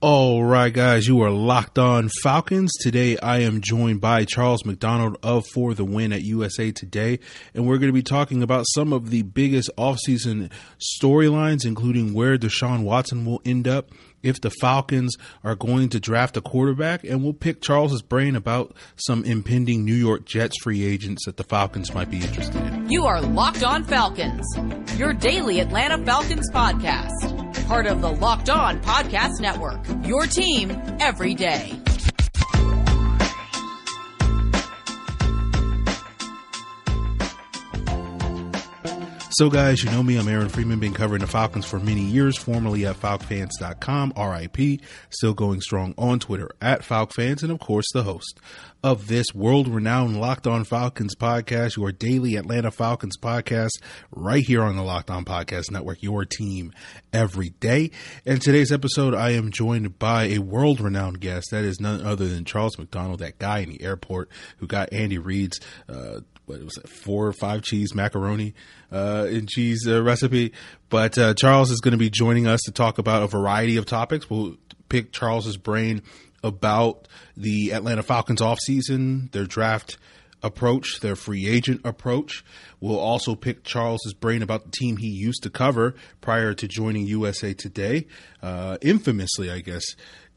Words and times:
All 0.00 0.44
right, 0.44 0.72
guys, 0.72 1.08
you 1.08 1.22
are 1.22 1.30
locked 1.30 1.76
on 1.76 2.08
Falcons. 2.22 2.70
Today, 2.80 3.18
I 3.18 3.38
am 3.38 3.60
joined 3.60 4.00
by 4.00 4.24
Charles 4.24 4.64
McDonald 4.64 5.16
of 5.24 5.44
For 5.52 5.74
the 5.74 5.84
Win 5.84 6.12
at 6.12 6.22
USA 6.22 6.70
Today, 6.70 7.18
and 7.52 7.66
we're 7.66 7.78
going 7.78 7.88
to 7.88 7.92
be 7.92 8.04
talking 8.04 8.40
about 8.40 8.66
some 8.76 8.92
of 8.92 9.10
the 9.10 9.22
biggest 9.22 9.70
offseason 9.76 10.52
storylines, 10.78 11.66
including 11.66 12.14
where 12.14 12.38
Deshaun 12.38 12.84
Watson 12.84 13.24
will 13.24 13.42
end 13.44 13.66
up, 13.66 13.90
if 14.22 14.40
the 14.40 14.50
Falcons 14.60 15.16
are 15.42 15.56
going 15.56 15.88
to 15.88 15.98
draft 15.98 16.36
a 16.36 16.40
quarterback, 16.40 17.02
and 17.02 17.24
we'll 17.24 17.32
pick 17.32 17.60
Charles's 17.60 18.00
brain 18.00 18.36
about 18.36 18.76
some 18.94 19.24
impending 19.24 19.84
New 19.84 19.96
York 19.96 20.24
Jets 20.24 20.62
free 20.62 20.84
agents 20.84 21.24
that 21.26 21.38
the 21.38 21.44
Falcons 21.44 21.92
might 21.92 22.08
be 22.08 22.18
interested 22.18 22.64
in. 22.64 22.88
You 22.88 23.04
are 23.06 23.20
Locked 23.20 23.64
On 23.64 23.82
Falcons, 23.82 24.46
your 24.96 25.12
daily 25.12 25.58
Atlanta 25.58 25.98
Falcons 26.04 26.48
podcast 26.52 27.47
part 27.68 27.86
of 27.86 28.00
the 28.00 28.10
Locked 28.10 28.48
On 28.48 28.80
Podcast 28.80 29.40
Network. 29.40 29.78
Your 30.06 30.24
team 30.24 30.70
every 31.00 31.34
day. 31.34 31.78
So, 39.32 39.50
guys, 39.50 39.84
you 39.84 39.90
know 39.90 40.02
me. 40.02 40.16
I'm 40.16 40.26
Aaron 40.26 40.48
Freeman, 40.48 40.80
been 40.80 40.94
covering 40.94 41.20
the 41.20 41.28
Falcons 41.28 41.66
for 41.66 41.78
many 41.78 42.00
years, 42.00 42.36
formerly 42.38 42.86
at 42.86 42.96
FalcFans.com, 42.96 44.14
RIP, 44.16 44.80
still 45.10 45.34
going 45.34 45.60
strong 45.60 45.94
on 45.96 46.18
Twitter 46.18 46.48
at 46.60 46.80
FalcFans, 46.80 47.42
and 47.42 47.52
of 47.52 47.60
course, 47.60 47.86
the 47.92 48.02
host 48.02 48.40
of 48.82 49.08
this 49.08 49.26
world 49.34 49.66
renowned 49.66 50.20
Locked 50.20 50.46
On 50.46 50.64
Falcons 50.64 51.14
podcast, 51.16 51.76
your 51.76 51.90
daily 51.90 52.36
Atlanta 52.36 52.70
Falcons 52.70 53.16
podcast, 53.16 53.70
right 54.12 54.44
here 54.44 54.62
on 54.62 54.76
the 54.76 54.82
Locked 54.82 55.10
On 55.10 55.24
Podcast 55.24 55.70
Network, 55.70 56.02
your 56.02 56.24
team 56.24 56.72
every 57.12 57.50
day. 57.60 57.90
And 58.24 58.40
today's 58.40 58.70
episode, 58.70 59.14
I 59.14 59.30
am 59.30 59.50
joined 59.50 59.98
by 59.98 60.24
a 60.24 60.38
world 60.38 60.80
renowned 60.80 61.20
guest. 61.20 61.48
That 61.50 61.64
is 61.64 61.80
none 61.80 62.06
other 62.06 62.28
than 62.28 62.44
Charles 62.44 62.78
McDonald, 62.78 63.18
that 63.18 63.38
guy 63.38 63.58
in 63.58 63.70
the 63.70 63.82
airport 63.82 64.28
who 64.58 64.66
got 64.66 64.92
Andy 64.92 65.18
Reid's 65.18 65.58
uh, 65.88 66.20
what 66.46 66.62
was 66.64 66.78
it, 66.78 66.88
four 66.88 67.26
or 67.26 67.32
five 67.32 67.62
cheese 67.62 67.94
macaroni 67.94 68.54
uh, 68.90 69.26
and 69.28 69.48
cheese 69.48 69.86
uh, 69.86 70.02
recipe. 70.02 70.52
But 70.88 71.18
uh, 71.18 71.34
Charles 71.34 71.70
is 71.70 71.80
going 71.80 71.92
to 71.92 71.98
be 71.98 72.10
joining 72.10 72.46
us 72.46 72.60
to 72.64 72.72
talk 72.72 72.98
about 72.98 73.22
a 73.22 73.26
variety 73.26 73.76
of 73.76 73.86
topics. 73.86 74.30
We'll 74.30 74.56
pick 74.88 75.12
Charles's 75.12 75.56
brain 75.56 76.02
about 76.42 77.08
the 77.36 77.72
Atlanta 77.72 78.02
Falcons 78.02 78.40
offseason, 78.40 79.30
their 79.32 79.44
draft 79.44 79.98
approach, 80.42 81.00
their 81.00 81.16
free 81.16 81.48
agent 81.48 81.80
approach. 81.84 82.44
We'll 82.80 82.98
also 82.98 83.34
pick 83.34 83.64
Charles's 83.64 84.14
brain 84.14 84.42
about 84.42 84.64
the 84.64 84.70
team 84.70 84.98
he 84.98 85.08
used 85.08 85.42
to 85.42 85.50
cover 85.50 85.94
prior 86.20 86.54
to 86.54 86.68
joining 86.68 87.06
USA 87.06 87.54
Today, 87.54 88.06
uh, 88.42 88.78
infamously, 88.80 89.50
I 89.50 89.60
guess. 89.60 89.84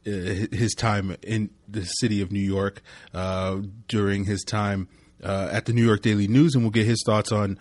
Uh, 0.04 0.48
his 0.52 0.74
time 0.74 1.16
in 1.22 1.52
the 1.68 1.84
city 1.84 2.22
of 2.22 2.32
New 2.32 2.40
York 2.40 2.82
uh, 3.14 3.58
during 3.88 4.26
his 4.26 4.44
time 4.44 4.88
uh, 5.24 5.50
at 5.52 5.66
the 5.66 5.74
New 5.74 5.86
York 5.86 6.02
Daily 6.02 6.28
News, 6.28 6.56
and 6.56 6.64
we'll 6.64 6.72
get 6.72 6.88
his 6.88 7.04
thoughts 7.06 7.32
on 7.32 7.60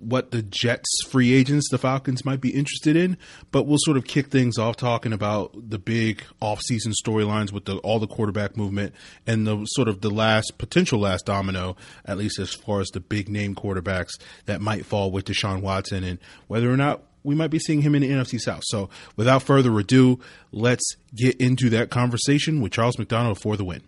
what 0.00 0.30
the 0.30 0.42
Jets 0.42 0.88
free 1.08 1.32
agents 1.32 1.68
the 1.70 1.78
Falcons 1.78 2.24
might 2.24 2.40
be 2.40 2.50
interested 2.50 2.96
in. 2.96 3.16
But 3.50 3.64
we'll 3.64 3.78
sort 3.80 3.96
of 3.96 4.04
kick 4.04 4.28
things 4.28 4.58
off 4.58 4.76
talking 4.76 5.12
about 5.12 5.52
the 5.70 5.78
big 5.78 6.22
offseason 6.40 6.92
storylines 7.04 7.52
with 7.52 7.66
the, 7.66 7.76
all 7.78 7.98
the 7.98 8.06
quarterback 8.06 8.56
movement 8.56 8.94
and 9.26 9.46
the 9.46 9.64
sort 9.66 9.88
of 9.88 10.00
the 10.00 10.10
last 10.10 10.58
potential 10.58 11.00
last 11.00 11.26
domino, 11.26 11.76
at 12.04 12.18
least 12.18 12.38
as 12.38 12.52
far 12.54 12.80
as 12.80 12.88
the 12.88 13.00
big 13.00 13.28
name 13.28 13.54
quarterbacks 13.54 14.12
that 14.46 14.60
might 14.60 14.86
fall 14.86 15.10
with 15.10 15.26
Deshaun 15.26 15.60
Watson 15.60 16.04
and 16.04 16.18
whether 16.48 16.70
or 16.70 16.76
not 16.76 17.02
we 17.22 17.34
might 17.34 17.50
be 17.50 17.58
seeing 17.58 17.82
him 17.82 17.94
in 17.94 18.02
the 18.02 18.10
NFC 18.10 18.40
South. 18.40 18.62
So 18.64 18.88
without 19.16 19.42
further 19.42 19.78
ado, 19.78 20.20
let's 20.52 20.96
get 21.14 21.36
into 21.36 21.68
that 21.70 21.90
conversation 21.90 22.60
with 22.60 22.72
Charles 22.72 22.98
McDonald 22.98 23.40
for 23.40 23.56
the 23.56 23.64
win. 23.64 23.82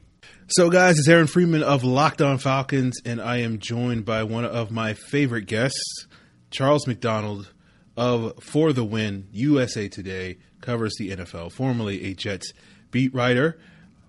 So, 0.48 0.68
guys, 0.70 0.98
it's 0.98 1.08
Aaron 1.08 1.28
Freeman 1.28 1.62
of 1.62 1.84
Locked 1.84 2.20
On 2.20 2.36
Falcons, 2.36 3.00
and 3.04 3.22
I 3.22 3.38
am 3.38 3.58
joined 3.58 4.04
by 4.04 4.24
one 4.24 4.44
of 4.44 4.70
my 4.70 4.92
favorite 4.92 5.46
guests, 5.46 6.06
Charles 6.50 6.86
McDonald 6.86 7.52
of 7.96 8.42
For 8.42 8.72
the 8.72 8.84
Win 8.84 9.28
USA 9.32 9.88
Today, 9.88 10.38
covers 10.60 10.94
the 10.98 11.10
NFL, 11.10 11.52
formerly 11.52 12.04
a 12.04 12.14
Jets 12.14 12.52
beat 12.90 13.14
writer 13.14 13.58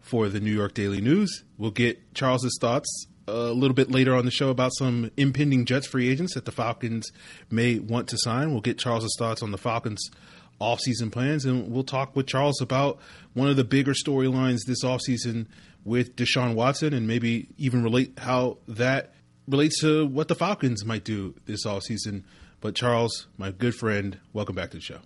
for 0.02 0.28
the 0.28 0.40
New 0.40 0.52
York 0.52 0.74
Daily 0.74 1.02
News. 1.02 1.44
We'll 1.57 1.72
get 1.72 2.13
Charles's 2.13 2.57
thoughts 2.59 2.90
a 3.28 3.52
little 3.53 3.75
bit 3.75 3.91
later 3.91 4.16
on 4.16 4.25
the 4.25 4.31
show 4.31 4.50
about 4.50 4.72
some 4.78 5.12
impending 5.16 5.66
Jets 5.66 5.88
free 5.88 6.09
agents 6.09 6.34
that 6.34 6.46
the 6.46 6.52
Falcons 6.52 7.12
may 7.50 7.80
want 7.80 8.09
to 8.09 8.18
sign. 8.18 8.52
We'll 8.52 8.62
get 8.62 8.80
Charles's 8.80 9.16
thoughts 9.18 9.44
on 9.44 9.52
the 9.52 9.57
Falcons 9.57 10.09
offseason 10.59 11.12
plans, 11.12 11.46
and 11.46 11.72
we'll 11.72 11.84
talk 11.84 12.16
with 12.16 12.28
Charles 12.28 12.59
about 12.62 13.00
one 13.34 13.50
of 13.50 13.56
the 13.56 13.63
bigger 13.63 13.94
storylines 13.94 14.59
this 14.66 14.84
offseason 14.84 15.47
with 15.85 16.16
Deshaun 16.16 16.55
Watson 16.55 16.94
and 16.94 17.07
maybe 17.07 17.49
even 17.57 17.83
relate 17.83 18.17
how 18.19 18.57
that 18.67 19.13
relates 19.47 19.81
to 19.81 20.05
what 20.05 20.27
the 20.27 20.35
Falcons 20.35 20.85
might 20.85 21.03
do 21.03 21.35
this 21.45 21.66
offseason. 21.66 22.23
But 22.61 22.75
Charles, 22.75 23.27
my 23.38 23.51
good 23.51 23.75
friend, 23.75 24.19
welcome 24.31 24.55
back 24.55 24.71
to 24.71 24.77
the 24.77 24.81
show. 24.81 24.99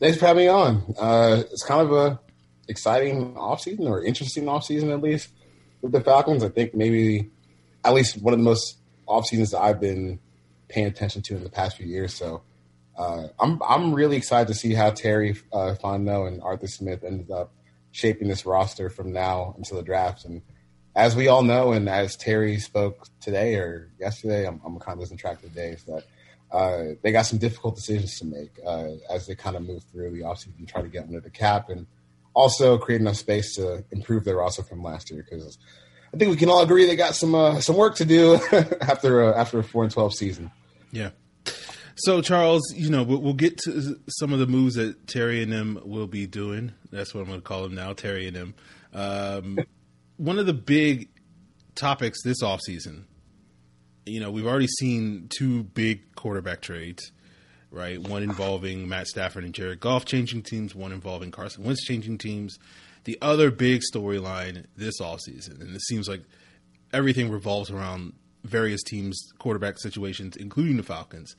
Thanks 0.00 0.18
for 0.18 0.26
having 0.26 0.44
me 0.44 0.48
on. 0.48 0.94
Uh, 0.98 1.42
it's 1.50 1.64
kind 1.64 1.80
of 1.80 1.92
a 1.92 2.20
exciting 2.68 3.34
offseason 3.34 3.80
or 3.80 4.02
interesting 4.04 4.44
offseason 4.44 4.92
at 4.92 5.00
least 5.00 5.28
with 5.80 5.92
the 5.92 6.00
Falcons. 6.00 6.42
I 6.42 6.48
think 6.48 6.74
maybe 6.74 7.30
at 7.84 7.94
least 7.94 8.20
one 8.20 8.34
of 8.34 8.40
the 8.40 8.44
most 8.44 8.78
off 9.06 9.26
seasons 9.26 9.50
that 9.50 9.60
I've 9.60 9.80
been 9.80 10.18
paying 10.68 10.86
attention 10.86 11.22
to 11.22 11.36
in 11.36 11.44
the 11.44 11.50
past 11.50 11.76
few 11.76 11.86
years. 11.86 12.14
So 12.14 12.42
uh, 12.96 13.28
I'm 13.38 13.60
I'm 13.66 13.94
really 13.94 14.16
excited 14.16 14.48
to 14.48 14.54
see 14.54 14.74
how 14.74 14.90
Terry 14.90 15.36
uh, 15.52 15.74
Fontenot 15.82 16.28
and 16.28 16.42
Arthur 16.42 16.66
Smith 16.66 17.04
ended 17.04 17.30
up 17.30 17.52
shaping 17.92 18.28
this 18.28 18.44
roster 18.44 18.90
from 18.90 19.12
now 19.12 19.54
until 19.56 19.76
the 19.76 19.82
draft. 19.82 20.24
And 20.24 20.42
as 20.96 21.14
we 21.14 21.28
all 21.28 21.42
know, 21.42 21.72
and 21.72 21.88
as 21.88 22.16
Terry 22.16 22.58
spoke 22.58 23.06
today 23.20 23.54
or 23.54 23.90
yesterday, 24.00 24.46
I'm, 24.46 24.60
I'm 24.64 24.78
kind 24.78 24.94
of 24.94 25.00
losing 25.00 25.16
track 25.16 25.42
of 25.42 25.42
the 25.42 25.48
days, 25.48 25.84
that 25.84 26.04
uh, 26.50 26.94
they 27.02 27.12
got 27.12 27.22
some 27.22 27.38
difficult 27.38 27.76
decisions 27.76 28.18
to 28.18 28.26
make 28.26 28.58
uh, 28.66 28.88
as 29.10 29.26
they 29.26 29.34
kind 29.34 29.56
of 29.56 29.62
move 29.62 29.82
through 29.84 30.10
the 30.10 30.20
offseason 30.20 30.66
try 30.68 30.82
to 30.82 30.88
get 30.88 31.04
under 31.04 31.20
the 31.20 31.30
cap 31.30 31.70
and 31.70 31.86
also 32.34 32.78
create 32.78 33.00
enough 33.00 33.16
space 33.16 33.54
to 33.56 33.84
improve 33.90 34.24
their 34.24 34.36
roster 34.36 34.62
from 34.62 34.82
last 34.82 35.10
year 35.10 35.24
because 35.28 35.58
I 36.12 36.18
think 36.18 36.30
we 36.30 36.36
can 36.36 36.50
all 36.50 36.62
agree 36.62 36.86
they 36.86 36.96
got 36.96 37.14
some 37.14 37.34
uh, 37.34 37.60
some 37.60 37.76
work 37.76 37.96
to 37.96 38.04
do 38.04 38.34
after 38.80 39.24
uh, 39.24 39.38
after 39.38 39.58
a 39.58 39.64
four 39.64 39.82
and 39.82 39.92
twelve 39.92 40.14
season. 40.14 40.50
Yeah. 40.90 41.10
So 42.04 42.20
Charles, 42.20 42.62
you 42.74 42.90
know, 42.90 43.04
we'll 43.04 43.32
get 43.32 43.58
to 43.58 43.96
some 44.08 44.32
of 44.32 44.40
the 44.40 44.46
moves 44.48 44.74
that 44.74 45.06
Terry 45.06 45.40
and 45.40 45.52
them 45.52 45.80
will 45.84 46.08
be 46.08 46.26
doing. 46.26 46.72
That's 46.90 47.14
what 47.14 47.20
I'm 47.20 47.28
going 47.28 47.40
to 47.40 47.46
call 47.46 47.62
them 47.62 47.76
now, 47.76 47.92
Terry 47.92 48.26
and 48.26 48.34
them. 48.34 48.54
Um, 48.92 49.58
one 50.16 50.40
of 50.40 50.46
the 50.46 50.52
big 50.52 51.10
topics 51.76 52.18
this 52.24 52.42
offseason, 52.42 53.04
you 54.04 54.18
know, 54.18 54.32
we've 54.32 54.48
already 54.48 54.66
seen 54.66 55.28
two 55.28 55.62
big 55.62 56.16
quarterback 56.16 56.60
trades, 56.60 57.12
right? 57.70 58.00
One 58.00 58.24
involving 58.24 58.88
Matt 58.88 59.06
Stafford 59.06 59.44
and 59.44 59.54
Jared 59.54 59.78
Goff 59.78 60.04
changing 60.04 60.42
teams, 60.42 60.74
one 60.74 60.90
involving 60.90 61.30
Carson 61.30 61.62
Wentz 61.62 61.84
changing 61.84 62.18
teams. 62.18 62.58
The 63.04 63.16
other 63.22 63.52
big 63.52 63.80
storyline 63.94 64.66
this 64.76 65.00
offseason, 65.00 65.60
and 65.60 65.72
it 65.76 65.82
seems 65.82 66.08
like 66.08 66.24
everything 66.92 67.30
revolves 67.30 67.70
around 67.70 68.14
various 68.42 68.82
teams' 68.82 69.20
quarterback 69.38 69.78
situations, 69.78 70.36
including 70.36 70.78
the 70.78 70.82
Falcons 70.82 71.36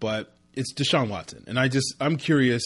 but 0.00 0.36
it's 0.54 0.72
Deshaun 0.72 1.08
Watson, 1.08 1.44
and 1.46 1.58
I 1.58 1.68
just 1.68 1.94
I'm 2.00 2.16
curious, 2.16 2.62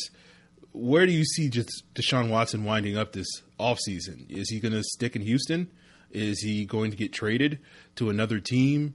where 0.72 1.06
do 1.06 1.12
you 1.12 1.24
see 1.24 1.48
just 1.48 1.82
Deshaun 1.94 2.28
Watson 2.30 2.64
winding 2.64 2.96
up 2.96 3.12
this 3.12 3.28
offseason? 3.58 4.30
Is 4.30 4.50
he 4.50 4.60
going 4.60 4.72
to 4.72 4.82
stick 4.82 5.16
in 5.16 5.22
Houston? 5.22 5.70
Is 6.10 6.40
he 6.40 6.64
going 6.64 6.90
to 6.90 6.96
get 6.96 7.12
traded 7.12 7.58
to 7.96 8.10
another 8.10 8.40
team? 8.40 8.94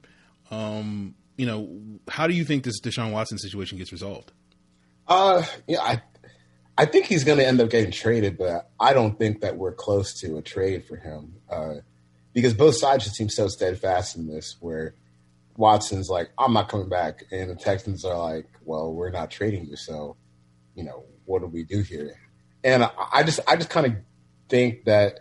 Um, 0.50 1.14
you 1.36 1.46
know, 1.46 1.80
how 2.08 2.26
do 2.26 2.34
you 2.34 2.44
think 2.44 2.64
this 2.64 2.80
Deshaun 2.80 3.12
Watson 3.12 3.38
situation 3.38 3.78
gets 3.78 3.92
resolved? 3.92 4.32
Uh, 5.06 5.44
yeah, 5.66 5.80
I 5.80 6.02
I 6.76 6.86
think 6.86 7.06
he's 7.06 7.24
going 7.24 7.38
to 7.38 7.46
end 7.46 7.60
up 7.60 7.70
getting 7.70 7.92
traded, 7.92 8.36
but 8.36 8.70
I 8.80 8.92
don't 8.92 9.18
think 9.18 9.42
that 9.42 9.56
we're 9.56 9.72
close 9.72 10.18
to 10.20 10.38
a 10.38 10.42
trade 10.42 10.84
for 10.84 10.96
him. 10.96 11.34
Uh, 11.48 11.74
because 12.32 12.52
both 12.52 12.76
sides 12.76 13.04
just 13.04 13.16
seem 13.16 13.28
so 13.28 13.46
steadfast 13.46 14.16
in 14.16 14.26
this, 14.26 14.56
where 14.60 14.94
Watson's 15.56 16.08
like, 16.08 16.30
I'm 16.38 16.52
not 16.52 16.68
coming 16.68 16.88
back. 16.88 17.24
And 17.30 17.50
the 17.50 17.54
Texans 17.54 18.04
are 18.04 18.18
like, 18.18 18.48
well, 18.64 18.92
we're 18.92 19.10
not 19.10 19.30
trading 19.30 19.66
you. 19.66 19.76
So, 19.76 20.16
you 20.74 20.84
know, 20.84 21.04
what 21.24 21.40
do 21.40 21.46
we 21.46 21.62
do 21.62 21.82
here? 21.82 22.16
And 22.62 22.88
I, 23.12 23.22
just, 23.22 23.40
I 23.46 23.56
just 23.56 23.70
kind 23.70 23.86
of 23.86 23.92
think 24.48 24.84
that 24.84 25.20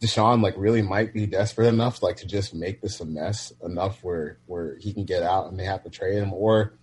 Deshaun 0.00 0.42
like 0.42 0.54
really 0.56 0.82
might 0.82 1.14
be 1.14 1.26
desperate 1.26 1.68
enough 1.68 2.02
like 2.02 2.16
to 2.16 2.26
just 2.26 2.54
make 2.54 2.80
this 2.82 3.00
a 3.00 3.04
mess 3.04 3.52
enough 3.64 4.04
where, 4.04 4.38
where 4.46 4.76
he 4.78 4.92
can 4.92 5.04
get 5.04 5.22
out 5.22 5.50
and 5.50 5.58
they 5.58 5.64
have 5.64 5.82
to 5.84 5.90
trade 5.90 6.18
him. 6.18 6.32
Or 6.32 6.74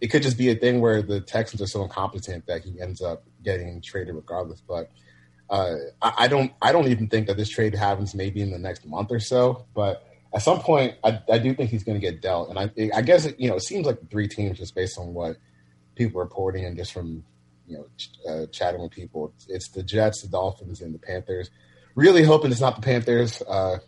it 0.00 0.08
could 0.08 0.22
just 0.22 0.38
be 0.38 0.48
a 0.48 0.54
thing 0.54 0.80
where 0.80 1.02
the 1.02 1.20
Texans 1.20 1.60
are 1.60 1.66
so 1.66 1.82
incompetent 1.82 2.46
that 2.46 2.64
he 2.64 2.80
ends 2.80 3.02
up 3.02 3.24
getting 3.44 3.82
traded 3.82 4.14
regardless. 4.14 4.62
But 4.62 4.90
uh, 5.50 5.74
I, 6.00 6.12
I 6.18 6.28
don't, 6.28 6.52
I 6.62 6.72
don't 6.72 6.88
even 6.88 7.08
think 7.08 7.26
that 7.26 7.36
this 7.36 7.50
trade 7.50 7.74
happens 7.74 8.14
maybe 8.14 8.40
in 8.40 8.50
the 8.50 8.58
next 8.58 8.86
month 8.86 9.12
or 9.12 9.20
so. 9.20 9.66
But 9.74 10.02
at 10.32 10.42
some 10.42 10.60
point, 10.60 10.94
I, 11.02 11.20
I 11.30 11.38
do 11.38 11.54
think 11.54 11.70
he's 11.70 11.84
going 11.84 12.00
to 12.00 12.04
get 12.04 12.22
dealt. 12.22 12.50
And 12.50 12.58
I, 12.58 12.70
I 12.96 13.02
guess, 13.02 13.28
you 13.38 13.48
know, 13.48 13.56
it 13.56 13.62
seems 13.62 13.86
like 13.86 14.10
three 14.10 14.28
teams, 14.28 14.58
just 14.58 14.74
based 14.74 14.98
on 14.98 15.12
what 15.12 15.36
people 15.96 16.20
are 16.20 16.24
reporting 16.24 16.64
and 16.64 16.76
just 16.76 16.92
from, 16.92 17.24
you 17.66 17.76
know, 17.76 17.86
ch- 17.96 18.10
uh, 18.28 18.46
chatting 18.46 18.80
with 18.80 18.92
people, 18.92 19.32
it's 19.48 19.68
the 19.68 19.82
Jets, 19.82 20.22
the 20.22 20.28
Dolphins, 20.28 20.80
and 20.80 20.94
the 20.94 20.98
Panthers. 20.98 21.50
Really 21.94 22.22
hoping 22.22 22.52
it's 22.52 22.60
not 22.60 22.76
the 22.76 22.82
Panthers. 22.82 23.42
Uh, 23.42 23.78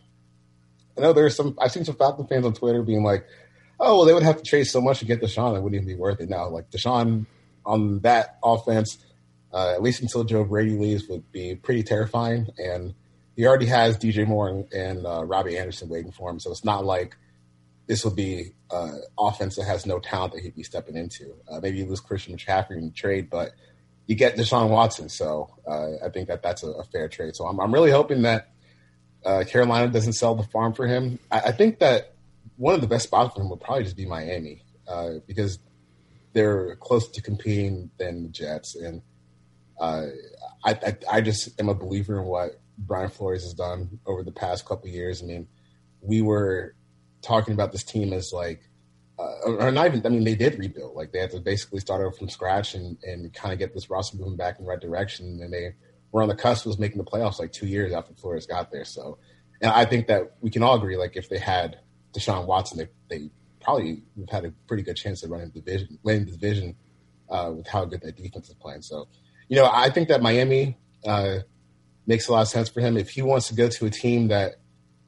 I 0.96 1.00
know 1.00 1.12
there's 1.12 1.36
some. 1.36 1.56
I've 1.60 1.72
seen 1.72 1.84
some 1.84 1.96
Falcon 1.96 2.26
fans 2.26 2.44
on 2.44 2.52
Twitter 2.52 2.82
being 2.82 3.02
like, 3.02 3.26
"Oh, 3.80 3.98
well, 3.98 4.04
they 4.04 4.12
would 4.12 4.24
have 4.24 4.36
to 4.36 4.42
trade 4.42 4.64
so 4.64 4.80
much 4.80 4.98
to 4.98 5.04
get 5.04 5.22
Deshaun; 5.22 5.56
it 5.56 5.62
wouldn't 5.62 5.80
even 5.80 5.86
be 5.86 5.94
worth 5.94 6.20
it." 6.20 6.28
Now, 6.28 6.48
like 6.48 6.70
Deshaun 6.70 7.26
on 7.64 8.00
that 8.00 8.38
offense, 8.42 8.98
uh, 9.52 9.70
at 9.70 9.82
least 9.82 10.02
until 10.02 10.24
Joe 10.24 10.44
Brady 10.44 10.76
leaves, 10.76 11.06
would 11.08 11.30
be 11.32 11.54
pretty 11.54 11.82
terrifying. 11.82 12.48
And 12.58 12.94
he 13.36 13.46
already 13.46 13.66
has 13.66 13.96
DJ 13.96 14.26
Moore 14.26 14.48
and, 14.48 14.72
and 14.72 15.06
uh, 15.06 15.24
Robbie 15.24 15.56
Anderson 15.56 15.88
waiting 15.88 16.12
for 16.12 16.30
him, 16.30 16.38
so 16.38 16.50
it's 16.50 16.64
not 16.64 16.84
like 16.84 17.16
this 17.86 18.04
would 18.04 18.16
be 18.16 18.52
uh, 18.70 18.92
offense 19.18 19.56
that 19.56 19.64
has 19.64 19.86
no 19.86 19.98
talent 19.98 20.34
that 20.34 20.42
he'd 20.42 20.54
be 20.54 20.62
stepping 20.62 20.96
into. 20.96 21.34
Uh, 21.50 21.60
maybe 21.60 21.78
you 21.78 21.86
lose 21.86 22.00
Christian 22.00 22.36
McCaffrey 22.36 22.78
in 22.78 22.86
the 22.86 22.92
trade, 22.92 23.28
but 23.28 23.52
you 24.06 24.14
get 24.14 24.36
Deshaun 24.36 24.70
Watson. 24.70 25.08
So 25.08 25.50
uh, 25.66 26.04
I 26.04 26.08
think 26.10 26.28
that 26.28 26.42
that's 26.42 26.62
a, 26.62 26.70
a, 26.70 26.84
fair 26.84 27.08
trade. 27.08 27.36
So 27.36 27.46
I'm, 27.46 27.60
I'm 27.60 27.72
really 27.72 27.90
hoping 27.90 28.22
that 28.22 28.50
uh, 29.24 29.44
Carolina 29.46 29.88
doesn't 29.88 30.14
sell 30.14 30.34
the 30.34 30.42
farm 30.44 30.74
for 30.74 30.86
him. 30.86 31.18
I, 31.30 31.40
I, 31.40 31.52
think 31.52 31.80
that 31.80 32.14
one 32.56 32.74
of 32.74 32.80
the 32.80 32.86
best 32.86 33.04
spots 33.04 33.34
for 33.34 33.42
him 33.42 33.50
would 33.50 33.60
probably 33.60 33.84
just 33.84 33.96
be 33.96 34.06
Miami 34.06 34.62
uh, 34.88 35.14
because 35.26 35.58
they're 36.32 36.76
closer 36.76 37.12
to 37.12 37.22
competing 37.22 37.90
than 37.98 38.24
the 38.24 38.28
Jets. 38.28 38.74
And 38.74 39.02
I, 39.80 40.08
I, 40.64 40.96
I, 41.10 41.20
just 41.20 41.60
am 41.60 41.68
a 41.68 41.74
believer 41.74 42.20
in 42.20 42.26
what 42.26 42.60
Brian 42.86 43.10
Flores 43.10 43.42
has 43.44 43.54
done 43.54 43.98
over 44.06 44.22
the 44.22 44.32
past 44.32 44.66
couple 44.66 44.88
years. 44.88 45.22
I 45.22 45.26
mean, 45.26 45.48
we 46.00 46.22
were 46.22 46.74
talking 47.22 47.54
about 47.54 47.72
this 47.72 47.84
team 47.84 48.12
as 48.12 48.32
like, 48.32 48.68
uh, 49.18 49.50
or 49.58 49.70
not 49.70 49.86
even, 49.86 50.04
I 50.04 50.08
mean, 50.08 50.24
they 50.24 50.34
did 50.34 50.58
rebuild. 50.58 50.96
Like 50.96 51.12
they 51.12 51.20
had 51.20 51.30
to 51.30 51.40
basically 51.40 51.80
start 51.80 52.00
over 52.00 52.12
from 52.12 52.28
scratch 52.28 52.74
and, 52.74 52.98
and 53.04 53.32
kind 53.32 53.52
of 53.52 53.58
get 53.58 53.72
this 53.72 53.88
roster 53.88 54.16
moving 54.16 54.36
back 54.36 54.58
in 54.58 54.64
the 54.64 54.70
right 54.70 54.80
direction. 54.80 55.40
And 55.42 55.52
they 55.52 55.74
were 56.10 56.22
on 56.22 56.28
the 56.28 56.34
cusp 56.34 56.66
of 56.66 56.78
making 56.78 56.98
the 56.98 57.04
playoffs 57.04 57.38
like 57.38 57.52
two 57.52 57.66
years 57.66 57.92
after 57.92 58.14
Flores 58.14 58.46
got 58.46 58.72
there. 58.72 58.84
So, 58.84 59.18
and 59.60 59.70
I 59.70 59.84
think 59.84 60.08
that 60.08 60.36
we 60.40 60.50
can 60.50 60.62
all 60.62 60.74
agree, 60.74 60.96
like 60.96 61.16
if 61.16 61.28
they 61.28 61.38
had 61.38 61.78
Deshaun 62.12 62.46
Watson, 62.46 62.78
they, 62.78 62.88
they 63.08 63.30
probably 63.60 64.02
would 64.16 64.28
have 64.30 64.42
had 64.42 64.50
a 64.50 64.54
pretty 64.66 64.82
good 64.82 64.96
chance 64.96 65.22
of 65.22 65.30
running 65.30 65.52
the 65.54 65.60
division, 65.60 65.98
winning 66.02 66.24
the 66.24 66.32
division 66.32 66.74
uh, 67.30 67.52
with 67.54 67.66
how 67.68 67.84
good 67.84 68.00
that 68.02 68.16
defense 68.16 68.48
is 68.48 68.54
playing. 68.54 68.82
So, 68.82 69.08
you 69.48 69.56
know, 69.56 69.70
I 69.72 69.90
think 69.90 70.08
that 70.08 70.20
Miami 70.20 70.76
uh, 71.06 71.38
makes 72.06 72.28
a 72.28 72.32
lot 72.32 72.42
of 72.42 72.48
sense 72.48 72.68
for 72.68 72.80
him. 72.80 72.96
If 72.96 73.10
he 73.10 73.22
wants 73.22 73.48
to 73.48 73.54
go 73.54 73.68
to 73.68 73.86
a 73.86 73.90
team 73.90 74.28
that 74.28 74.56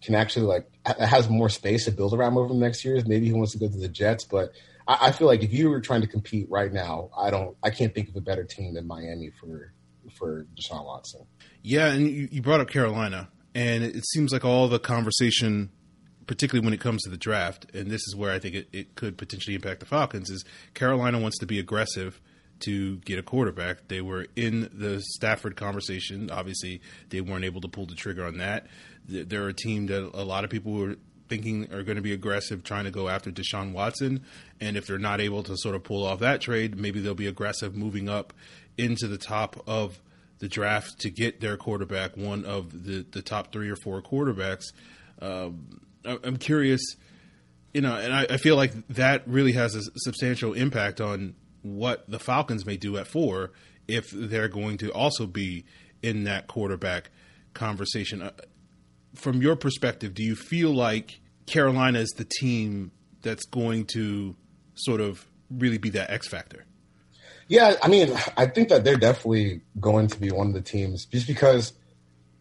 can 0.05 0.15
actually 0.15 0.47
like 0.47 0.67
has 0.85 1.31
more 1.31 1.49
space 1.49 1.87
to 1.87 1.91
build 1.91 2.13
around 2.13 2.37
over 2.37 2.49
the 2.49 2.61
next 2.61 2.85
years. 2.85 3.07
Maybe 3.07 3.27
he 3.27 3.33
wants 3.33 3.53
to 3.53 3.59
go 3.59 3.69
to 3.69 3.77
the 3.77 3.89
Jets, 3.89 4.25
but 4.25 4.53
I, 4.87 5.09
I, 5.09 5.13
feel 5.13 5.27
like 5.27 5.43
if 5.43 5.53
you 5.53 5.71
were 5.71 5.81
trying 5.81 6.03
to 6.03 6.07
compete 6.07 6.47
right 6.51 6.71
now, 6.71 7.09
I 7.17 7.31
don't, 7.31 7.57
I 7.63 7.71
can't 7.71 7.95
think 7.95 8.11
of 8.11 8.17
a 8.17 8.21
better 8.21 8.45
team 8.45 8.75
than 8.75 8.87
Miami 8.87 9.31
for 9.41 9.73
for 10.19 10.47
Deshaun 10.55 10.85
Watson. 10.85 11.23
Yeah, 11.63 11.91
and 11.91 12.07
you, 12.07 12.29
you 12.31 12.43
brought 12.43 12.61
up 12.61 12.69
Carolina, 12.69 13.31
and 13.55 13.83
it 13.83 14.07
seems 14.09 14.31
like 14.31 14.45
all 14.45 14.69
the 14.69 14.79
conversation, 14.79 15.71
particularly 16.27 16.65
when 16.65 16.75
it 16.75 16.81
comes 16.81 17.03
to 17.05 17.11
the 17.11 17.17
draft, 17.17 17.75
and 17.75 17.91
this 17.91 18.03
is 18.03 18.15
where 18.15 18.31
I 18.31 18.39
think 18.39 18.55
it, 18.55 18.69
it 18.73 18.95
could 18.97 19.17
potentially 19.17 19.55
impact 19.55 19.81
the 19.81 19.87
Falcons, 19.87 20.29
is 20.29 20.45
Carolina 20.75 21.19
wants 21.19 21.39
to 21.39 21.47
be 21.47 21.59
aggressive 21.59 22.21
to 22.65 22.97
get 22.99 23.19
a 23.19 23.23
quarterback. 23.23 23.89
They 23.89 24.01
were 24.01 24.27
in 24.37 24.71
the 24.73 25.01
Stafford 25.01 25.57
conversation. 25.57 26.31
Obviously, 26.31 26.81
they 27.11 27.21
weren't 27.21 27.45
able 27.45 27.61
to 27.61 27.69
pull 27.69 27.87
the 27.87 27.95
trigger 27.95 28.25
on 28.25 28.39
that 28.39 28.67
they're 29.09 29.49
a 29.49 29.55
team 29.55 29.87
that 29.87 30.11
a 30.15 30.25
lot 30.25 30.45
of 30.45 30.51
people 30.51 30.73
were 30.73 30.97
thinking 31.29 31.73
are 31.73 31.83
going 31.83 31.97
to 31.97 32.03
be 32.03 32.13
aggressive 32.13 32.63
trying 32.63 32.85
to 32.85 32.91
go 32.91 33.09
after 33.09 33.31
Deshaun 33.31 33.73
Watson. 33.73 34.25
And 34.61 34.77
if 34.77 34.87
they're 34.87 34.99
not 34.99 35.21
able 35.21 35.43
to 35.45 35.57
sort 35.57 35.75
of 35.75 35.83
pull 35.83 36.05
off 36.05 36.21
that 36.21 36.41
trade, 36.41 36.79
maybe 36.79 37.01
they'll 37.01 37.15
be 37.15 37.27
aggressive 37.27 37.75
moving 37.75 38.09
up 38.09 38.33
into 38.77 39.09
the 39.09 39.19
top 39.19 39.63
of 39.67 40.01
the 40.39 40.49
draft 40.49 40.99
to 41.01 41.11
get 41.11 41.41
their 41.41 41.57
quarterback, 41.57 42.17
one 42.17 42.45
of 42.45 42.85
the, 42.85 43.07
the 43.13 43.23
top 43.23 43.53
three 43.53 43.71
or 43.71 43.77
four 43.77 44.03
quarterbacks. 44.03 44.65
Um, 45.21 45.81
I'm 46.05 46.37
curious, 46.37 46.83
you 47.73 47.81
know, 47.81 47.97
and 47.97 48.13
I, 48.13 48.27
I, 48.29 48.37
feel 48.37 48.57
like 48.57 48.73
that 48.89 49.27
really 49.27 49.53
has 49.53 49.75
a 49.75 49.81
substantial 49.97 50.53
impact 50.53 51.01
on 51.01 51.35
what 51.65 52.09
the 52.09 52.19
Falcons 52.19 52.65
may 52.65 52.77
do 52.77 52.97
at 52.97 53.07
four 53.07 53.51
if 53.89 54.11
they're 54.13 54.49
going 54.49 54.77
to 54.79 54.93
also 54.93 55.27
be 55.27 55.65
in 56.03 56.25
that 56.25 56.47
quarterback 56.47 57.11
conversation. 57.55 58.23
Uh, 58.23 58.31
from 59.15 59.41
your 59.41 59.57
perspective, 59.57 60.15
do 60.15 60.23
you 60.23 60.37
feel 60.37 60.73
like 60.75 61.21
Carolina 61.47 62.01
is 62.01 62.11
the 62.17 62.25
team 62.25 62.93
that's 63.23 63.47
going 63.47 63.87
to 63.87 64.37
sort 64.75 65.01
of 65.01 65.27
really 65.51 65.79
be 65.79 65.91
that 65.91 66.11
X 66.11 66.29
factor? 66.29 66.67
Yeah, 67.49 67.75
I 67.83 67.89
mean, 67.89 68.15
I 68.37 68.47
think 68.47 68.69
that 68.69 68.85
they're 68.85 68.97
definitely 68.97 69.63
going 69.81 70.09
to 70.09 70.21
be 70.21 70.31
one 70.31 70.49
of 70.49 70.55
the 70.55 70.63
teams 70.63 71.07
just 71.07 71.27
because 71.27 71.73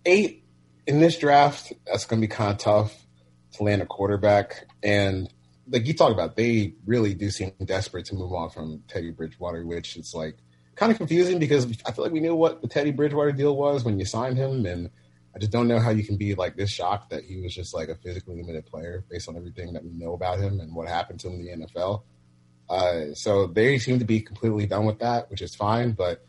eight 0.05 0.43
in 0.85 0.99
this 0.99 1.17
draft, 1.17 1.73
that's 1.85 2.05
going 2.05 2.21
to 2.21 2.27
be 2.27 2.33
kind 2.33 2.51
of 2.51 2.57
tough 2.57 3.05
to 3.53 3.63
land 3.63 3.81
a 3.81 3.85
quarterback. 3.85 4.65
And 4.81 5.31
like 5.69 5.87
you 5.87 5.93
talk 5.93 6.11
about, 6.11 6.35
they 6.35 6.73
really 6.85 7.13
do 7.13 7.29
seem 7.29 7.51
desperate 7.63 8.05
to 8.05 8.15
move 8.15 8.33
on 8.33 8.49
from 8.49 8.83
Teddy 8.87 9.11
Bridgewater, 9.11 9.65
which 9.65 9.95
is 9.97 10.13
like 10.13 10.37
kind 10.75 10.91
of 10.91 10.97
confusing 10.97 11.39
because 11.39 11.65
I 11.85 11.91
feel 11.91 12.03
like 12.03 12.13
we 12.13 12.19
knew 12.19 12.35
what 12.35 12.61
the 12.61 12.67
Teddy 12.67 12.91
Bridgewater 12.91 13.31
deal 13.31 13.55
was 13.55 13.83
when 13.83 13.99
you 13.99 14.05
signed 14.05 14.37
him 14.37 14.65
and– 14.65 14.89
I 15.35 15.39
just 15.39 15.51
don't 15.51 15.67
know 15.67 15.79
how 15.79 15.89
you 15.89 16.03
can 16.03 16.17
be 16.17 16.35
like 16.35 16.55
this 16.55 16.69
shocked 16.69 17.09
that 17.09 17.23
he 17.23 17.41
was 17.41 17.55
just 17.55 17.73
like 17.73 17.89
a 17.89 17.95
physically 17.95 18.35
limited 18.35 18.67
player 18.67 19.03
based 19.09 19.27
on 19.27 19.35
everything 19.35 19.73
that 19.73 19.83
we 19.83 19.91
know 19.91 20.13
about 20.13 20.39
him 20.39 20.59
and 20.59 20.75
what 20.75 20.87
happened 20.87 21.19
to 21.21 21.29
him 21.29 21.39
in 21.39 21.59
the 21.61 21.67
NFL. 21.67 22.03
Uh, 22.69 23.13
so 23.13 23.47
they 23.47 23.79
seem 23.79 23.99
to 23.99 24.05
be 24.05 24.21
completely 24.21 24.67
done 24.67 24.85
with 24.85 24.99
that, 24.99 25.31
which 25.31 25.41
is 25.41 25.55
fine. 25.55 25.93
But 25.93 26.23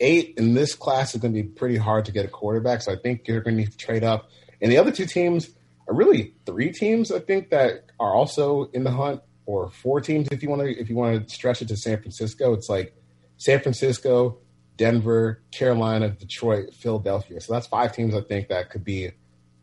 eight 0.00 0.34
in 0.38 0.54
this 0.54 0.74
class 0.74 1.14
is 1.14 1.20
going 1.20 1.34
to 1.34 1.42
be 1.42 1.48
pretty 1.48 1.76
hard 1.76 2.06
to 2.06 2.12
get 2.12 2.24
a 2.24 2.28
quarterback. 2.28 2.80
So 2.80 2.92
I 2.92 2.96
think 2.96 3.28
you're 3.28 3.42
going 3.42 3.56
to 3.56 3.62
need 3.62 3.72
to 3.72 3.76
trade 3.76 4.02
up. 4.02 4.30
And 4.62 4.72
the 4.72 4.78
other 4.78 4.92
two 4.92 5.06
teams 5.06 5.50
are 5.86 5.94
really 5.94 6.34
three 6.46 6.72
teams. 6.72 7.12
I 7.12 7.20
think 7.20 7.50
that 7.50 7.87
are 8.00 8.14
also 8.14 8.64
in 8.72 8.84
the 8.84 8.90
hunt, 8.90 9.22
or 9.46 9.70
four 9.70 10.00
teams 10.00 10.28
if 10.30 10.42
you 10.42 10.50
want 10.50 10.60
to 10.60 10.68
if 10.68 10.90
you 10.90 10.94
want 10.94 11.26
to 11.26 11.34
stretch 11.34 11.62
it 11.62 11.68
to 11.68 11.76
San 11.76 12.00
Francisco. 12.00 12.52
It's 12.52 12.68
like 12.68 12.94
San 13.38 13.60
Francisco, 13.60 14.38
Denver, 14.76 15.42
Carolina, 15.50 16.10
Detroit, 16.10 16.74
Philadelphia. 16.74 17.40
So 17.40 17.54
that's 17.54 17.66
five 17.66 17.94
teams 17.94 18.14
I 18.14 18.20
think 18.20 18.48
that 18.48 18.70
could 18.70 18.84
be 18.84 19.12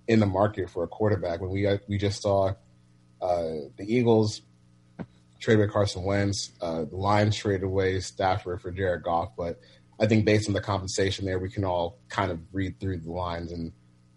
in 0.07 0.19
the 0.19 0.25
market 0.25 0.69
for 0.69 0.83
a 0.83 0.87
quarterback. 0.87 1.39
When 1.39 1.51
we 1.51 1.67
uh, 1.67 1.77
we 1.87 1.97
just 1.97 2.21
saw 2.21 2.53
uh, 3.21 3.51
the 3.77 3.85
Eagles 3.87 4.41
trade 5.39 5.55
away 5.55 5.67
Carson 5.67 6.03
Wentz, 6.03 6.51
uh, 6.61 6.85
the 6.85 6.95
Lions 6.95 7.35
traded 7.35 7.63
away 7.63 7.99
Stafford 7.99 8.61
for 8.61 8.71
Jared 8.71 9.03
Goff, 9.03 9.35
but 9.37 9.59
I 9.99 10.07
think 10.07 10.25
based 10.25 10.47
on 10.47 10.53
the 10.53 10.61
compensation 10.61 11.25
there, 11.25 11.39
we 11.39 11.49
can 11.49 11.63
all 11.63 11.99
kind 12.09 12.31
of 12.31 12.39
read 12.51 12.79
through 12.79 12.97
the 12.97 13.11
lines 13.11 13.51
and 13.51 13.71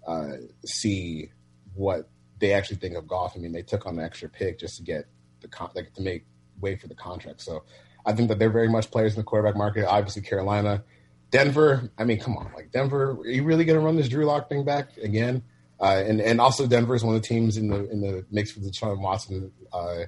uh, 0.06 0.38
see 0.64 1.30
what 1.74 2.08
they 2.38 2.52
actually 2.52 2.76
think 2.76 2.96
of 2.96 3.06
Goff. 3.06 3.34
I 3.36 3.40
mean, 3.40 3.52
they 3.52 3.62
took 3.62 3.86
on 3.86 3.96
the 3.96 4.02
extra 4.02 4.28
pick 4.28 4.58
just 4.58 4.76
to 4.76 4.82
get 4.82 5.06
the 5.40 5.48
con- 5.48 5.70
like, 5.74 5.92
to 5.94 6.02
make 6.02 6.24
way 6.60 6.76
for 6.76 6.88
the 6.88 6.94
contract. 6.94 7.40
So 7.42 7.64
I 8.04 8.12
think 8.12 8.28
that 8.28 8.38
they're 8.38 8.50
very 8.50 8.68
much 8.68 8.90
players 8.90 9.14
in 9.14 9.20
the 9.20 9.24
quarterback 9.24 9.56
market. 9.56 9.86
Obviously, 9.86 10.22
Carolina, 10.22 10.84
Denver. 11.30 11.90
I 11.98 12.04
mean, 12.04 12.20
come 12.20 12.36
on, 12.36 12.50
like 12.54 12.72
Denver, 12.72 13.12
are 13.12 13.26
you 13.26 13.44
really 13.44 13.64
going 13.64 13.78
to 13.78 13.84
run 13.84 13.96
this 13.96 14.08
Drew 14.08 14.24
Lock 14.24 14.48
thing 14.48 14.64
back 14.64 14.96
again? 14.96 15.42
Uh, 15.80 16.02
and 16.06 16.20
and 16.20 16.40
also 16.40 16.66
Denver 16.66 16.94
is 16.94 17.04
one 17.04 17.14
of 17.14 17.22
the 17.22 17.28
teams 17.28 17.56
in 17.56 17.68
the 17.68 17.88
in 17.90 18.00
the 18.00 18.24
mix 18.30 18.50
for 18.50 18.60
Deshaun 18.60 19.00
Watson 19.00 19.52
uh, 19.72 20.04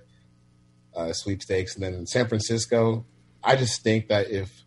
uh, 0.97 1.13
sweepstakes, 1.13 1.75
and 1.75 1.85
then 1.85 2.07
San 2.07 2.27
Francisco. 2.27 3.07
I 3.43 3.57
just 3.57 3.83
think 3.83 4.09
that 4.09 4.31
if 4.31 4.65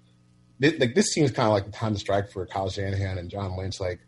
like 0.59 0.95
this 0.95 1.07
seems 1.07 1.31
kind 1.31 1.47
of 1.47 1.53
like 1.53 1.65
the 1.65 1.71
time 1.71 1.93
to 1.93 1.99
strike 1.99 2.31
for 2.31 2.45
Kyle 2.45 2.69
Shanahan 2.69 3.17
and 3.17 3.29
John 3.29 3.57
Lynch. 3.57 3.79
Like, 3.79 3.99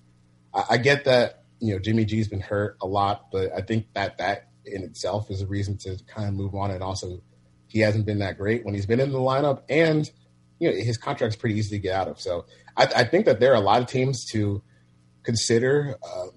I, 0.53 0.63
I 0.71 0.77
get 0.77 1.05
that 1.05 1.44
you 1.65 1.73
know 1.73 1.79
Jimmy 1.79 2.05
G's 2.05 2.27
been 2.27 2.41
hurt 2.41 2.77
a 2.81 2.87
lot, 2.87 3.31
but 3.31 3.51
I 3.55 3.61
think 3.61 3.87
that 3.93 4.17
that 4.17 4.49
in 4.65 4.83
itself 4.83 5.29
is 5.29 5.41
a 5.41 5.47
reason 5.47 5.77
to 5.77 5.97
kind 6.07 6.27
of 6.27 6.33
move 6.33 6.55
on 6.55 6.71
and 6.71 6.81
also 6.81 7.21
he 7.67 7.79
hasn't 7.79 8.05
been 8.05 8.19
that 8.19 8.37
great 8.37 8.63
when 8.65 8.73
he's 8.73 8.85
been 8.85 8.99
in 8.99 9.11
the 9.11 9.19
lineup, 9.19 9.63
and 9.69 10.09
you 10.59 10.69
know 10.69 10.75
his 10.75 10.97
contract's 10.97 11.35
pretty 11.35 11.55
easy 11.55 11.75
to 11.77 11.81
get 11.81 11.93
out 11.93 12.07
of. 12.07 12.19
So 12.19 12.45
I, 12.77 12.83
I 12.95 13.03
think 13.03 13.25
that 13.25 13.39
there 13.39 13.51
are 13.51 13.57
a 13.57 13.65
lot 13.65 13.81
of 13.81 13.87
teams 13.87 14.25
to 14.31 14.63
consider 15.23 15.97
uh, 16.03 16.27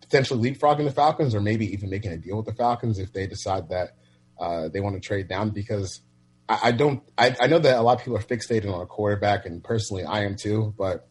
potentially 0.00 0.50
leapfrogging 0.50 0.84
the 0.84 0.92
Falcons, 0.92 1.34
or 1.34 1.40
maybe 1.40 1.72
even 1.72 1.90
making 1.90 2.12
a 2.12 2.16
deal 2.16 2.36
with 2.36 2.46
the 2.46 2.54
Falcons 2.54 2.98
if 2.98 3.12
they 3.12 3.26
decide 3.26 3.70
that 3.70 3.96
uh, 4.38 4.68
they 4.68 4.80
want 4.80 4.94
to 4.94 5.00
trade 5.00 5.28
down. 5.28 5.50
Because 5.50 6.00
I, 6.48 6.72
don't, 6.72 7.02
I, 7.18 7.36
I 7.40 7.46
know 7.46 7.58
that 7.58 7.76
a 7.76 7.82
lot 7.82 7.98
of 7.98 8.04
people 8.04 8.16
are 8.16 8.22
fixated 8.22 8.72
on 8.72 8.80
a 8.80 8.86
quarterback, 8.86 9.46
and 9.46 9.62
personally 9.62 10.04
I 10.04 10.24
am 10.24 10.36
too. 10.36 10.74
But 10.78 11.08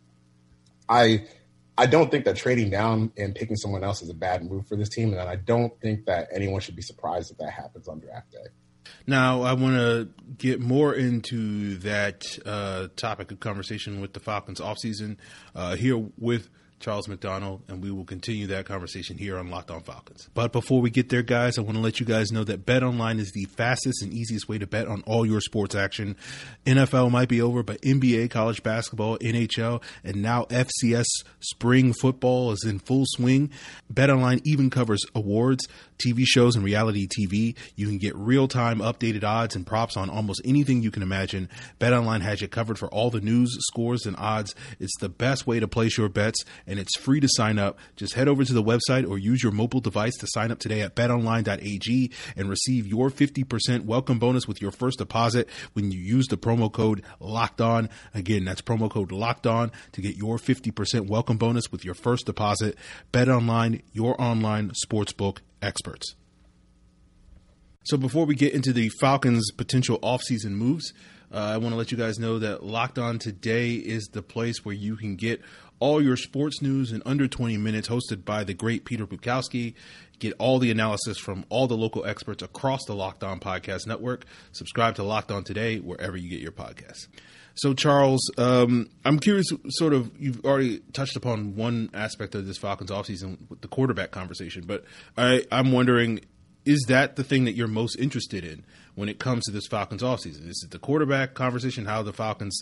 I 0.90 1.26
I 1.78 1.86
don't 1.86 2.10
think 2.10 2.26
that 2.26 2.36
trading 2.36 2.70
down 2.70 3.12
and 3.18 3.36
picking 3.36 3.56
someone 3.56 3.84
else 3.84 4.02
is 4.02 4.10
a 4.10 4.14
bad 4.14 4.44
move 4.44 4.68
for 4.68 4.76
this 4.76 4.90
team, 4.90 5.14
and 5.14 5.22
I 5.22 5.36
don't 5.36 5.80
think 5.80 6.06
that 6.06 6.30
anyone 6.34 6.60
should 6.60 6.76
be 6.76 6.82
surprised 6.82 7.32
if 7.32 7.38
that 7.38 7.52
happens 7.52 7.88
on 7.88 8.00
draft 8.00 8.32
day. 8.32 8.48
Now, 9.06 9.44
I 9.44 9.54
want 9.54 9.76
to 9.76 10.10
get 10.38 10.60
more 10.60 10.94
into 10.94 11.78
that 11.80 12.26
uh, 12.46 12.88
topic 12.96 13.32
of 13.32 13.40
conversation 13.40 14.02
with 14.02 14.14
the 14.14 14.20
Falcons 14.20 14.60
offseason 14.60 15.18
uh, 15.56 15.76
here 15.76 15.98
with 16.18 16.50
Charles 16.80 17.08
McDonald, 17.08 17.64
and 17.68 17.82
we 17.82 17.92
will 17.92 18.06
continue 18.06 18.48
that 18.48 18.66
conversation 18.66 19.18
here 19.18 19.38
on 19.38 19.50
Locked 19.50 19.72
On 19.72 19.82
Falcons. 19.82 20.30
But 20.34 20.52
before 20.52 20.80
we 20.80 20.92
get 20.92 21.10
there, 21.10 21.24
guys, 21.24 21.58
I 21.58 21.62
want 21.62 21.76
to 21.76 21.82
let 21.82 22.00
you 22.00 22.06
guys 22.06 22.32
know 22.32 22.44
that 22.44 22.66
Bet 22.66 22.84
Online 22.84 23.20
is 23.20 23.32
the 23.32 23.46
fastest 23.46 24.04
and 24.04 24.14
easiest 24.14 24.48
way 24.48 24.60
to 24.60 24.68
bet 24.68 24.88
on 24.88 25.02
all 25.08 25.26
your 25.26 25.42
sports 25.42 25.74
action. 25.74 26.16
NFL 26.66 27.10
might 27.12 27.30
be 27.30 27.42
over, 27.42 27.64
but 27.64 27.82
NBA, 27.82 28.30
college 28.30 28.62
basketball, 28.62 29.18
NHL, 29.18 29.82
and 30.04 30.22
now 30.22 30.46
FCS 30.46 31.06
spring 31.40 31.94
football 31.94 32.52
is 32.52 32.64
in 32.64 32.78
full 32.80 33.06
swing. 33.08 33.50
Bet 33.90 34.12
Online 34.12 34.40
even 34.46 34.70
covers 34.70 35.04
awards, 35.16 35.68
TV 35.98 36.26
shows, 36.26 36.56
and 36.56 36.64
reality 36.64 37.08
TV. 37.08 37.56
You 37.76 37.88
can 37.88 37.98
get 37.98 38.16
real 38.16 38.48
time 38.48 38.80
updated 38.80 39.24
odds 39.24 39.56
and 39.56 39.66
props 39.66 39.98
on 39.98 40.12
almost 40.12 40.42
anything 40.46 40.84
you 40.84 40.92
can 40.92 41.02
imagine. 41.02 41.50
Bet 41.80 41.94
Online 41.94 42.22
has 42.22 42.40
you 42.42 42.48
covered 42.48 42.78
for 42.78 42.88
all 42.90 43.10
the 43.10 43.22
news, 43.22 43.58
scores, 43.62 44.06
and 44.06 44.16
odds. 44.18 44.54
It's 44.80 44.98
the 45.00 45.10
best 45.10 45.48
way 45.48 45.60
to 45.60 45.68
place 45.68 45.98
your 45.98 46.10
bets 46.10 46.44
and 46.68 46.78
it's 46.80 46.98
free 46.98 47.20
to 47.20 47.28
sign 47.32 47.58
up. 47.58 47.80
Just 47.96 48.14
head 48.14 48.28
over 48.28 48.44
to 48.44 48.54
the 48.54 48.64
website 48.64 49.10
or 49.10 49.18
use 49.18 49.42
your 49.42 49.52
mobile 49.52 49.80
device 49.80 50.16
to 50.18 50.28
sign 50.28 50.52
up 50.52 50.60
today 50.60 50.82
at 50.82 50.96
betonline.ag 50.96 52.12
and 52.36 52.50
receive 52.50 52.86
your 52.86 53.10
50% 53.10 53.86
welcome 53.86 54.20
bonus 54.20 54.48
with 54.48 54.62
your 54.62 54.72
first 54.72 55.00
deposit 55.00 55.50
when 55.74 55.92
you 55.92 56.00
use 56.00 56.28
the 56.28 56.38
promo 56.38 56.72
code 56.72 57.02
locked 57.20 57.62
on. 57.62 57.90
Again, 58.14 58.46
that's 58.46 58.62
promo 58.62 58.92
code 58.92 59.12
locked 59.12 59.48
on 59.48 59.72
to 59.94 60.02
get 60.02 60.18
your 60.18 60.38
50% 60.38 61.08
welcome 61.08 61.38
bonus 61.38 61.72
with 61.72 61.86
your 61.86 61.96
first 61.96 62.26
deposit. 62.26 62.78
Bet 63.12 63.30
online, 63.30 63.82
your 63.94 64.20
online 64.22 64.72
sportsbook 64.86 65.40
experts. 65.62 66.16
So 67.84 67.96
before 67.96 68.26
we 68.26 68.36
get 68.36 68.54
into 68.54 68.74
the 68.74 68.90
Falcons' 69.00 69.50
potential 69.52 69.98
offseason 70.00 70.52
moves, 70.52 70.92
uh, 71.34 71.38
I 71.38 71.58
want 71.58 71.74
to 71.74 71.78
let 71.78 71.92
you 71.92 71.98
guys 71.98 72.20
know 72.20 72.40
that 72.40 72.64
Locked 72.64 72.98
On 72.98 73.20
Today 73.20 73.74
is 73.74 74.08
the 74.14 74.22
place 74.22 74.64
where 74.64 74.76
you 74.76 74.96
can 74.96 75.16
get 75.16 75.42
all 75.80 76.02
your 76.02 76.18
sports 76.18 76.62
news 76.62 76.92
in 76.92 77.02
under 77.06 77.28
20 77.28 77.58
minutes, 77.58 77.88
hosted 77.88 78.26
by 78.26 78.44
the 78.44 78.54
great 78.54 78.86
Peter 78.86 79.06
Bukowski. 79.06 79.74
Get 80.20 80.34
all 80.40 80.58
the 80.58 80.72
analysis 80.72 81.20
from 81.20 81.46
all 81.50 81.68
the 81.68 81.78
local 81.78 82.06
experts 82.06 82.42
across 82.42 82.86
the 82.86 82.96
Locked 82.96 83.24
On 83.24 83.40
Podcast 83.40 83.86
Network. 83.86 84.26
Subscribe 84.52 84.96
to 84.96 85.04
Locked 85.04 85.32
On 85.32 85.44
Today 85.44 85.78
wherever 85.78 86.18
you 86.18 86.30
get 86.30 86.40
your 86.40 86.52
podcasts. 86.52 87.08
So, 87.54 87.74
Charles, 87.74 88.22
um, 88.38 88.90
I'm 89.04 89.20
curious. 89.20 89.48
Sort 89.70 89.94
of, 89.94 90.12
you've 90.20 90.46
already 90.46 90.80
touched 90.94 91.16
upon 91.16 91.56
one 91.56 91.90
aspect 91.94 92.36
of 92.36 92.46
this 92.46 92.58
Falcons 92.58 92.92
offseason 92.92 93.38
with 93.50 93.62
the 93.62 93.68
quarterback 93.68 94.12
conversation, 94.12 94.64
but 94.66 94.86
I, 95.18 95.44
I'm 95.52 95.72
wondering, 95.72 96.22
is 96.68 96.86
that 96.90 97.16
the 97.16 97.24
thing 97.24 97.46
that 97.46 97.54
you're 97.54 97.68
most 97.68 97.98
interested 97.98 98.44
in 98.44 98.66
when 98.96 99.10
it 99.10 99.20
comes 99.20 99.46
to 99.46 99.52
this 99.52 99.68
Falcons 99.68 100.04
offseason? 100.04 100.48
Is 100.50 100.62
it 100.66 100.72
the 100.72 100.80
quarterback 100.80 101.34
conversation? 101.34 101.86
How 101.86 102.04
the 102.04 102.14
Falcons, 102.14 102.62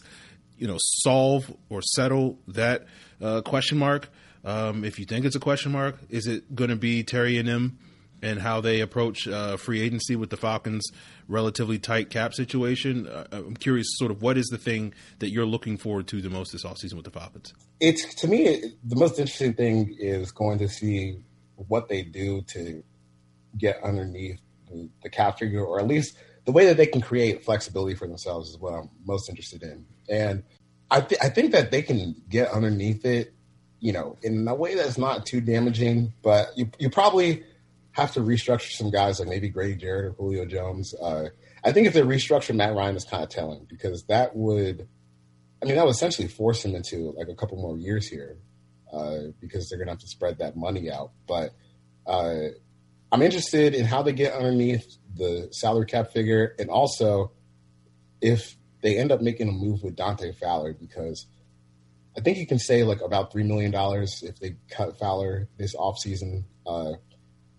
you 0.58 0.68
know, 0.68 0.78
solve 0.80 1.52
or 1.70 1.82
settle 1.82 2.38
that 2.48 2.86
uh, 3.22 3.42
question 3.42 3.78
mark? 3.78 4.10
Um, 4.44 4.86
if 4.86 5.00
you 5.00 5.06
think 5.06 5.26
it's 5.26 5.36
a 5.36 5.40
question 5.40 5.72
mark, 5.72 5.98
is 6.10 6.28
it 6.28 6.56
going 6.56 6.70
to 6.70 6.76
be 6.76 7.04
Terry 7.04 7.38
and 7.38 7.50
him 7.50 7.80
and 8.22 8.40
how 8.40 8.62
they 8.62 8.80
approach 8.80 9.28
uh, 9.28 9.58
free 9.58 9.82
agency 9.82 10.16
with 10.16 10.30
the 10.30 10.38
Falcons' 10.38 10.88
relatively 11.28 11.80
tight 11.80 12.12
cap 12.12 12.34
situation? 12.34 13.08
Uh, 13.08 13.26
I'm 13.32 13.58
curious, 13.58 13.88
sort 13.98 14.12
of, 14.12 14.22
what 14.22 14.38
is 14.38 14.46
the 14.48 14.60
thing 14.60 14.94
that 15.18 15.32
you're 15.32 15.48
looking 15.48 15.78
forward 15.78 16.08
to 16.10 16.22
the 16.22 16.30
most 16.30 16.52
this 16.52 16.64
offseason 16.64 16.94
with 16.94 17.06
the 17.06 17.12
Falcons? 17.12 17.54
It's 17.80 18.14
to 18.22 18.28
me 18.28 18.62
the 18.84 18.96
most 18.96 19.18
interesting 19.18 19.56
thing 19.56 19.96
is 20.00 20.32
going 20.32 20.60
to 20.60 20.70
see 20.70 21.18
what 21.56 21.90
they 21.90 22.04
do 22.04 22.44
to 22.50 22.84
get 23.58 23.84
underneath 23.84 24.40
the, 24.70 24.90
the 25.04 25.10
cap 25.10 25.40
figure, 25.40 25.64
or 25.64 25.80
at 25.80 25.88
least 25.88 26.18
the 26.46 26.52
way 26.52 26.66
that 26.68 26.78
they 26.78 26.86
can 26.86 27.02
create 27.02 27.44
flexibility 27.44 27.96
for 27.96 28.08
themselves 28.08 28.50
is 28.50 28.58
what 28.58 28.74
I'm 28.74 28.90
most 29.04 29.30
interested 29.30 29.64
in. 29.64 29.86
And 30.10 30.44
I, 30.92 31.02
th- 31.02 31.20
I 31.22 31.30
think 31.30 31.52
that 31.52 31.72
they 31.72 31.82
can 31.82 32.16
get 32.30 32.52
underneath 32.52 33.06
it, 33.06 33.34
you 33.80 33.92
know, 33.92 34.18
in 34.22 34.48
a 34.48 34.56
way 34.56 34.76
that's 34.76 34.98
not 34.98 35.26
too 35.26 35.42
damaging. 35.42 36.14
But 36.22 36.50
you 36.56 36.70
you 36.80 36.90
probably 36.90 37.44
have 37.92 38.14
to 38.14 38.20
restructure 38.20 38.72
some 38.72 38.92
guys 38.92 39.20
like 39.20 39.30
maybe 39.30 39.50
Grady 39.50 39.76
Jarrett 39.76 40.06
or 40.06 40.12
Julio 40.12 40.46
Jones. 40.46 40.94
Uh, 41.02 41.30
I 41.64 41.72
think 41.72 41.88
if 41.88 41.94
they 41.94 42.02
restructure 42.02 42.54
Matt 42.54 42.76
Ryan, 42.76 42.96
is 42.96 43.06
kind 43.06 43.24
of 43.24 43.30
telling 43.30 43.66
because 43.70 44.04
that 44.04 44.36
would, 44.36 44.88
I 45.62 45.66
mean, 45.66 45.76
that 45.76 45.86
would 45.86 45.96
essentially 45.96 46.28
force 46.28 46.64
him 46.64 46.76
into 46.76 47.14
like 47.18 47.30
a 47.30 47.36
couple 47.36 47.58
more 47.58 47.78
years 47.78 48.08
here 48.08 48.38
uh, 48.94 49.20
because 49.40 49.70
they're 49.70 49.80
going 49.80 49.88
to 49.88 49.94
have 49.94 50.02
to 50.02 50.08
spread 50.08 50.40
that 50.40 50.56
money 50.56 50.92
out. 50.92 51.12
But 51.26 51.54
uh, 52.06 52.50
I'm 53.16 53.22
interested 53.22 53.74
in 53.74 53.86
how 53.86 54.02
they 54.02 54.12
get 54.12 54.34
underneath 54.34 54.98
the 55.16 55.48
salary 55.54 55.86
cap 55.86 56.12
figure 56.12 56.54
and 56.60 56.70
also 56.70 57.32
if 58.20 58.58
they 58.84 58.98
end 58.98 59.10
up 59.10 59.22
making 59.22 59.48
a 59.48 59.54
move 59.54 59.84
with 59.84 59.96
Dante 59.96 60.34
Fowler 60.34 60.74
because 60.74 61.26
I 62.18 62.20
think 62.20 62.38
you 62.40 62.46
can 62.46 62.60
say 62.60 62.84
like 62.84 63.00
about 63.00 63.32
three 63.32 63.44
million 63.44 63.72
dollars 63.72 64.22
if 64.22 64.38
they 64.42 64.58
cut 64.70 65.00
Fowler 65.00 65.48
this 65.58 65.74
offseason. 65.78 66.44
Uh, 66.68 66.96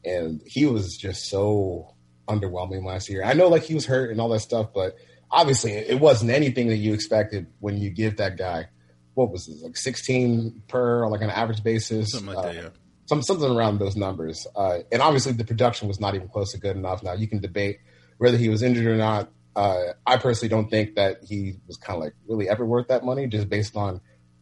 and 0.04 0.42
he 0.44 0.66
was 0.66 0.94
just 0.94 1.30
so 1.30 1.94
underwhelming 2.28 2.84
last 2.84 3.08
year. 3.08 3.24
I 3.24 3.32
know 3.32 3.48
like 3.48 3.62
he 3.62 3.72
was 3.72 3.86
hurt 3.86 4.10
and 4.10 4.20
all 4.20 4.28
that 4.28 4.40
stuff, 4.40 4.74
but 4.74 4.96
obviously 5.30 5.72
it 5.72 5.98
wasn't 5.98 6.32
anything 6.32 6.68
that 6.68 6.76
you 6.76 6.92
expected 6.92 7.46
when 7.60 7.78
you 7.78 7.88
give 7.88 8.18
that 8.18 8.36
guy 8.36 8.68
what 9.14 9.30
was 9.30 9.46
this 9.46 9.62
like 9.62 9.78
16 9.78 10.64
per 10.68 11.08
like 11.08 11.22
an 11.22 11.30
average 11.30 11.64
basis, 11.64 12.12
something 12.12 12.34
like 12.34 12.36
uh, 12.36 12.42
that, 12.42 12.54
yeah. 12.54 12.68
Some, 13.06 13.22
something 13.22 13.50
around 13.50 13.78
those 13.78 13.96
numbers. 13.96 14.46
Uh, 14.56 14.78
and 14.90 15.00
obviously 15.00 15.32
the 15.32 15.44
production 15.44 15.88
was 15.88 16.00
not 16.00 16.14
even 16.14 16.28
close 16.28 16.52
to 16.52 16.58
good 16.58 16.76
enough. 16.76 17.02
Now 17.02 17.12
you 17.12 17.28
can 17.28 17.40
debate 17.40 17.78
whether 18.18 18.36
he 18.36 18.48
was 18.48 18.62
injured 18.62 18.86
or 18.86 18.96
not. 18.96 19.30
Uh, 19.54 19.92
I 20.06 20.18
personally 20.18 20.50
don't 20.50 20.68
think 20.68 20.96
that 20.96 21.24
he 21.24 21.54
was 21.66 21.76
kind 21.78 21.96
of 21.96 22.02
like 22.02 22.14
really 22.28 22.48
ever 22.48 22.66
worth 22.66 22.88
that 22.88 23.04
money, 23.04 23.26
just 23.26 23.48
based 23.48 23.74
on 23.74 24.00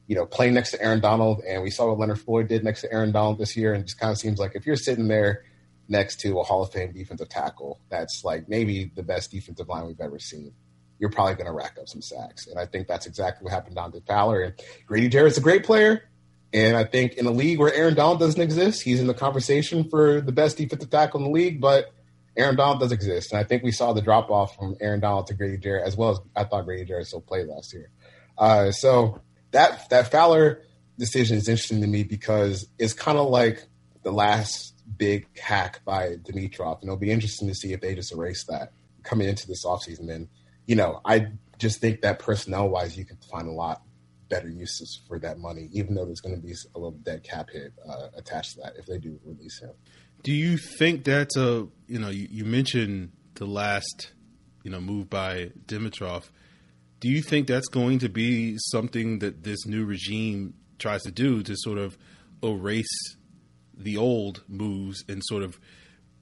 you 0.08 0.16
know 0.16 0.26
playing 0.26 0.54
next 0.54 0.72
to 0.72 0.82
Aaron 0.82 1.00
Donald, 1.00 1.40
and 1.46 1.62
we 1.62 1.70
saw 1.70 1.88
what 1.88 1.98
Leonard 1.98 2.20
Floyd 2.20 2.48
did 2.48 2.64
next 2.64 2.80
to 2.80 2.92
Aaron 2.92 3.12
Donald 3.12 3.38
this 3.38 3.56
year, 3.56 3.74
and 3.74 3.84
just 3.84 3.98
kind 3.98 4.10
of 4.10 4.18
seems 4.18 4.40
like 4.40 4.52
if 4.56 4.66
you're 4.66 4.76
sitting 4.76 5.06
there 5.06 5.44
next 5.88 6.20
to 6.20 6.40
a 6.40 6.42
Hall 6.42 6.62
of 6.62 6.72
Fame 6.72 6.92
defensive 6.92 7.28
tackle, 7.28 7.78
that's 7.90 8.24
like 8.24 8.48
maybe 8.48 8.90
the 8.96 9.04
best 9.04 9.30
defensive 9.30 9.68
line 9.68 9.86
we've 9.86 10.00
ever 10.00 10.18
seen. 10.18 10.52
You're 10.98 11.10
probably 11.10 11.34
going 11.34 11.46
to 11.46 11.52
rack 11.52 11.76
up 11.80 11.88
some 11.88 12.02
sacks, 12.02 12.48
and 12.48 12.58
I 12.58 12.66
think 12.66 12.88
that's 12.88 13.06
exactly 13.06 13.44
what 13.44 13.52
happened 13.52 13.76
to 13.76 14.00
Fowler. 14.00 14.42
And 14.42 14.54
Grady 14.86 15.08
Jarrett's 15.08 15.38
a 15.38 15.40
great 15.40 15.64
player, 15.64 16.08
and 16.54 16.76
I 16.76 16.84
think 16.84 17.14
in 17.14 17.26
a 17.26 17.32
league 17.32 17.58
where 17.58 17.74
Aaron 17.74 17.94
Donald 17.94 18.20
doesn't 18.20 18.40
exist, 18.40 18.82
he's 18.82 19.00
in 19.00 19.08
the 19.08 19.14
conversation 19.14 19.90
for 19.90 20.20
the 20.20 20.30
best 20.30 20.56
defensive 20.56 20.88
tackle 20.88 21.18
in 21.18 21.24
the 21.24 21.32
league, 21.32 21.60
but 21.60 21.92
Aaron 22.36 22.56
Donald 22.56 22.80
does 22.80 22.92
exist, 22.92 23.32
and 23.32 23.40
I 23.40 23.44
think 23.44 23.62
we 23.62 23.72
saw 23.72 23.92
the 23.92 24.00
drop 24.00 24.30
off 24.30 24.56
from 24.56 24.76
Aaron 24.80 25.00
Donald 25.00 25.26
to 25.26 25.34
Grady 25.34 25.58
Jarrett 25.58 25.86
as 25.86 25.96
well 25.96 26.10
as 26.10 26.20
I 26.34 26.44
thought 26.44 26.64
Grady 26.64 26.84
Jarrett 26.84 27.08
still 27.08 27.20
played 27.20 27.48
last 27.48 27.72
year. 27.72 27.90
Uh, 28.38 28.70
so 28.70 29.20
that 29.50 29.88
that 29.90 30.10
Fowler 30.10 30.62
decision 30.98 31.36
is 31.36 31.48
interesting 31.48 31.80
to 31.80 31.86
me 31.86 32.04
because 32.04 32.68
it's 32.78 32.92
kind 32.92 33.18
of 33.18 33.28
like 33.28 33.66
the 34.02 34.12
last 34.12 34.74
big 34.96 35.26
hack 35.38 35.80
by 35.84 36.16
Dimitroff, 36.16 36.80
and 36.80 36.84
it'll 36.84 36.96
be 36.96 37.10
interesting 37.10 37.48
to 37.48 37.54
see 37.54 37.72
if 37.72 37.80
they 37.80 37.94
just 37.94 38.12
erase 38.12 38.44
that 38.44 38.72
coming 39.02 39.28
into 39.28 39.46
this 39.46 39.64
offseason. 39.64 40.12
And 40.12 40.28
you 40.66 40.76
know, 40.76 41.00
I 41.04 41.28
just 41.58 41.80
think 41.80 42.02
that 42.02 42.18
personnel 42.18 42.68
wise, 42.68 42.96
you 42.96 43.04
can 43.04 43.18
find 43.30 43.48
a 43.48 43.52
lot 43.52 43.82
better 44.28 44.48
uses 44.48 45.00
for 45.06 45.18
that 45.20 45.38
money, 45.38 45.68
even 45.72 45.94
though 45.94 46.04
there's 46.04 46.20
going 46.20 46.34
to 46.34 46.40
be 46.40 46.52
a 46.74 46.78
little 46.78 46.98
dead 46.98 47.22
cap 47.22 47.48
hit 47.52 47.72
uh, 47.88 48.08
attached 48.16 48.54
to 48.54 48.60
that 48.62 48.74
if 48.76 48.86
they 48.86 48.98
do 48.98 49.18
release 49.24 49.60
him. 49.60 49.70
Do 50.22 50.32
you 50.32 50.56
think 50.56 51.04
that's 51.04 51.36
a 51.36 51.68
you 51.86 51.98
know 51.98 52.08
you, 52.08 52.28
you 52.30 52.44
mentioned 52.44 53.12
the 53.34 53.46
last 53.46 54.12
you 54.62 54.70
know 54.70 54.80
move 54.80 55.10
by 55.10 55.50
Dimitroff? 55.66 56.30
Do 57.00 57.10
you 57.10 57.20
think 57.20 57.46
that's 57.46 57.68
going 57.68 57.98
to 57.98 58.08
be 58.08 58.56
something 58.58 59.18
that 59.18 59.44
this 59.44 59.66
new 59.66 59.84
regime 59.84 60.54
tries 60.78 61.02
to 61.02 61.10
do 61.10 61.42
to 61.42 61.54
sort 61.56 61.78
of 61.78 61.98
erase 62.42 63.16
the 63.76 63.96
old 63.96 64.42
moves 64.48 65.04
and 65.08 65.22
sort 65.24 65.42
of 65.42 65.58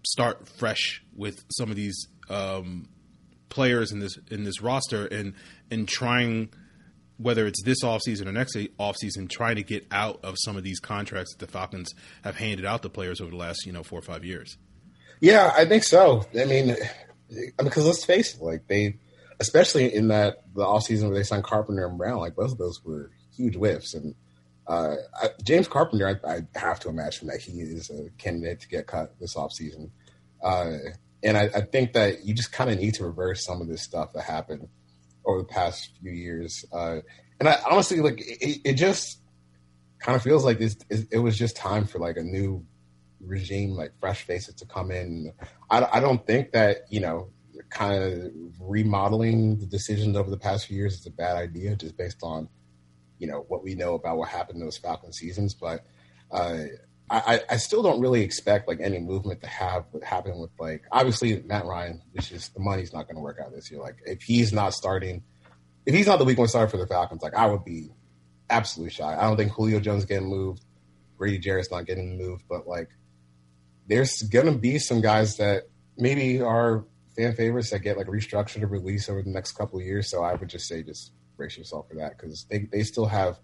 start 0.05 0.49
fresh 0.49 1.03
with 1.15 1.45
some 1.51 1.71
of 1.71 1.77
these 1.77 2.09
um, 2.29 2.89
players 3.49 3.93
in 3.93 3.99
this 4.01 4.19
in 4.31 4.45
this 4.45 4.63
roster 4.63 5.07
and 5.07 5.35
and 5.71 5.89
trying 5.89 6.49
whether 7.23 7.47
it's 7.47 7.63
this 7.63 7.83
offseason 7.83 8.27
or 8.27 8.33
next 8.33 8.57
offseason, 8.79 9.29
trying 9.29 9.57
to 9.57 9.63
get 9.63 9.87
out 9.91 10.21
of 10.23 10.37
some 10.39 10.57
of 10.57 10.65
these 10.65 10.81
contracts 10.81 11.35
that 11.35 11.45
the 11.45 11.51
Falcons 11.51 11.93
have 12.25 12.37
handed 12.37 12.67
out 12.67 12.83
to 12.83 12.89
players 12.89 13.21
over 13.21 13.31
the 13.31 13.37
last, 13.37 13.65
you 13.67 13.73
know, 13.73 13.83
four 13.83 13.99
or 13.99 14.03
five 14.03 14.25
years. 14.25 14.57
Yeah, 15.21 15.53
I 15.57 15.65
think 15.65 15.85
so. 15.85 16.27
I 16.39 16.45
mean, 16.47 16.77
because 17.59 17.87
let's 17.87 18.05
face 18.05 18.35
it, 18.35 18.43
like 18.43 18.67
they, 18.67 18.99
especially 19.41 19.95
in 19.95 20.09
that 20.09 20.43
the 20.55 20.65
offseason 20.65 21.05
where 21.05 21.15
they 21.15 21.23
signed 21.23 21.45
Carpenter 21.45 21.87
and 21.87 21.97
Brown, 21.97 22.19
like 22.19 22.35
both 22.35 22.53
of 22.53 22.59
those 22.59 22.83
were 22.85 23.11
huge 23.35 23.55
whiffs. 23.55 23.95
And 23.95 24.15
uh, 24.67 24.97
I, 25.15 25.29
James 25.45 25.69
Carpenter, 25.69 26.21
I, 26.25 26.29
I, 26.29 26.59
have 26.59 26.81
to 26.81 26.89
imagine 26.89 27.29
that 27.29 27.41
he 27.41 27.61
is 27.61 27.91
a 27.91 28.11
candidate 28.19 28.61
to 28.61 28.69
get 28.69 28.87
cut 28.87 29.19
this 29.21 29.35
offseason. 29.35 29.91
Uh, 30.43 30.77
and 31.23 31.37
I, 31.37 31.51
I 31.55 31.61
think 31.63 31.93
that 31.93 32.25
you 32.25 32.35
just 32.35 32.53
kind 32.53 32.71
of 32.71 32.79
need 32.79 32.95
to 32.95 33.05
reverse 33.05 33.45
some 33.45 33.61
of 33.61 33.69
this 33.69 33.83
stuff 33.83 34.13
that 34.15 34.25
happened 34.25 34.69
over 35.25 35.39
the 35.39 35.45
past 35.45 35.91
few 36.01 36.13
years. 36.13 36.65
Uh, 36.73 37.01
and 37.39 37.49
I 37.49 37.59
honestly 37.71 38.01
like 38.01 38.21
it, 38.21 38.61
it 38.65 38.75
just 38.75 39.21
kind 39.99 40.17
of 40.17 40.23
feels 40.23 40.45
like 40.45 40.59
this, 40.59 40.77
it 40.91 41.19
was 41.19 41.39
just 41.39 41.57
time 41.57 41.85
for 41.85 41.99
like 41.99 42.17
a 42.17 42.23
new 42.23 42.65
regime, 43.21 43.71
like 43.71 43.93
fresh 44.01 44.23
faces 44.25 44.55
to 44.57 44.67
come 44.67 44.91
in. 44.91 45.33
I, 45.71 45.87
I 45.93 46.01
don't 46.01 46.27
think 46.27 46.53
that, 46.53 46.83
you 46.91 47.01
know, 47.01 47.31
kind 47.71 48.03
of 48.03 48.33
remodeling 48.61 49.59
the 49.59 49.67
decisions 49.67 50.17
over 50.17 50.31
the 50.31 50.37
past 50.37 50.67
few 50.67 50.77
years 50.77 50.99
is 50.99 51.07
a 51.07 51.11
bad 51.11 51.37
idea 51.37 51.75
just 51.77 51.97
based 51.97 52.23
on, 52.23 52.49
you 53.19 53.29
know 53.29 53.45
what 53.49 53.63
we 53.63 53.75
know 53.75 53.95
about 53.95 54.17
what 54.17 54.29
happened 54.29 54.59
in 54.59 54.65
those 54.65 54.77
Falcon 54.77 55.13
seasons, 55.13 55.55
but 55.55 55.85
uh, 56.33 56.65
I, 57.13 57.41
I 57.51 57.57
still 57.59 57.83
don't 57.83 58.01
really 58.01 58.23
expect 58.23 58.69
like 58.69 58.81
any 58.81 58.99
movement 58.99 59.43
to 59.43 59.47
have 59.47 59.85
what 59.91 60.03
happened 60.03 60.41
with 60.41 60.51
like 60.59 60.85
obviously 60.91 61.43
Matt 61.43 61.67
Ryan. 61.67 62.03
It's 62.15 62.29
just 62.29 62.55
the 62.55 62.61
money's 62.61 62.93
not 62.93 63.07
going 63.07 63.17
to 63.17 63.21
work 63.21 63.39
out 63.43 63.53
this 63.53 63.71
year. 63.71 63.81
Like 63.81 63.97
if 64.07 64.23
he's 64.23 64.53
not 64.53 64.73
starting, 64.73 65.23
if 65.85 65.95
he's 65.95 66.07
not 66.07 66.19
the 66.19 66.25
week 66.25 66.39
one 66.39 66.49
starter 66.49 66.71
for 66.71 66.79
the 66.79 66.87
Falcons, 66.87 67.23
like 67.23 67.35
I 67.35 67.47
would 67.47 67.65
be 67.65 67.91
absolutely 68.49 68.93
shocked. 68.93 69.21
I 69.21 69.25
don't 69.25 69.37
think 69.37 69.53
Julio 69.53 69.79
Jones 69.79 70.07
getting 70.07 70.29
moved, 70.29 70.65
Grady 71.19 71.39
Jarrett's 71.39 71.71
not 71.71 71.87
getting 71.87 72.17
moved, 72.17 72.45
but 72.49 72.67
like 72.67 72.89
there's 73.89 74.23
going 74.23 74.47
to 74.47 74.53
be 74.53 74.79
some 74.79 75.01
guys 75.01 75.37
that 75.37 75.65
maybe 75.99 76.41
are 76.41 76.85
fan 77.15 77.35
favorites 77.35 77.71
that 77.71 77.81
get 77.81 77.99
like 77.99 78.07
restructured 78.07 78.63
or 78.63 78.69
released 78.69 79.11
over 79.11 79.23
the 79.23 79.31
next 79.31 79.53
couple 79.53 79.79
of 79.79 79.85
years. 79.85 80.11
So 80.11 80.23
I 80.23 80.35
would 80.35 80.49
just 80.49 80.67
say 80.67 80.83
just 80.83 81.13
brace 81.37 81.59
yourself 81.59 81.89
for 81.89 81.97
that 81.97 82.17
because 82.17 82.47
they 82.51 82.69
they 82.73 82.83
still 82.83 83.07
have 83.07 83.39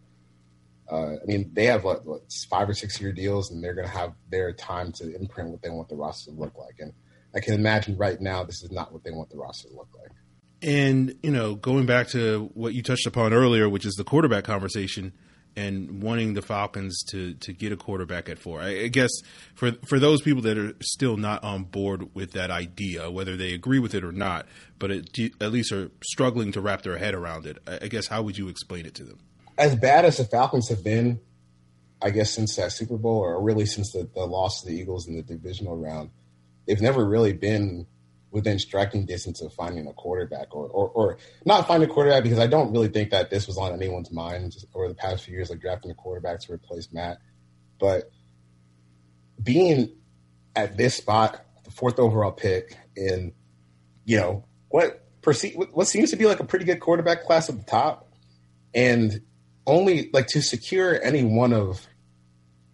uh, 0.90 1.14
I 1.23 1.26
mean, 1.26 1.50
they 1.52 1.66
have 1.66 1.85
what, 1.85 2.04
what, 2.07 2.23
five 2.50 2.68
or 2.68 2.75
six 2.75 3.00
year 3.00 3.12
deals, 3.12 3.50
and 3.50 3.62
they're 3.62 3.75
going 3.75 3.87
to 3.87 3.92
have 3.92 4.14
their 4.30 4.52
time 4.52 4.92
to 4.92 5.14
imprint 5.14 5.50
what 5.50 5.62
they 5.62 5.71
want 5.71 5.88
the 5.88 5.97
roster 5.97 6.30
to 6.30 6.37
look 6.37 6.57
like. 6.57 6.76
And 6.78 6.92
I 7.35 7.40
can 7.40 7.54
imagine 7.54 7.97
right 7.97 8.21
now, 8.21 8.45
this 8.45 8.62
is 8.62 8.71
not 8.71 8.92
what 8.92 9.04
they 9.04 9.11
want 9.11 9.30
the 9.30 9.37
roster 9.37 9.68
to 9.68 9.75
look 9.75 9.88
like. 9.99 10.11
And 10.62 11.14
you 11.23 11.30
know, 11.30 11.54
going 11.54 11.87
back 11.87 12.09
to 12.09 12.50
what 12.54 12.75
you 12.75 12.83
touched 12.83 13.07
upon 13.07 13.33
earlier, 13.33 13.68
which 13.68 13.87
is 13.87 13.95
the 13.95 14.04
quarterback 14.04 14.45
conversation, 14.45 15.12
and 15.54 16.02
wanting 16.02 16.35
the 16.35 16.42
Falcons 16.42 17.02
to 17.11 17.35
to 17.35 17.52
get 17.52 17.71
a 17.71 17.76
quarterback 17.76 18.28
at 18.28 18.38
four. 18.38 18.61
I, 18.61 18.85
I 18.85 18.88
guess 18.88 19.11
for 19.54 19.73
for 19.88 19.99
those 19.99 20.23
people 20.23 20.42
that 20.42 20.59
are 20.59 20.75
still 20.80 21.16
not 21.16 21.45
on 21.45 21.64
board 21.64 22.14
with 22.14 22.33
that 22.33 22.50
idea, 22.50 23.11
whether 23.11 23.37
they 23.37 23.52
agree 23.52 23.78
with 23.78 23.95
it 23.95 24.04
or 24.04 24.12
not, 24.12 24.47
but 24.78 24.90
it, 24.90 25.18
at 25.40 25.52
least 25.52 25.71
are 25.71 25.90
struggling 26.02 26.50
to 26.52 26.61
wrap 26.61 26.83
their 26.83 26.99
head 26.99 27.14
around 27.14 27.47
it. 27.47 27.59
I, 27.66 27.78
I 27.83 27.88
guess 27.88 28.09
how 28.09 28.23
would 28.23 28.38
you 28.38 28.49
explain 28.49 28.87
it 28.87 28.95
to 28.97 29.04
them? 29.04 29.18
As 29.59 29.75
bad 29.75 30.05
as 30.05 30.17
the 30.17 30.25
Falcons 30.25 30.69
have 30.69 30.85
been, 30.85 31.21
I 32.00 32.11
guess 32.11 32.31
since 32.31 32.57
that 32.57 32.73
Super 32.73 32.97
Bowl, 32.97 33.19
or 33.19 33.43
really 33.43 33.67
since 33.67 33.93
the, 33.93 34.09
the 34.15 34.25
loss 34.25 34.62
to 34.62 34.69
the 34.69 34.75
Eagles 34.75 35.09
in 35.09 35.17
the 35.17 35.23
divisional 35.23 35.77
round, 35.77 36.11
they've 36.67 36.81
never 36.81 37.05
really 37.05 37.33
been 37.33 37.87
within 38.31 38.59
striking 38.59 39.05
distance 39.05 39.41
of 39.41 39.53
finding 39.55 39.87
a 39.88 39.93
quarterback, 39.93 40.55
or, 40.55 40.69
or, 40.69 40.88
or 40.91 41.19
not 41.45 41.67
finding 41.67 41.91
a 41.91 41.93
quarterback 41.93 42.23
because 42.23 42.38
I 42.38 42.47
don't 42.47 42.73
really 42.73 42.88
think 42.88 43.11
that 43.11 43.31
this 43.31 43.47
was 43.47 43.59
on 43.59 43.73
anyone's 43.73 44.12
mind 44.12 44.55
over 44.75 44.87
the 44.87 44.95
past 44.95 45.25
few 45.25 45.35
years, 45.35 45.50
like 45.50 45.61
drafting 45.61 45.91
a 45.91 45.95
quarterback 45.95 46.41
to 46.41 46.53
replace 46.53 46.93
Matt. 46.93 47.19
But 47.81 48.11
being 49.43 49.97
at 50.55 50.77
this 50.77 50.95
spot, 50.95 51.45
the 51.65 51.71
fourth 51.71 51.99
overall 51.99 52.33
pick, 52.33 52.77
in 52.97 53.33
you 54.05 54.19
know 54.19 54.45
what 54.69 55.05
what 55.23 55.87
seems 55.87 56.11
to 56.11 56.17
be 56.17 56.27
like 56.27 56.41
a 56.41 56.45
pretty 56.45 56.65
good 56.65 56.81
quarterback 56.81 57.25
class 57.25 57.49
at 57.49 57.57
the 57.57 57.65
top, 57.65 58.12
and 58.75 59.21
only 59.69 60.11
like 60.13 60.27
to 60.29 60.43
secure 60.43 61.01
any 61.03 61.23
one 61.23 61.53
of, 61.53 61.87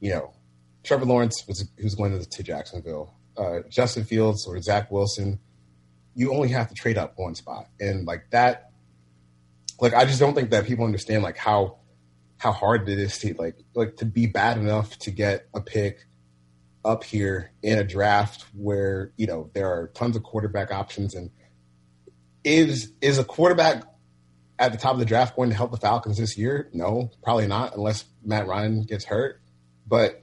you 0.00 0.10
know, 0.10 0.32
Trevor 0.82 1.04
Lawrence 1.04 1.44
was 1.46 1.68
who's 1.78 1.94
going 1.94 2.18
to, 2.18 2.28
to 2.28 2.42
Jacksonville, 2.42 3.14
uh, 3.36 3.60
Justin 3.68 4.04
Fields 4.04 4.46
or 4.46 4.60
Zach 4.60 4.90
Wilson. 4.90 5.40
You 6.14 6.32
only 6.32 6.48
have 6.48 6.68
to 6.68 6.74
trade 6.74 6.96
up 6.96 7.14
one 7.16 7.34
spot, 7.34 7.66
and 7.80 8.06
like 8.06 8.30
that, 8.30 8.70
like 9.80 9.94
I 9.94 10.04
just 10.04 10.20
don't 10.20 10.34
think 10.34 10.50
that 10.50 10.66
people 10.66 10.84
understand 10.84 11.22
like 11.22 11.36
how 11.36 11.78
how 12.36 12.52
hard 12.52 12.88
it 12.88 12.98
is 12.98 13.18
to 13.18 13.34
like 13.34 13.56
like 13.74 13.96
to 13.96 14.04
be 14.04 14.26
bad 14.26 14.58
enough 14.58 14.96
to 15.00 15.10
get 15.10 15.48
a 15.54 15.60
pick 15.60 16.06
up 16.84 17.02
here 17.02 17.50
in 17.62 17.78
a 17.78 17.84
draft 17.84 18.44
where 18.52 19.12
you 19.16 19.26
know 19.26 19.50
there 19.54 19.68
are 19.68 19.88
tons 19.88 20.14
of 20.14 20.22
quarterback 20.22 20.70
options 20.70 21.14
and 21.14 21.30
is 22.44 22.92
is 23.00 23.18
a 23.18 23.24
quarterback 23.24 23.82
at 24.58 24.72
the 24.72 24.78
top 24.78 24.92
of 24.92 24.98
the 24.98 25.04
draft 25.04 25.36
going 25.36 25.50
to 25.50 25.56
help 25.56 25.70
the 25.70 25.76
Falcons 25.76 26.18
this 26.18 26.38
year? 26.38 26.68
No, 26.72 27.10
probably 27.22 27.46
not, 27.46 27.76
unless 27.76 28.04
Matt 28.24 28.46
Ryan 28.46 28.82
gets 28.82 29.04
hurt. 29.04 29.40
But 29.86 30.22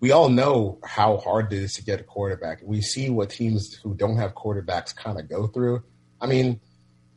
we 0.00 0.10
all 0.10 0.28
know 0.28 0.78
how 0.84 1.18
hard 1.18 1.52
it 1.52 1.62
is 1.62 1.74
to 1.74 1.84
get 1.84 2.00
a 2.00 2.04
quarterback. 2.04 2.60
We 2.62 2.80
see 2.80 3.10
what 3.10 3.30
teams 3.30 3.74
who 3.74 3.94
don't 3.94 4.16
have 4.16 4.34
quarterbacks 4.34 4.94
kind 4.94 5.18
of 5.18 5.28
go 5.28 5.46
through. 5.46 5.84
I 6.20 6.26
mean, 6.26 6.60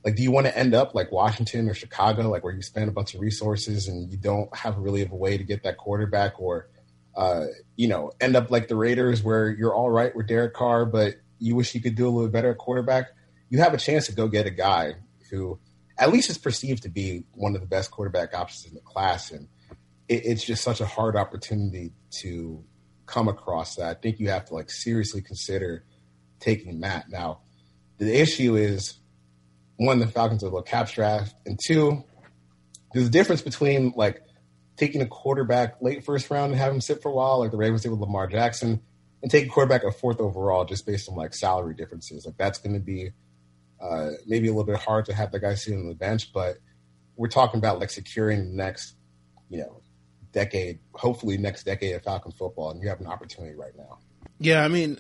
like, 0.03 0.15
do 0.15 0.23
you 0.23 0.31
want 0.31 0.47
to 0.47 0.57
end 0.57 0.75
up 0.75 0.93
like 0.93 1.11
Washington 1.11 1.69
or 1.69 1.73
Chicago, 1.73 2.29
like 2.29 2.43
where 2.43 2.53
you 2.53 2.61
spend 2.61 2.89
a 2.89 2.93
bunch 2.93 3.13
of 3.13 3.21
resources 3.21 3.87
and 3.87 4.11
you 4.11 4.17
don't 4.17 4.53
have 4.55 4.77
really 4.77 5.01
of 5.01 5.11
a 5.11 5.15
way 5.15 5.37
to 5.37 5.43
get 5.43 5.63
that 5.63 5.77
quarterback, 5.77 6.39
or 6.39 6.67
uh, 7.15 7.45
you 7.77 7.87
know, 7.87 8.11
end 8.19 8.35
up 8.35 8.51
like 8.51 8.67
the 8.67 8.75
Raiders 8.75 9.23
where 9.23 9.49
you're 9.49 9.73
all 9.73 9.89
right 9.89 10.13
with 10.15 10.27
Derek 10.27 10.53
Carr, 10.53 10.85
but 10.85 11.15
you 11.39 11.55
wish 11.55 11.73
you 11.73 11.81
could 11.81 11.95
do 11.95 12.07
a 12.07 12.11
little 12.11 12.29
better 12.29 12.51
at 12.51 12.57
quarterback? 12.57 13.07
You 13.49 13.59
have 13.59 13.73
a 13.73 13.77
chance 13.77 14.07
to 14.07 14.13
go 14.13 14.27
get 14.27 14.45
a 14.45 14.51
guy 14.51 14.95
who 15.31 15.59
at 15.97 16.11
least 16.11 16.29
is 16.29 16.37
perceived 16.37 16.83
to 16.83 16.89
be 16.89 17.23
one 17.33 17.55
of 17.55 17.61
the 17.61 17.67
best 17.67 17.91
quarterback 17.91 18.33
options 18.33 18.65
in 18.65 18.73
the 18.73 18.81
class. 18.81 19.31
And 19.31 19.47
it, 20.07 20.25
it's 20.25 20.43
just 20.43 20.63
such 20.63 20.81
a 20.81 20.85
hard 20.85 21.15
opportunity 21.15 21.93
to 22.21 22.63
come 23.05 23.27
across 23.27 23.75
that. 23.75 23.97
I 23.97 23.99
think 23.99 24.19
you 24.19 24.29
have 24.29 24.45
to 24.45 24.53
like 24.53 24.69
seriously 24.71 25.21
consider 25.21 25.85
taking 26.39 26.79
Matt. 26.79 27.09
Now, 27.09 27.41
the 27.97 28.19
issue 28.19 28.55
is 28.55 28.95
one, 29.77 29.99
the 29.99 30.07
Falcons 30.07 30.43
are 30.43 30.47
a 30.47 30.49
low 30.49 30.61
cap 30.61 30.91
draft, 30.91 31.35
and 31.45 31.59
two, 31.63 32.03
there's 32.93 33.07
a 33.07 33.11
difference 33.11 33.41
between 33.41 33.93
like 33.95 34.21
taking 34.77 35.01
a 35.01 35.05
quarterback 35.05 35.81
late 35.81 36.03
first 36.03 36.29
round 36.29 36.51
and 36.51 36.61
have 36.61 36.73
him 36.73 36.81
sit 36.81 37.01
for 37.01 37.09
a 37.09 37.13
while, 37.13 37.39
like 37.39 37.51
the 37.51 37.57
Ravens 37.57 37.81
did 37.81 37.91
with 37.91 37.99
Lamar 37.99 38.27
Jackson, 38.27 38.81
and 39.21 39.31
taking 39.31 39.49
a 39.49 39.53
quarterback 39.53 39.83
a 39.83 39.91
fourth 39.91 40.19
overall 40.19 40.65
just 40.65 40.85
based 40.85 41.09
on 41.09 41.15
like 41.15 41.33
salary 41.33 41.73
differences. 41.75 42.25
Like 42.25 42.37
that's 42.37 42.59
going 42.59 42.73
to 42.73 42.79
be 42.79 43.11
uh, 43.83 44.11
maybe 44.25 44.47
a 44.47 44.51
little 44.51 44.65
bit 44.65 44.77
hard 44.77 45.05
to 45.05 45.13
have 45.13 45.31
the 45.31 45.39
guy 45.39 45.55
sitting 45.55 45.79
on 45.81 45.87
the 45.87 45.95
bench, 45.95 46.31
but 46.33 46.57
we're 47.15 47.27
talking 47.27 47.57
about 47.57 47.79
like 47.79 47.89
securing 47.89 48.51
the 48.51 48.55
next, 48.55 48.95
you 49.49 49.59
know, 49.59 49.81
decade, 50.31 50.79
hopefully 50.93 51.37
next 51.37 51.63
decade 51.63 51.95
of 51.95 52.03
Falcon 52.03 52.31
football, 52.31 52.71
and 52.71 52.81
you 52.81 52.89
have 52.89 53.01
an 53.01 53.07
opportunity 53.07 53.55
right 53.55 53.75
now. 53.77 53.99
Yeah, 54.39 54.63
I 54.63 54.67
mean, 54.67 54.99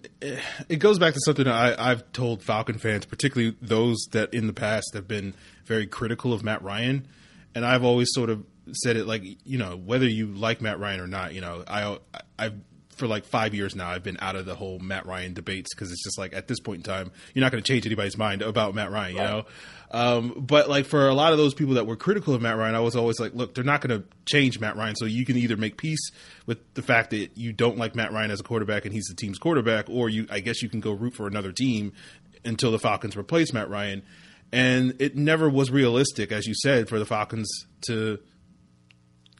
it 0.69 0.77
goes 0.77 0.99
back 0.99 1.13
to 1.13 1.19
something 1.25 1.47
I, 1.47 1.91
I've 1.91 2.11
told 2.11 2.43
Falcon 2.43 2.77
fans, 2.77 3.05
particularly 3.05 3.55
those 3.61 3.97
that 4.11 4.33
in 4.33 4.47
the 4.47 4.53
past 4.53 4.93
have 4.93 5.07
been 5.07 5.33
very 5.65 5.87
critical 5.87 6.33
of 6.33 6.43
Matt 6.43 6.61
Ryan, 6.61 7.07
and 7.55 7.65
I've 7.65 7.83
always 7.83 8.09
sort 8.11 8.29
of 8.29 8.45
said 8.71 8.95
it 8.95 9.05
like, 9.07 9.23
you 9.43 9.57
know, 9.57 9.75
whether 9.75 10.07
you 10.07 10.27
like 10.27 10.61
Matt 10.61 10.79
Ryan 10.79 10.99
or 10.99 11.07
not, 11.07 11.33
you 11.33 11.41
know, 11.41 11.63
I 11.67 11.97
I've 12.37 12.55
for 12.95 13.07
like 13.07 13.25
five 13.25 13.53
years 13.53 13.75
now, 13.75 13.89
I've 13.89 14.03
been 14.03 14.17
out 14.19 14.35
of 14.35 14.45
the 14.45 14.55
whole 14.55 14.79
Matt 14.79 15.05
Ryan 15.05 15.33
debates 15.33 15.73
because 15.73 15.91
it's 15.91 16.03
just 16.03 16.17
like 16.17 16.33
at 16.33 16.47
this 16.47 16.59
point 16.59 16.79
in 16.79 16.83
time, 16.83 17.11
you're 17.33 17.41
not 17.41 17.51
going 17.51 17.63
to 17.63 17.67
change 17.67 17.85
anybody's 17.85 18.17
mind 18.17 18.41
about 18.41 18.75
Matt 18.75 18.91
Ryan, 18.91 19.15
you 19.15 19.21
right. 19.21 19.29
know. 19.29 19.45
Um, 19.91 20.33
but 20.37 20.69
like 20.69 20.85
for 20.85 21.07
a 21.07 21.13
lot 21.13 21.33
of 21.33 21.37
those 21.37 21.53
people 21.53 21.75
that 21.75 21.85
were 21.85 21.95
critical 21.95 22.33
of 22.33 22.41
Matt 22.41 22.57
Ryan, 22.57 22.75
I 22.75 22.79
was 22.79 22.95
always 22.95 23.19
like, 23.19 23.33
look, 23.35 23.53
they're 23.53 23.63
not 23.63 23.81
going 23.81 24.01
to 24.01 24.07
change 24.25 24.59
Matt 24.59 24.75
Ryan, 24.75 24.95
so 24.95 25.05
you 25.05 25.25
can 25.25 25.37
either 25.37 25.55
make 25.55 25.77
peace 25.77 26.11
with 26.45 26.57
the 26.73 26.81
fact 26.81 27.11
that 27.11 27.37
you 27.37 27.53
don't 27.53 27.77
like 27.77 27.95
Matt 27.95 28.11
Ryan 28.11 28.31
as 28.31 28.39
a 28.39 28.43
quarterback 28.43 28.85
and 28.85 28.93
he's 28.93 29.05
the 29.05 29.15
team's 29.15 29.37
quarterback, 29.37 29.89
or 29.89 30.09
you, 30.09 30.27
I 30.31 30.39
guess, 30.39 30.61
you 30.61 30.69
can 30.69 30.79
go 30.79 30.91
root 30.93 31.13
for 31.13 31.27
another 31.27 31.51
team 31.51 31.93
until 32.43 32.71
the 32.71 32.79
Falcons 32.79 33.15
replace 33.15 33.53
Matt 33.53 33.69
Ryan. 33.69 34.03
And 34.51 34.95
it 34.99 35.15
never 35.15 35.49
was 35.49 35.71
realistic, 35.71 36.31
as 36.31 36.45
you 36.45 36.53
said, 36.55 36.87
for 36.87 36.99
the 36.99 37.05
Falcons 37.05 37.49
to 37.87 38.19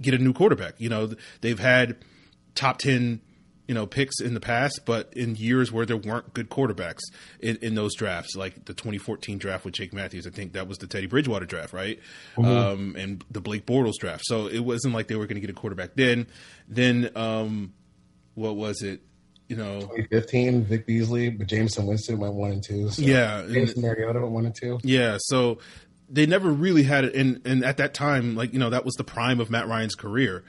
get 0.02 0.14
a 0.14 0.18
new 0.18 0.34
quarterback. 0.34 0.76
You 0.80 0.90
know, 0.90 1.14
they've 1.42 1.60
had 1.60 1.98
top 2.56 2.80
ten 2.80 3.22
you 3.68 3.74
know 3.74 3.86
picks 3.86 4.20
in 4.20 4.34
the 4.34 4.40
past, 4.40 4.82
but 4.86 5.14
in 5.14 5.36
years 5.36 5.72
where 5.72 5.86
there 5.86 5.98
weren't 5.98 6.34
good 6.34 6.50
quarterbacks 6.50 7.02
in, 7.40 7.58
in 7.58 7.76
those 7.76 7.96
drafts, 7.96 8.36
like 8.36 8.66
the 8.66 8.74
2014 8.74 9.38
draft 9.38 9.66
with 9.66 9.74
Jake 9.74 9.94
Matthews, 9.94 10.28
I 10.28 10.32
think 10.32 10.54
that 10.54 10.68
was 10.68 10.78
the 10.80 10.88
Teddy 10.88 11.08
Bridgewater 11.08 11.46
draft, 11.46 11.74
right? 11.74 12.00
Mm-hmm. 12.36 12.46
Um, 12.46 12.96
and 12.98 13.24
the 13.32 13.42
Blake 13.42 13.66
Bortles 13.66 13.94
draft. 14.00 14.24
So 14.26 14.48
it 14.48 14.60
wasn't 14.60 14.94
like 14.94 15.08
they 15.08 15.16
were 15.16 15.28
going 15.28 15.36
to 15.36 15.42
get 15.42 15.50
a 15.50 15.54
quarterback 15.54 15.92
then. 15.96 16.28
Then 16.68 17.10
um, 17.16 17.74
what 18.36 18.56
was 18.56 18.82
it? 18.82 19.02
You 19.48 19.58
know, 19.58 19.82
2015, 19.82 20.66
Vic 20.66 20.88
Beasley, 20.88 21.30
but 21.30 21.48
Jameis 21.48 21.86
Winston 21.86 22.18
went 22.18 22.34
one 22.34 22.52
and 22.52 22.64
two. 22.64 22.90
So 22.90 23.02
yeah, 23.02 23.46
Jameson 23.46 23.82
Mariota 23.82 24.20
went 24.22 24.32
one 24.32 24.46
and 24.46 24.56
two. 24.56 24.80
Yeah, 24.84 25.18
so 25.20 25.60
they 26.10 26.26
never 26.26 26.50
really 26.50 26.84
had 26.84 27.06
it, 27.06 27.16
and 27.16 27.42
and 27.46 27.64
at 27.64 27.78
that 27.78 27.94
time, 27.94 28.36
like 28.36 28.54
you 28.54 28.60
know, 28.60 28.70
that 28.70 28.86
was 28.86 28.96
the 28.96 29.04
prime 29.04 29.40
of 29.40 29.50
Matt 29.50 29.68
Ryan's 29.68 29.96
career. 29.96 30.44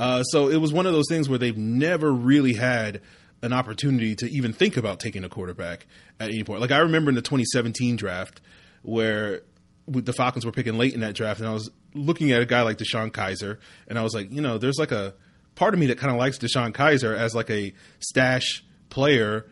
Uh, 0.00 0.22
so 0.22 0.48
it 0.48 0.56
was 0.56 0.72
one 0.72 0.86
of 0.86 0.94
those 0.94 1.04
things 1.10 1.28
where 1.28 1.38
they've 1.38 1.58
never 1.58 2.10
really 2.10 2.54
had 2.54 3.02
an 3.42 3.52
opportunity 3.52 4.16
to 4.16 4.30
even 4.30 4.50
think 4.50 4.78
about 4.78 4.98
taking 4.98 5.24
a 5.24 5.28
quarterback 5.28 5.86
at 6.18 6.30
any 6.30 6.42
point. 6.42 6.62
Like 6.62 6.70
I 6.70 6.78
remember 6.78 7.10
in 7.10 7.16
the 7.16 7.20
2017 7.20 7.96
draft 7.96 8.40
where 8.80 9.42
the 9.86 10.14
Falcons 10.14 10.46
were 10.46 10.52
picking 10.52 10.78
late 10.78 10.94
in 10.94 11.00
that 11.00 11.14
draft, 11.14 11.40
and 11.40 11.46
I 11.46 11.52
was 11.52 11.70
looking 11.92 12.32
at 12.32 12.40
a 12.40 12.46
guy 12.46 12.62
like 12.62 12.78
DeShone 12.78 13.10
Kizer, 13.10 13.58
and 13.88 13.98
I 13.98 14.02
was 14.02 14.14
like, 14.14 14.32
you 14.32 14.40
know, 14.40 14.56
there's 14.56 14.78
like 14.78 14.90
a 14.90 15.12
part 15.54 15.74
of 15.74 15.80
me 15.80 15.84
that 15.86 15.98
kind 15.98 16.10
of 16.10 16.18
likes 16.18 16.38
DeShone 16.38 16.72
Kizer 16.72 17.14
as 17.14 17.34
like 17.34 17.50
a 17.50 17.74
stash 17.98 18.64
player, 18.88 19.44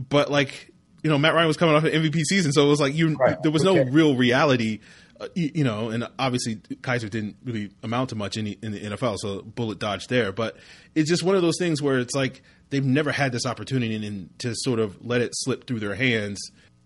but 0.00 0.32
like 0.32 0.72
you 1.04 1.10
know, 1.10 1.18
Matt 1.18 1.34
Ryan 1.34 1.46
was 1.46 1.56
coming 1.56 1.76
off 1.76 1.84
an 1.84 1.92
MVP 1.92 2.22
season, 2.24 2.50
so 2.50 2.66
it 2.66 2.68
was 2.70 2.80
like 2.80 2.92
you 2.92 3.14
right. 3.14 3.40
there 3.40 3.52
was 3.52 3.62
no 3.62 3.84
real 3.84 4.16
reality 4.16 4.80
uh, 5.20 5.28
you, 5.34 5.64
know, 5.64 5.90
and 5.90 6.08
obviously 6.18 6.56
Kizer 6.56 7.10
didn't 7.10 7.36
really 7.44 7.70
amount 7.82 8.10
to 8.10 8.14
much 8.14 8.36
in 8.36 8.44
the, 8.44 8.58
in 8.62 8.72
the 8.72 8.80
NFL, 8.80 9.16
so 9.18 9.42
bullet 9.42 9.78
dodged 9.78 10.08
there. 10.08 10.32
But 10.32 10.56
it's 10.94 11.08
just 11.08 11.22
one 11.22 11.34
of 11.34 11.42
those 11.42 11.56
things 11.58 11.80
where 11.82 11.98
it's 11.98 12.14
like 12.14 12.42
they've 12.70 12.84
never 12.84 13.12
had 13.12 13.32
this 13.32 13.46
opportunity 13.46 13.94
and 14.06 14.38
to 14.40 14.54
sort 14.54 14.78
of 14.78 15.04
let 15.04 15.20
it 15.20 15.30
slip 15.32 15.66
through 15.66 15.80
their 15.80 15.94
hands. 15.94 16.40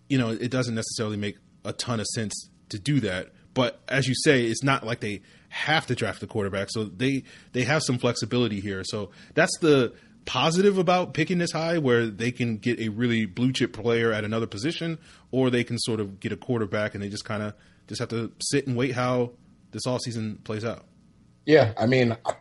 You 0.09 0.19
know, 0.19 0.31
it 0.31 0.51
doesn't 0.51 0.75
necessarily 0.75 1.17
make 1.17 1.37
a 1.65 1.73
ton 1.73 2.01
of 2.01 2.07
sense 2.15 2.49
to 2.71 2.79
do 2.79 3.01
that. 3.01 3.31
But 3.55 3.81
as 3.89 4.07
you 4.07 4.15
say, 4.15 4.45
it's 4.45 4.63
not 4.63 4.87
like 4.87 5.01
they 5.01 5.23
have 5.49 5.87
to 5.87 5.95
draft 5.95 6.21
the 6.21 6.27
quarterback. 6.27 6.69
So 6.71 6.85
they 6.85 7.25
they 7.53 7.65
have 7.65 7.83
some 7.83 7.99
flexibility 7.99 8.61
here. 8.61 8.83
So 8.85 9.11
that's 9.35 9.57
the 9.59 9.93
positive 10.25 10.79
about 10.79 11.15
picking 11.15 11.39
this 11.39 11.53
high, 11.53 11.79
where 11.79 12.07
they 12.07 12.31
can 12.31 12.59
get 12.59 12.79
a 12.79 12.89
really 12.89 13.27
blue 13.27 13.53
chip 13.53 13.73
player 13.73 14.13
at 14.13 14.25
another 14.25 14.47
position, 14.47 14.99
or 15.31 15.51
they 15.51 15.65
can 15.65 15.79
sort 15.79 16.01
of 16.01 16.21
get 16.21 16.33
a 16.33 16.37
quarterback 16.37 16.95
and 16.95 17.03
they 17.03 17.09
just 17.09 17.25
kind 17.25 17.43
of 17.43 17.55
just 17.91 17.99
have 17.99 18.09
to 18.11 18.31
sit 18.41 18.69
and 18.69 18.77
wait 18.77 18.93
how 18.93 19.33
this 19.73 19.85
all 19.85 19.99
season 19.99 20.39
plays 20.45 20.65
out. 20.65 20.85
Yeah, 21.45 21.73
I 21.77 21.87
mean, 21.87 22.17
I, 22.25 22.35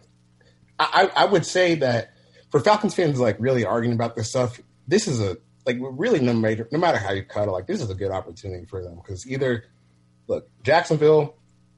I, 0.78 1.12
I 1.16 1.26
would 1.26 1.44
say 1.44 1.74
that 1.76 2.14
for 2.52 2.60
Falcons 2.60 2.94
fans, 2.94 3.20
like 3.20 3.36
really 3.40 3.66
arguing 3.66 3.96
about 3.96 4.16
this 4.16 4.30
stuff, 4.30 4.60
this 4.88 5.08
is 5.08 5.20
a 5.20 5.38
like 5.66 5.78
really 5.80 6.20
no 6.20 6.34
matter 6.34 6.70
no 6.72 6.78
matter 6.78 7.00
how 7.00 7.14
you 7.14 7.24
cut 7.24 7.48
it, 7.48 7.52
like 7.52 7.66
this 7.66 7.82
is 7.82 7.90
a 7.90 7.96
good 7.96 8.12
opportunity 8.12 8.66
for 8.66 8.84
them 8.84 8.98
because 8.98 9.28
either 9.28 9.66
look 10.28 10.48
Jacksonville 10.62 11.36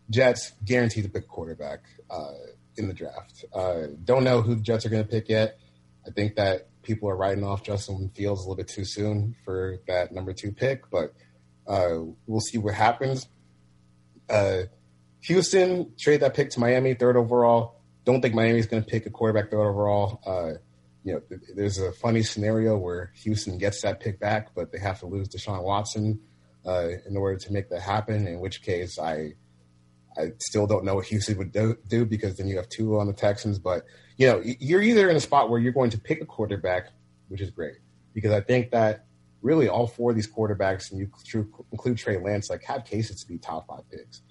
Jets 0.09 0.51
guaranteed 0.65 1.05
to 1.05 1.09
pick 1.09 1.23
a 1.23 1.27
quarterback 1.27 1.79
uh, 2.09 2.33
in 2.75 2.89
the 2.89 2.93
draft. 2.93 3.45
Uh, 3.53 3.83
don't 4.03 4.25
know 4.25 4.41
who 4.41 4.55
the 4.55 4.61
Jets 4.61 4.85
are 4.85 4.89
going 4.89 5.03
to 5.03 5.09
pick 5.09 5.29
yet. 5.29 5.59
I 6.05 6.11
think 6.11 6.35
that 6.35 6.67
people 6.83 7.09
are 7.09 7.15
writing 7.15 7.45
off 7.45 7.63
Justin 7.63 8.11
Fields 8.13 8.41
a 8.41 8.43
little 8.43 8.57
bit 8.57 8.67
too 8.67 8.83
soon 8.83 9.33
for 9.45 9.77
that 9.87 10.11
number 10.11 10.33
two 10.33 10.51
pick, 10.51 10.89
but 10.91 11.13
uh, 11.67 11.99
we'll 12.27 12.41
see 12.41 12.57
what 12.57 12.73
happens. 12.73 13.29
Uh, 14.31 14.63
Houston 15.21 15.93
trade 15.99 16.21
that 16.21 16.33
pick 16.33 16.49
to 16.51 16.59
Miami, 16.59 16.93
third 16.93 17.15
overall. 17.15 17.81
Don't 18.05 18.21
think 18.21 18.33
Miami's 18.33 18.65
going 18.65 18.83
to 18.83 18.89
pick 18.89 19.05
a 19.05 19.09
quarterback 19.09 19.51
third 19.51 19.59
overall. 19.59 20.21
Uh, 20.25 20.53
you 21.03 21.13
know, 21.13 21.21
there's 21.55 21.79
a 21.79 21.91
funny 21.91 22.23
scenario 22.23 22.77
where 22.77 23.11
Houston 23.23 23.57
gets 23.57 23.81
that 23.81 23.99
pick 23.99 24.19
back, 24.19 24.55
but 24.55 24.71
they 24.71 24.79
have 24.79 24.99
to 24.99 25.07
lose 25.07 25.29
Deshaun 25.29 25.63
Watson 25.63 26.21
uh, 26.65 26.89
in 27.07 27.17
order 27.17 27.37
to 27.37 27.53
make 27.53 27.69
that 27.69 27.81
happen. 27.81 28.27
In 28.27 28.39
which 28.39 28.61
case, 28.61 28.97
I 28.99 29.33
I 30.17 30.31
still 30.39 30.67
don't 30.67 30.83
know 30.83 30.95
what 30.95 31.05
Houston 31.05 31.37
would 31.37 31.51
do, 31.51 31.77
do 31.87 32.05
because 32.05 32.37
then 32.37 32.47
you 32.47 32.57
have 32.57 32.69
two 32.69 32.99
on 32.99 33.07
the 33.07 33.13
Texans. 33.13 33.59
But 33.59 33.83
you 34.17 34.27
know, 34.27 34.41
you're 34.43 34.81
either 34.81 35.09
in 35.09 35.15
a 35.15 35.21
spot 35.21 35.49
where 35.49 35.59
you're 35.59 35.73
going 35.73 35.91
to 35.91 35.99
pick 35.99 36.21
a 36.21 36.25
quarterback, 36.25 36.87
which 37.29 37.41
is 37.41 37.49
great 37.49 37.75
because 38.13 38.31
I 38.31 38.41
think 38.41 38.71
that 38.71 39.05
really 39.41 39.67
all 39.67 39.87
four 39.87 40.11
of 40.11 40.15
these 40.15 40.31
quarterbacks, 40.31 40.91
and 40.91 40.99
you 40.99 41.09
include 41.71 41.97
Trey 41.97 42.17
Lance, 42.17 42.49
like 42.49 42.63
have 42.63 42.85
cases 42.85 43.21
to 43.21 43.27
be 43.27 43.37
top 43.37 43.67
five 43.67 43.89
picks. 43.89 44.21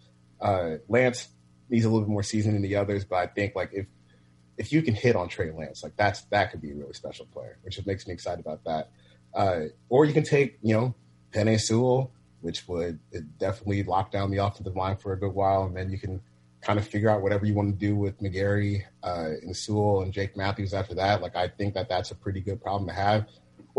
Uh, 0.40 0.76
Lance 0.88 1.28
needs 1.68 1.84
a 1.84 1.88
little 1.88 2.06
bit 2.06 2.10
more 2.10 2.22
season 2.22 2.54
than 2.54 2.62
the 2.62 2.76
others, 2.76 3.04
but 3.04 3.16
I 3.16 3.26
think 3.26 3.54
like 3.54 3.70
if 3.72 3.86
if 4.56 4.72
you 4.72 4.82
can 4.82 4.94
hit 4.94 5.16
on 5.16 5.28
Trey 5.28 5.50
Lance, 5.50 5.82
like 5.82 5.96
that's 5.96 6.22
that 6.24 6.50
could 6.50 6.60
be 6.60 6.72
a 6.72 6.74
really 6.74 6.92
special 6.92 7.26
player, 7.26 7.58
which 7.62 7.84
makes 7.86 8.06
me 8.06 8.12
excited 8.12 8.40
about 8.40 8.64
that. 8.64 8.90
Uh, 9.32 9.66
or 9.88 10.04
you 10.04 10.12
can 10.12 10.24
take 10.24 10.58
you 10.62 10.74
know 10.74 10.94
Penei 11.32 11.58
Sewell, 11.58 12.12
which 12.40 12.66
would 12.68 12.98
definitely 13.38 13.82
lock 13.82 14.10
down 14.10 14.30
the 14.30 14.38
offensive 14.38 14.76
line 14.76 14.96
for 14.96 15.12
a 15.12 15.18
good 15.18 15.32
while, 15.32 15.64
and 15.64 15.76
then 15.76 15.90
you 15.90 15.98
can 15.98 16.20
kind 16.60 16.78
of 16.78 16.86
figure 16.86 17.08
out 17.08 17.22
whatever 17.22 17.46
you 17.46 17.54
want 17.54 17.68
to 17.68 17.86
do 17.86 17.96
with 17.96 18.20
McGary 18.20 18.82
uh, 19.02 19.30
and 19.42 19.56
Sewell 19.56 20.02
and 20.02 20.12
Jake 20.12 20.36
Matthews 20.36 20.74
after 20.74 20.94
that. 20.94 21.22
Like 21.22 21.36
I 21.36 21.48
think 21.48 21.74
that 21.74 21.88
that's 21.88 22.10
a 22.10 22.14
pretty 22.14 22.40
good 22.40 22.60
problem 22.60 22.88
to 22.88 22.94
have. 22.94 23.26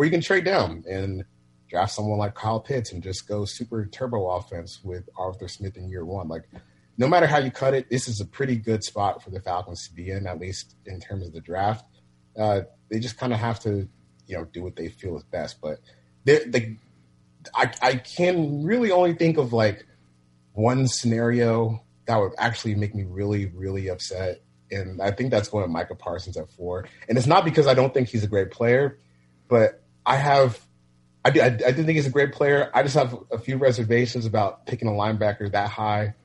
Or 0.01 0.05
you 0.05 0.09
can 0.09 0.21
trade 0.21 0.45
down 0.45 0.83
and 0.89 1.25
draft 1.69 1.91
someone 1.91 2.17
like 2.17 2.33
Kyle 2.33 2.59
Pitts 2.59 2.91
and 2.91 3.03
just 3.03 3.27
go 3.27 3.45
super 3.45 3.85
turbo 3.85 4.31
offense 4.31 4.79
with 4.83 5.07
Arthur 5.15 5.47
Smith 5.47 5.77
in 5.77 5.89
year 5.89 6.03
one. 6.03 6.27
Like 6.27 6.45
no 6.97 7.07
matter 7.07 7.27
how 7.27 7.37
you 7.37 7.51
cut 7.51 7.75
it, 7.75 7.87
this 7.91 8.07
is 8.07 8.19
a 8.19 8.25
pretty 8.25 8.55
good 8.55 8.83
spot 8.83 9.21
for 9.21 9.29
the 9.29 9.39
Falcons 9.39 9.87
to 9.87 9.93
be 9.93 10.09
in, 10.09 10.25
at 10.25 10.39
least 10.39 10.75
in 10.87 10.99
terms 10.99 11.27
of 11.27 11.33
the 11.33 11.39
draft. 11.39 11.85
Uh, 12.35 12.61
they 12.89 12.97
just 12.97 13.19
kind 13.19 13.31
of 13.31 13.37
have 13.37 13.59
to, 13.59 13.87
you 14.25 14.35
know, 14.35 14.43
do 14.45 14.63
what 14.63 14.75
they 14.75 14.89
feel 14.89 15.17
is 15.17 15.23
best. 15.25 15.61
But 15.61 15.81
I, 17.55 17.71
I 17.83 17.95
can 17.97 18.63
really 18.63 18.89
only 18.89 19.13
think 19.13 19.37
of 19.37 19.53
like 19.53 19.85
one 20.53 20.87
scenario 20.87 21.79
that 22.07 22.17
would 22.17 22.33
actually 22.39 22.73
make 22.73 22.95
me 22.95 23.03
really, 23.03 23.51
really 23.53 23.87
upset. 23.87 24.41
And 24.71 24.99
I 24.99 25.11
think 25.11 25.29
that's 25.29 25.49
going 25.49 25.63
to 25.63 25.69
Micah 25.69 25.93
Parsons 25.93 26.37
at 26.37 26.49
four. 26.49 26.87
And 27.07 27.19
it's 27.19 27.27
not 27.27 27.45
because 27.45 27.67
I 27.67 27.75
don't 27.75 27.93
think 27.93 28.09
he's 28.09 28.23
a 28.23 28.27
great 28.27 28.49
player, 28.49 28.97
but 29.47 29.80
I 30.05 30.15
have, 30.15 30.59
I 31.23 31.29
do, 31.29 31.41
I, 31.41 31.45
I 31.45 31.71
do 31.71 31.83
think 31.83 31.91
he's 31.91 32.07
a 32.07 32.11
great 32.11 32.33
player. 32.33 32.71
I 32.73 32.83
just 32.83 32.95
have 32.95 33.17
a 33.31 33.37
few 33.37 33.57
reservations 33.57 34.25
about 34.25 34.65
picking 34.65 34.87
a 34.87 34.91
linebacker 34.91 35.51
that 35.51 35.69
high 35.69 36.15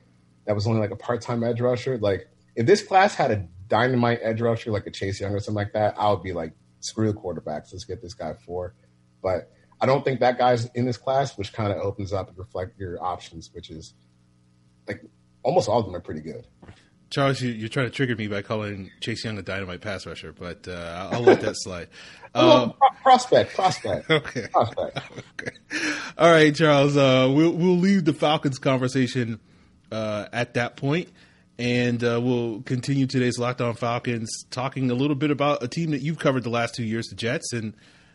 that 0.45 0.55
was 0.55 0.65
only 0.65 0.79
like 0.79 0.91
a 0.91 0.95
part 0.95 1.21
time 1.21 1.43
edge 1.43 1.61
rusher. 1.61 1.97
Like, 1.97 2.29
if 2.55 2.65
this 2.65 2.81
class 2.81 3.13
had 3.13 3.31
a 3.31 3.47
dynamite 3.67 4.19
edge 4.21 4.41
rusher 4.41 4.71
like 4.71 4.87
a 4.87 4.91
Chase 4.91 5.19
Young 5.19 5.33
or 5.33 5.39
something 5.39 5.55
like 5.55 5.73
that, 5.73 5.95
I 5.97 6.09
would 6.09 6.23
be 6.23 6.33
like, 6.33 6.53
screw 6.79 7.11
the 7.11 7.17
quarterbacks. 7.17 7.73
Let's 7.73 7.83
get 7.83 8.01
this 8.01 8.13
guy 8.13 8.33
four. 8.45 8.73
But 9.21 9.51
I 9.79 9.85
don't 9.85 10.03
think 10.03 10.21
that 10.21 10.37
guy's 10.37 10.65
in 10.73 10.85
this 10.85 10.97
class, 10.97 11.37
which 11.37 11.53
kind 11.53 11.71
of 11.71 11.79
opens 11.79 12.13
up 12.13 12.29
and 12.29 12.37
reflect 12.37 12.79
your 12.79 13.03
options, 13.03 13.51
which 13.53 13.69
is 13.69 13.93
like 14.87 15.03
almost 15.43 15.69
all 15.69 15.79
of 15.79 15.85
them 15.85 15.95
are 15.95 16.01
pretty 16.01 16.21
good. 16.21 16.47
Charles, 17.09 17.41
you, 17.41 17.65
are 17.65 17.69
trying 17.69 17.85
to 17.85 17.91
trigger 17.91 18.15
me 18.15 18.27
by 18.27 18.41
calling 18.41 18.91
Chase 18.99 19.23
Young 19.23 19.37
a 19.37 19.41
dynamite 19.41 19.79
pass 19.79 20.05
rusher, 20.05 20.33
but 20.33 20.67
uh, 20.67 21.09
I'll 21.11 21.21
let 21.21 21.41
that 21.41 21.55
slide. 21.57 21.89
Uh, 22.35 22.69
prospect, 23.01 23.53
prospect. 23.53 24.09
Okay. 24.11 24.47
Prospect. 24.51 24.99
okay. 25.39 25.51
All 26.17 26.31
right, 26.31 26.53
Charles. 26.53 26.97
Uh, 26.97 27.31
we'll 27.33 27.51
we'll 27.51 27.77
leave 27.77 28.05
the 28.05 28.13
Falcons 28.13 28.59
conversation 28.59 29.39
uh, 29.91 30.25
at 30.33 30.55
that 30.55 30.77
point, 30.77 31.09
and 31.57 32.03
uh, 32.03 32.19
we'll 32.21 32.61
continue 32.61 33.07
today's 33.07 33.37
Locked 33.37 33.61
On 33.61 33.75
Falcons, 33.75 34.29
talking 34.51 34.91
a 34.91 34.95
little 34.95 35.15
bit 35.15 35.31
about 35.31 35.63
a 35.63 35.67
team 35.67 35.91
that 35.91 36.01
you've 36.01 36.19
covered 36.19 36.43
the 36.43 36.49
last 36.49 36.75
two 36.75 36.83
years, 36.83 37.07
the 37.07 37.15
Jets, 37.15 37.53
and 37.53 37.73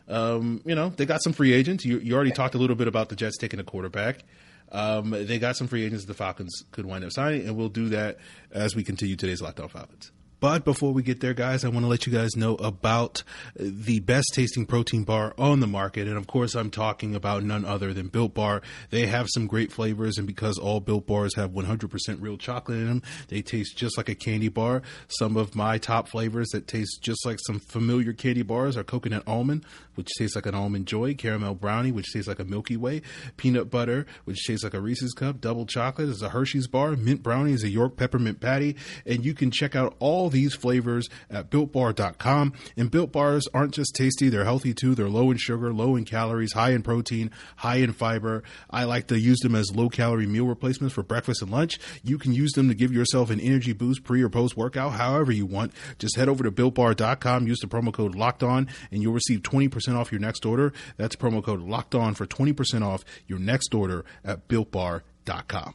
um, 0.09 0.61
you 0.65 0.75
know, 0.75 0.91
they 0.91 1.07
got 1.07 1.23
some 1.23 1.33
free 1.33 1.53
agents. 1.53 1.85
You, 1.85 1.99
you, 1.99 2.15
already 2.15 2.33
talked 2.33 2.55
a 2.55 2.59
little 2.59 2.77
bit 2.77 2.89
about 2.89 3.09
the 3.09 3.17
Jets 3.17 3.39
taking 3.39 3.61
a 3.61 3.65
quarterback. 3.65 4.25
Um, 4.71 5.11
they 5.11 5.39
got 5.39 5.57
some 5.57 5.69
free 5.69 5.85
agents 5.85 6.07
the 6.07 6.15
Falcons 6.15 6.65
could 6.71 6.87
wind 6.87 7.05
up 7.05 7.13
signing, 7.13 7.47
and 7.47 7.57
we'll 7.57 7.69
do 7.69 7.91
that 7.91 8.19
as 8.51 8.75
we 8.75 8.85
continue 8.85 9.17
today's 9.17 9.43
Locked 9.43 9.61
On 9.61 9.69
Falcons. 9.69 10.11
But 10.43 10.65
before 10.65 10.93
we 10.93 11.05
get 11.05 11.21
there, 11.21 11.35
guys, 11.35 11.65
I 11.65 11.69
want 11.69 11.85
to 11.85 11.89
let 11.89 12.05
you 12.05 12.13
guys 12.13 12.35
know 12.35 12.57
about 12.57 13.23
the 13.55 14.01
best 14.01 14.27
tasting 14.35 14.67
protein 14.67 15.05
bar 15.05 15.35
on 15.39 15.61
the 15.61 15.69
market. 15.69 16.09
And 16.09 16.17
of 16.17 16.27
course, 16.27 16.57
I'm 16.57 16.69
talking 16.69 17.15
about 17.15 17.45
none 17.45 17.65
other 17.65 17.95
than 17.95 18.09
Built 18.09 18.35
Bar. 18.35 18.61
They 18.91 19.07
have 19.07 19.29
some 19.33 19.47
great 19.47 19.71
flavors, 19.71 20.19
and 20.19 20.27
because 20.27 20.59
all 20.59 20.81
Built 20.81 21.07
Bars 21.07 21.37
have 21.37 21.53
100% 21.53 22.17
real 22.21 22.37
chocolate 22.37 22.79
in 22.79 22.89
them, 22.89 23.03
they 23.29 23.41
taste 23.41 23.77
just 23.77 23.97
like 23.97 24.09
a 24.09 24.17
candy 24.17 24.49
bar. 24.49 24.83
Some 25.07 25.37
of 25.37 25.55
my 25.55 25.79
top 25.79 26.09
flavors 26.09 26.49
that 26.49 26.67
taste 26.67 27.01
just 27.03 27.25
like 27.25 27.39
some 27.47 27.61
familiar 27.61 28.13
candy 28.13 28.43
bars 28.43 28.77
are 28.77 28.83
coconut 28.83 29.23
almond, 29.29 29.65
which 29.95 30.09
tastes 30.19 30.37
like 30.37 30.47
an 30.47 30.55
almond 30.55 30.87
joy, 30.87 31.15
caramel 31.15 31.55
brownie, 31.55 31.93
which 31.93 32.13
tastes 32.13 32.29
like 32.29 32.39
a 32.39 32.45
Milky 32.45 32.77
Way, 32.77 33.03
peanut 33.37 33.71
butter, 33.71 34.07
which 34.25 34.47
tastes 34.47 34.65
like 34.65 34.75
a 34.75 34.81
Reese's 34.81 35.13
cup, 35.13 35.41
double 35.41 35.67
chocolate 35.67 36.09
is 36.09 36.23
a 36.23 36.31
Hershey's 36.31 36.67
bar, 36.67 36.97
mint 36.97 37.23
brownie 37.23 37.53
is 37.53 37.65
a 37.65 37.69
York 37.69 37.97
peppermint 37.97 38.41
patty, 38.41 38.77
and 39.07 39.25
you 39.25 39.35
can 39.35 39.51
check 39.51 39.75
out 39.77 39.95
all 39.99 40.29
these 40.29 40.55
flavors 40.55 41.09
at 41.31 41.51
builtbar.com. 41.51 42.53
And 42.77 42.91
built 42.91 43.13
bars 43.13 43.47
aren't 43.55 43.75
just 43.75 43.95
tasty, 43.95 44.29
they're 44.29 44.45
healthy 44.45 44.75
too. 44.75 44.95
They're 44.95 45.09
low 45.09 45.31
in 45.31 45.37
sugar, 45.37 45.73
low 45.73 45.97
in 45.97 46.05
calories, 46.05 46.53
high 46.53 46.71
in 46.71 46.83
protein, 46.83 47.31
high 47.57 47.77
in 47.77 47.93
fiber. 47.93 48.43
I 48.71 48.85
like 48.85 49.09
to 49.09 49.19
use 49.19 49.39
them 49.41 49.55
as 49.55 49.75
low 49.75 49.89
calorie 49.89 50.27
meal 50.27 50.47
replacements 50.47 50.95
for 50.95 51.03
breakfast 51.03 51.43
and 51.43 51.51
lunch. 51.51 51.79
You 52.03 52.19
can 52.19 52.33
use 52.33 52.53
them 52.53 52.69
to 52.69 52.75
give 52.75 52.93
yourself 52.93 53.31
an 53.31 53.41
energy 53.41 53.73
boost 53.73 54.05
pre 54.05 54.23
or 54.23 54.29
post 54.29 54.57
workout, 54.57 54.93
however 54.93 55.33
you 55.33 55.47
want. 55.47 55.73
Just 55.99 56.17
head 56.17 56.29
over 56.29 56.45
to 56.45 56.51
builtbar.com, 56.51 57.47
use 57.47 57.59
the 57.61 57.67
promo 57.67 57.93
code 57.93 58.15
locked 58.15 58.43
on, 58.43 58.69
and 58.91 59.03
you'll 59.03 59.13
receive 59.13 59.43
20% 59.83 59.97
off 59.97 60.13
your 60.13 60.21
next 60.21 60.45
order. 60.45 60.73
That's 60.97 61.17
promo 61.17 61.43
code 61.43 61.61
locked 61.61 61.95
on 61.95 62.15
for 62.15 62.27
20% 62.27 62.83
off 62.83 63.05
your 63.27 63.39
next 63.39 63.75
order 63.75 64.05
at 64.25 64.49
builtbar.com. 64.49 65.75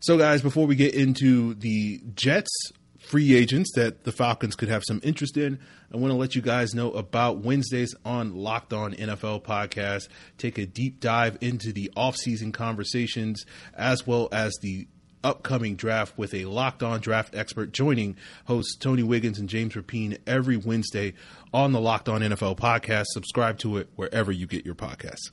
So, 0.00 0.18
guys, 0.18 0.42
before 0.42 0.66
we 0.66 0.76
get 0.76 0.94
into 0.94 1.54
the 1.54 2.00
Jets 2.14 2.50
free 2.98 3.34
agents 3.34 3.70
that 3.74 4.04
the 4.04 4.12
Falcons 4.12 4.56
could 4.56 4.68
have 4.68 4.82
some 4.86 5.00
interest 5.02 5.36
in, 5.36 5.58
I 5.92 5.96
want 5.96 6.10
to 6.10 6.16
let 6.16 6.34
you 6.34 6.42
guys 6.42 6.74
know 6.74 6.90
about 6.92 7.38
Wednesdays 7.38 7.94
on 8.04 8.34
Locked 8.34 8.72
On 8.72 8.92
NFL 8.92 9.42
podcast. 9.42 10.08
Take 10.38 10.58
a 10.58 10.66
deep 10.66 11.00
dive 11.00 11.38
into 11.40 11.72
the 11.72 11.90
offseason 11.96 12.52
conversations 12.52 13.44
as 13.74 14.06
well 14.06 14.28
as 14.32 14.52
the 14.60 14.86
upcoming 15.26 15.74
draft 15.74 16.16
with 16.16 16.32
a 16.32 16.44
locked 16.44 16.84
on 16.84 17.00
draft 17.00 17.34
expert 17.34 17.72
joining 17.72 18.16
hosts 18.44 18.76
Tony 18.76 19.02
Wiggins 19.02 19.40
and 19.40 19.48
James 19.48 19.74
Rapine 19.74 20.18
every 20.24 20.56
Wednesday 20.56 21.14
on 21.52 21.72
the 21.72 21.80
Locked 21.80 22.08
On 22.08 22.20
NFL 22.20 22.56
podcast. 22.56 23.06
Subscribe 23.08 23.58
to 23.58 23.76
it 23.78 23.88
wherever 23.96 24.30
you 24.30 24.46
get 24.46 24.64
your 24.64 24.76
podcasts. 24.76 25.30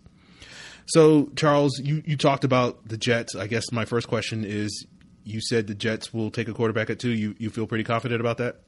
So, 0.88 1.30
Charles, 1.36 1.80
you, 1.80 2.02
you 2.06 2.18
talked 2.18 2.44
about 2.44 2.88
the 2.88 2.98
Jets. 2.98 3.36
I 3.36 3.46
guess 3.46 3.72
my 3.72 3.86
first 3.86 4.08
question 4.08 4.44
is 4.44 4.88
you 5.24 5.40
said 5.42 5.68
the 5.68 5.76
Jets 5.76 6.12
will 6.12 6.32
take 6.32 6.48
a 6.48 6.54
quarterback 6.54 6.90
at 6.90 7.00
two. 7.00 7.12
You 7.12 7.36
you 7.38 7.52
feel 7.52 7.68
pretty 7.68 7.84
confident 7.84 8.20
about 8.20 8.40
that? 8.40 8.62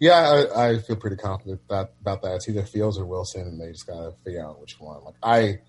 Yeah, 0.00 0.46
I, 0.54 0.70
I 0.70 0.78
feel 0.78 0.96
pretty 0.96 1.16
confident 1.16 1.60
about, 1.64 1.92
about 2.00 2.22
that. 2.22 2.34
It's 2.34 2.48
either 2.48 2.64
Fields 2.64 2.98
or 2.98 3.06
Wilson, 3.06 3.42
and 3.42 3.60
they 3.60 3.70
just 3.70 3.86
gotta 3.86 4.12
figure 4.24 4.44
out 4.44 4.60
which 4.60 4.78
one. 4.80 5.02
Like 5.04 5.14
I, 5.22 5.60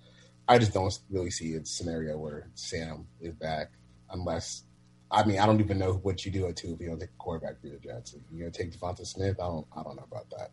I 0.48 0.58
just 0.58 0.74
don't 0.74 0.92
really 1.08 1.30
see 1.30 1.54
a 1.54 1.64
scenario 1.64 2.18
where 2.18 2.50
Sam 2.54 3.06
is 3.20 3.34
back 3.34 3.70
unless. 4.10 4.64
I 5.10 5.24
mean, 5.24 5.38
I 5.38 5.46
don't 5.46 5.60
even 5.60 5.78
know 5.78 5.94
what 5.94 6.24
you 6.24 6.30
do 6.30 6.46
at 6.46 6.56
two 6.56 6.74
if 6.74 6.80
you 6.80 6.88
don't 6.88 7.00
take 7.00 7.10
a 7.10 7.18
quarterback 7.18 7.60
for 7.60 7.68
the 7.68 7.78
Jets. 7.78 8.14
If 8.14 8.20
you're 8.30 8.48
gonna 8.48 8.50
take 8.50 8.78
Devonta 8.78 9.06
Smith, 9.06 9.40
I 9.40 9.44
don't, 9.44 9.66
I 9.76 9.82
don't 9.82 9.96
know 9.96 10.06
about 10.10 10.28
that. 10.30 10.50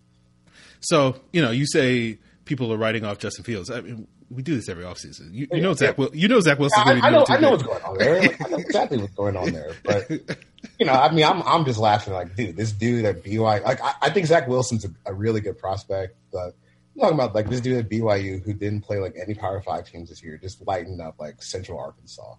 So 0.79 1.15
you 1.33 1.41
know, 1.41 1.51
you 1.51 1.65
say 1.67 2.19
people 2.45 2.71
are 2.71 2.77
writing 2.77 3.03
off 3.03 3.17
Justin 3.17 3.43
Fields. 3.43 3.69
I 3.69 3.81
mean, 3.81 4.07
we 4.29 4.41
do 4.41 4.55
this 4.55 4.69
every 4.69 4.83
offseason. 4.83 5.33
You, 5.33 5.47
you 5.51 5.61
know 5.61 5.73
Zach. 5.73 5.97
Will, 5.97 6.09
you 6.13 6.27
know 6.27 6.39
Zach 6.39 6.57
Wilson. 6.57 6.81
Yeah, 6.85 6.93
I, 7.03 7.07
I, 7.07 7.09
know. 7.09 7.25
I 7.27 7.37
know 7.37 7.51
what's 7.51 7.63
going 7.63 7.83
on 7.83 7.97
there. 7.97 8.21
I 8.21 8.49
know 8.49 8.57
exactly 8.57 8.97
what's 8.97 9.13
going 9.13 9.35
on 9.35 9.51
there. 9.51 9.73
But 9.83 10.09
you 10.79 10.85
know, 10.85 10.93
I 10.93 11.11
mean, 11.11 11.25
I'm 11.25 11.43
I'm 11.43 11.65
just 11.65 11.79
laughing 11.79 12.13
like, 12.13 12.35
dude, 12.35 12.55
this 12.55 12.71
dude 12.71 13.05
at 13.05 13.23
BYU, 13.23 13.63
like, 13.63 13.81
I, 13.81 13.93
I 14.03 14.09
think 14.09 14.27
Zach 14.27 14.47
Wilson's 14.47 14.85
a, 14.85 14.89
a, 15.05 15.13
really 15.13 15.41
good 15.41 15.57
prospect, 15.57 16.15
but 16.31 16.55
I'm 16.95 17.01
talking 17.01 17.15
about 17.15 17.35
like 17.35 17.49
this 17.49 17.61
dude 17.61 17.77
at 17.77 17.89
BYU 17.89 18.43
who 18.43 18.53
didn't 18.53 18.81
play 18.81 18.97
like 18.99 19.15
any 19.21 19.33
Power 19.33 19.61
Five 19.61 19.89
teams 19.89 20.09
this 20.09 20.23
year, 20.23 20.37
just 20.37 20.65
lighting 20.65 20.99
up 21.01 21.15
like 21.19 21.43
Central 21.43 21.79
Arkansas, 21.79 22.35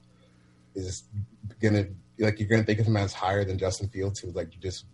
is 0.74 1.05
gonna 1.61 1.87
like 2.18 2.38
you're 2.38 2.48
gonna 2.48 2.64
think 2.64 2.81
of 2.81 2.87
him 2.87 2.96
as 2.96 3.12
higher 3.12 3.44
than 3.44 3.59
Justin 3.59 3.88
Fields, 3.88 4.20
who 4.20 4.31
like 4.33 4.50
just 4.61 4.87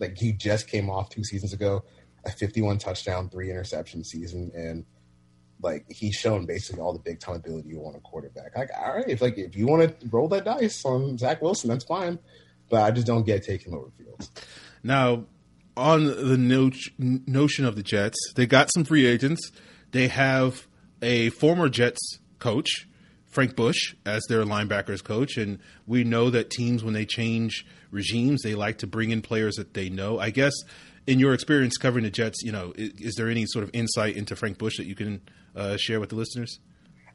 like 0.00 0.16
he 0.16 0.32
just 0.32 0.68
came 0.68 0.90
off 0.90 1.10
two 1.10 1.24
seasons 1.24 1.52
ago, 1.52 1.84
a 2.24 2.30
51 2.30 2.78
touchdown, 2.78 3.28
three 3.28 3.50
interception 3.50 4.04
season, 4.04 4.50
and 4.54 4.84
like 5.62 5.86
he's 5.88 6.14
shown 6.14 6.46
basically 6.46 6.80
all 6.80 6.92
the 6.92 6.98
big 6.98 7.20
time 7.20 7.36
ability 7.36 7.68
you 7.68 7.80
want 7.80 7.96
a 7.96 8.00
quarterback. 8.00 8.56
Like, 8.56 8.70
all 8.76 8.96
right, 8.96 9.08
if 9.08 9.20
like 9.22 9.38
if 9.38 9.56
you 9.56 9.66
want 9.66 10.00
to 10.00 10.08
roll 10.08 10.28
that 10.28 10.44
dice 10.44 10.84
on 10.84 11.18
Zach 11.18 11.40
Wilson, 11.42 11.70
that's 11.70 11.84
fine. 11.84 12.18
But 12.70 12.82
I 12.82 12.90
just 12.90 13.06
don't 13.06 13.24
get 13.24 13.42
taking 13.44 13.74
over 13.74 13.90
Fields. 13.98 14.30
Now, 14.82 15.24
on 15.76 16.04
the 16.06 16.36
no- 16.38 16.70
notion 16.98 17.64
of 17.64 17.76
the 17.76 17.82
Jets, 17.82 18.16
they 18.34 18.46
got 18.46 18.72
some 18.72 18.84
free 18.84 19.06
agents. 19.06 19.52
They 19.90 20.08
have 20.08 20.66
a 21.02 21.30
former 21.30 21.68
Jets 21.68 22.18
coach, 22.38 22.88
Frank 23.34 23.56
Bush, 23.56 23.96
as 24.06 24.22
their 24.28 24.44
linebackers 24.44 25.02
coach, 25.02 25.36
and 25.36 25.58
we 25.88 26.04
know 26.04 26.30
that 26.30 26.50
teams 26.50 26.84
when 26.84 26.94
they 26.94 27.04
change 27.04 27.66
regimes, 27.90 28.42
they 28.42 28.54
like 28.54 28.78
to 28.78 28.86
bring 28.86 29.10
in 29.10 29.22
players 29.22 29.56
that 29.56 29.74
they 29.74 29.88
know. 29.88 30.20
I 30.20 30.30
guess 30.30 30.52
in 31.08 31.18
your 31.18 31.34
experience 31.34 31.76
covering 31.76 32.04
the 32.04 32.12
Jets, 32.12 32.42
you 32.44 32.52
know, 32.52 32.72
is, 32.76 32.92
is 33.00 33.14
there 33.16 33.28
any 33.28 33.44
sort 33.46 33.64
of 33.64 33.70
insight 33.72 34.16
into 34.16 34.36
Frank 34.36 34.58
Bush 34.58 34.76
that 34.76 34.86
you 34.86 34.94
can 34.94 35.20
uh, 35.56 35.76
share 35.76 35.98
with 35.98 36.10
the 36.10 36.14
listeners? 36.14 36.60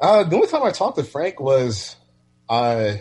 Uh, 0.01 0.25
the 0.25 0.35
only 0.35 0.47
time 0.47 0.63
I 0.63 0.71
talked 0.71 0.97
to 0.97 1.05
Frank 1.05 1.39
was 1.39 1.95
uh, 2.49 2.95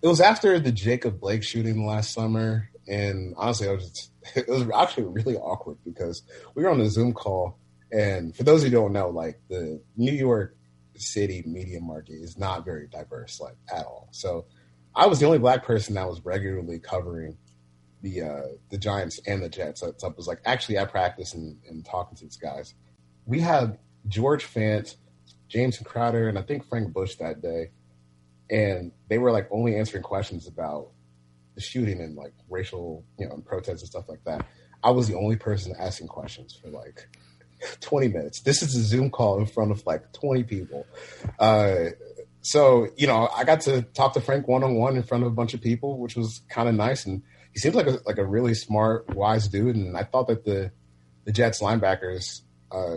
it 0.00 0.06
was 0.06 0.20
after 0.20 0.60
the 0.60 0.70
Jacob 0.70 1.18
Blake 1.18 1.42
shooting 1.42 1.84
last 1.86 2.14
summer, 2.14 2.70
and 2.86 3.34
honestly, 3.36 3.68
I 3.68 3.72
was 3.72 3.88
just, 3.88 4.10
it 4.36 4.48
was 4.48 4.64
actually 4.72 5.06
really 5.06 5.36
awkward 5.36 5.78
because 5.84 6.22
we 6.54 6.62
were 6.62 6.70
on 6.70 6.80
a 6.80 6.88
Zoom 6.88 7.12
call, 7.12 7.58
and 7.90 8.34
for 8.36 8.44
those 8.44 8.62
who 8.62 8.70
don't 8.70 8.92
know, 8.92 9.08
like 9.08 9.40
the 9.48 9.82
New 9.96 10.12
York 10.12 10.54
City 10.98 11.42
media 11.46 11.80
market 11.80 12.14
is 12.14 12.38
not 12.38 12.64
very 12.64 12.86
diverse, 12.86 13.40
like 13.40 13.56
at 13.72 13.84
all. 13.86 14.08
So 14.10 14.46
I 14.94 15.06
was 15.06 15.20
the 15.20 15.26
only 15.26 15.38
black 15.38 15.64
person 15.64 15.94
that 15.94 16.08
was 16.08 16.24
regularly 16.24 16.78
covering 16.78 17.36
the 18.02 18.22
uh, 18.22 18.42
the 18.70 18.78
Giants 18.78 19.20
and 19.26 19.42
the 19.42 19.48
Jets. 19.48 19.80
So 19.80 19.94
I 20.02 20.08
was 20.08 20.26
like 20.26 20.40
actually 20.44 20.78
I 20.78 20.84
practice 20.84 21.34
and, 21.34 21.56
and 21.68 21.84
talking 21.84 22.16
to 22.16 22.24
these 22.24 22.36
guys. 22.36 22.74
We 23.26 23.40
had 23.40 23.78
George 24.06 24.44
Fant, 24.44 24.96
Jamison 25.48 25.84
Crowder, 25.84 26.28
and 26.28 26.38
I 26.38 26.42
think 26.42 26.66
Frank 26.66 26.92
Bush 26.92 27.16
that 27.16 27.42
day, 27.42 27.70
and 28.50 28.92
they 29.08 29.18
were 29.18 29.32
like 29.32 29.48
only 29.50 29.76
answering 29.76 30.02
questions 30.02 30.46
about 30.46 30.88
the 31.54 31.60
shooting 31.60 32.00
and 32.00 32.16
like 32.16 32.32
racial, 32.48 33.04
you 33.18 33.26
know, 33.26 33.34
and 33.34 33.44
protests 33.44 33.82
and 33.82 33.90
stuff 33.90 34.08
like 34.08 34.22
that. 34.24 34.46
I 34.82 34.90
was 34.90 35.08
the 35.08 35.16
only 35.16 35.36
person 35.36 35.74
asking 35.78 36.06
questions 36.06 36.54
for 36.54 36.70
like 36.70 37.08
20 37.80 38.08
minutes. 38.08 38.40
This 38.40 38.62
is 38.62 38.74
a 38.74 38.82
Zoom 38.82 39.10
call 39.10 39.38
in 39.38 39.46
front 39.46 39.70
of 39.70 39.84
like 39.86 40.12
20 40.12 40.44
people. 40.44 40.86
Uh, 41.38 41.90
so, 42.40 42.88
you 42.96 43.06
know, 43.06 43.28
I 43.36 43.44
got 43.44 43.60
to 43.62 43.82
talk 43.82 44.14
to 44.14 44.20
Frank 44.20 44.48
one 44.48 44.62
on 44.62 44.74
one 44.76 44.96
in 44.96 45.02
front 45.02 45.24
of 45.24 45.32
a 45.32 45.34
bunch 45.34 45.54
of 45.54 45.60
people, 45.60 45.98
which 45.98 46.16
was 46.16 46.42
kind 46.48 46.68
of 46.68 46.74
nice. 46.74 47.04
And 47.04 47.22
he 47.52 47.58
seems 47.58 47.74
like 47.74 47.86
a, 47.86 47.98
like 48.06 48.18
a 48.18 48.24
really 48.24 48.54
smart, 48.54 49.14
wise 49.14 49.48
dude. 49.48 49.76
And 49.76 49.96
I 49.96 50.04
thought 50.04 50.28
that 50.28 50.44
the, 50.44 50.70
the 51.24 51.32
Jets 51.32 51.60
linebackers 51.60 52.42
uh, 52.70 52.96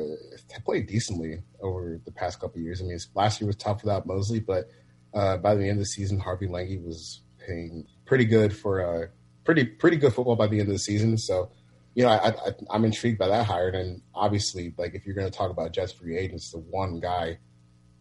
played 0.65 0.87
decently 0.87 1.39
over 1.61 1.99
the 2.05 2.11
past 2.11 2.39
couple 2.39 2.61
years. 2.61 2.81
I 2.81 2.85
mean, 2.85 2.99
last 3.15 3.41
year 3.41 3.47
was 3.47 3.55
tough 3.55 3.83
without 3.83 4.05
Mosley, 4.05 4.39
but 4.39 4.69
uh, 5.13 5.37
by 5.37 5.55
the 5.55 5.63
end 5.63 5.71
of 5.71 5.79
the 5.79 5.85
season, 5.85 6.19
Harvey 6.19 6.47
Langi 6.47 6.83
was 6.83 7.21
playing 7.45 7.87
pretty 8.05 8.25
good 8.25 8.55
for 8.55 8.81
uh, 8.81 9.07
pretty 9.43 9.65
pretty 9.65 9.97
good 9.97 10.13
football 10.13 10.35
by 10.35 10.47
the 10.47 10.59
end 10.59 10.69
of 10.69 10.73
the 10.73 10.79
season. 10.79 11.17
So, 11.17 11.51
you 11.93 12.03
know, 12.03 12.09
I, 12.09 12.33
am 12.73 12.85
intrigued 12.85 13.19
by 13.19 13.27
that 13.27 13.45
hire. 13.45 13.69
And 13.69 14.01
obviously, 14.15 14.73
like 14.77 14.95
if 14.95 15.05
you're 15.05 15.15
going 15.15 15.29
to 15.29 15.37
talk 15.37 15.51
about 15.51 15.73
Jets 15.73 15.91
free 15.91 16.17
agents, 16.17 16.51
the 16.51 16.59
one 16.59 16.99
guy 16.99 17.39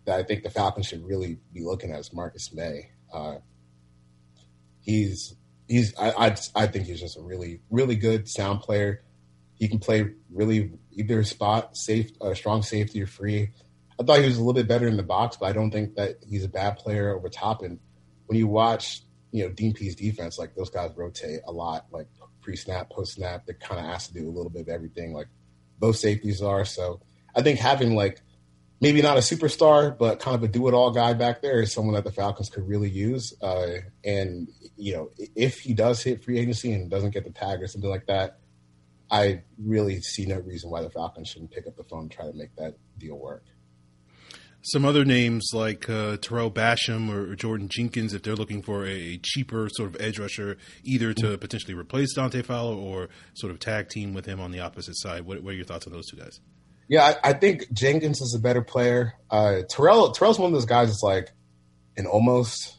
that 0.05 0.19
I 0.19 0.23
think 0.23 0.43
the 0.43 0.51
Falcons 0.51 0.87
should 0.87 1.05
really 1.05 1.39
be 1.53 1.63
looking 1.63 1.93
at 1.93 2.01
is 2.01 2.13
Marcus 2.13 2.53
Maye. 2.53 2.91
Uh, 3.13 3.37
he's 4.81 5.35
he's 5.69 5.95
I, 5.99 6.11
I 6.11 6.37
I 6.55 6.67
think 6.67 6.87
he's 6.87 7.01
just 7.01 7.19
a 7.19 7.21
really 7.21 7.61
really 7.71 7.97
good 7.97 8.29
sound 8.29 8.61
player. 8.61 9.03
He 9.55 9.69
can 9.69 9.79
play 9.79 10.11
really 10.33 10.73
either 10.93 11.23
spot, 11.25 11.77
safe, 11.77 12.13
uh, 12.21 12.35
strong 12.35 12.63
safety 12.63 13.03
or 13.03 13.07
free. 13.07 13.51
I 14.01 14.05
thought 14.05 14.21
he 14.21 14.25
was 14.25 14.37
a 14.37 14.41
little 14.41 14.55
bit 14.55 14.67
better 14.67 14.89
in 14.89 14.97
the 14.97 15.03
box, 15.03 15.37
but 15.37 15.47
I 15.47 15.53
don't 15.53 15.71
think 15.71 15.97
that 15.97 16.17
he's 16.27 16.45
a 16.45 16.49
bad 16.49 16.79
player 16.79 17.15
over 17.15 17.29
top. 17.29 17.63
And 17.63 17.79
when 18.27 18.39
you 18.39 18.47
watch, 18.47 19.03
you 19.33 19.45
know, 19.45 19.53
Dean 19.53 19.75
Pees 19.75 19.95
defense, 19.95 20.39
like 20.39 20.55
those 20.55 20.71
guys 20.71 20.93
rotate 20.97 21.41
a 21.47 21.53
lot, 21.53 21.87
like 21.93 22.07
pre 22.41 22.57
snap, 22.57 22.91
post 22.91 23.15
snap. 23.15 23.47
that 23.47 23.61
kind 23.61 23.81
of 23.81 23.87
has 23.87 24.09
to 24.09 24.15
do 24.15 24.29
a 24.29 24.33
little 24.33 24.51
bit 24.51 24.63
of 24.63 24.69
everything, 24.69 25.13
like 25.13 25.29
both 25.79 25.97
safeties 25.97 26.43
are. 26.43 26.65
So 26.65 27.01
I 27.35 27.43
think 27.43 27.59
having 27.59 27.95
like 27.95 28.21
maybe 28.81 29.03
not 29.03 29.17
a 29.17 29.21
superstar, 29.21 29.97
but 29.97 30.21
kind 30.21 30.35
of 30.35 30.43
a 30.43 30.49
do 30.49 30.69
it 30.69 30.75
all 30.75 30.91
guy 30.91 31.13
back 31.13 31.43
there 31.43 31.61
is 31.61 31.73
someone 31.73 31.95
that 31.95 32.05
the 32.05 32.13
Falcons 32.13 32.49
could 32.49 32.67
really 32.67 32.89
use. 32.89 33.35
Uh, 33.43 33.79
and 34.05 34.49
you 34.77 34.95
know, 34.95 35.11
if 35.37 35.61
he 35.61 35.75
does 35.75 36.03
hit 36.03 36.25
free 36.25 36.39
agency 36.39 36.73
and 36.73 36.91
doesn't 36.91 37.11
get 37.11 37.25
the 37.25 37.31
tag 37.31 37.63
or 37.63 37.69
something 37.69 37.91
like 37.91 38.07
that, 38.07 38.39
I 39.11 39.43
really 39.59 40.01
see 40.01 40.25
no 40.25 40.39
reason 40.39 40.71
why 40.71 40.83
the 40.83 40.91
Falcons 40.91 41.29
shouldn't 41.29 41.51
pick 41.51 41.67
up 41.67 41.77
the 41.77 41.85
phone 41.85 42.03
and 42.03 42.11
try 42.11 42.27
to 42.27 42.33
make 42.33 42.55
that 42.57 42.77
deal 42.97 43.19
work. 43.19 43.45
Some 44.63 44.85
other 44.85 45.05
names 45.05 45.51
like 45.55 45.89
uh, 45.89 46.19
Tarell 46.19 46.51
Basham 46.51 47.11
or, 47.11 47.35
Jordan 47.35 47.69
Jenkins, 47.69 48.13
if 48.13 48.23
they're 48.23 48.37
looking 48.37 48.63
for 48.63 48.85
a 48.85 49.19
cheaper 49.23 49.69
sort 49.71 49.95
of 49.95 50.01
edge 50.01 50.19
rusher, 50.19 50.59
either 50.85 51.15
to 51.15 51.23
mm-hmm. 51.23 51.37
potentially 51.37 51.75
replace 51.75 52.15
Dante 52.15 52.43
Fowler 52.43 52.77
or 52.77 53.09
sort 53.35 53.53
of 53.53 53.59
tag 53.59 53.89
team 53.89 54.13
with 54.13 54.27
him 54.27 54.39
on 54.39 54.51
the 54.51 54.61
opposite 54.61 54.99
side. 54.99 55.23
What, 55.23 55.43
what 55.43 55.55
are 55.55 55.57
your 55.57 55.65
thoughts 55.65 55.87
on 55.87 55.93
those 55.93 56.07
two 56.07 56.19
guys? 56.19 56.41
Yeah, 56.89 57.15
I, 57.25 57.31
I 57.31 57.33
think 57.35 57.73
Jenkins 57.73 58.21
is 58.21 58.35
a 58.35 58.41
better 58.41 58.63
player. 58.63 59.15
Uh, 59.31 59.63
Tarell 59.71 60.13
Tarell's 60.13 60.39
one 60.39 60.49
of 60.49 60.53
those 60.53 60.67
guys 60.67 60.89
that's 60.89 61.03
like 61.03 61.31
an 61.97 62.07
almost 62.07 62.77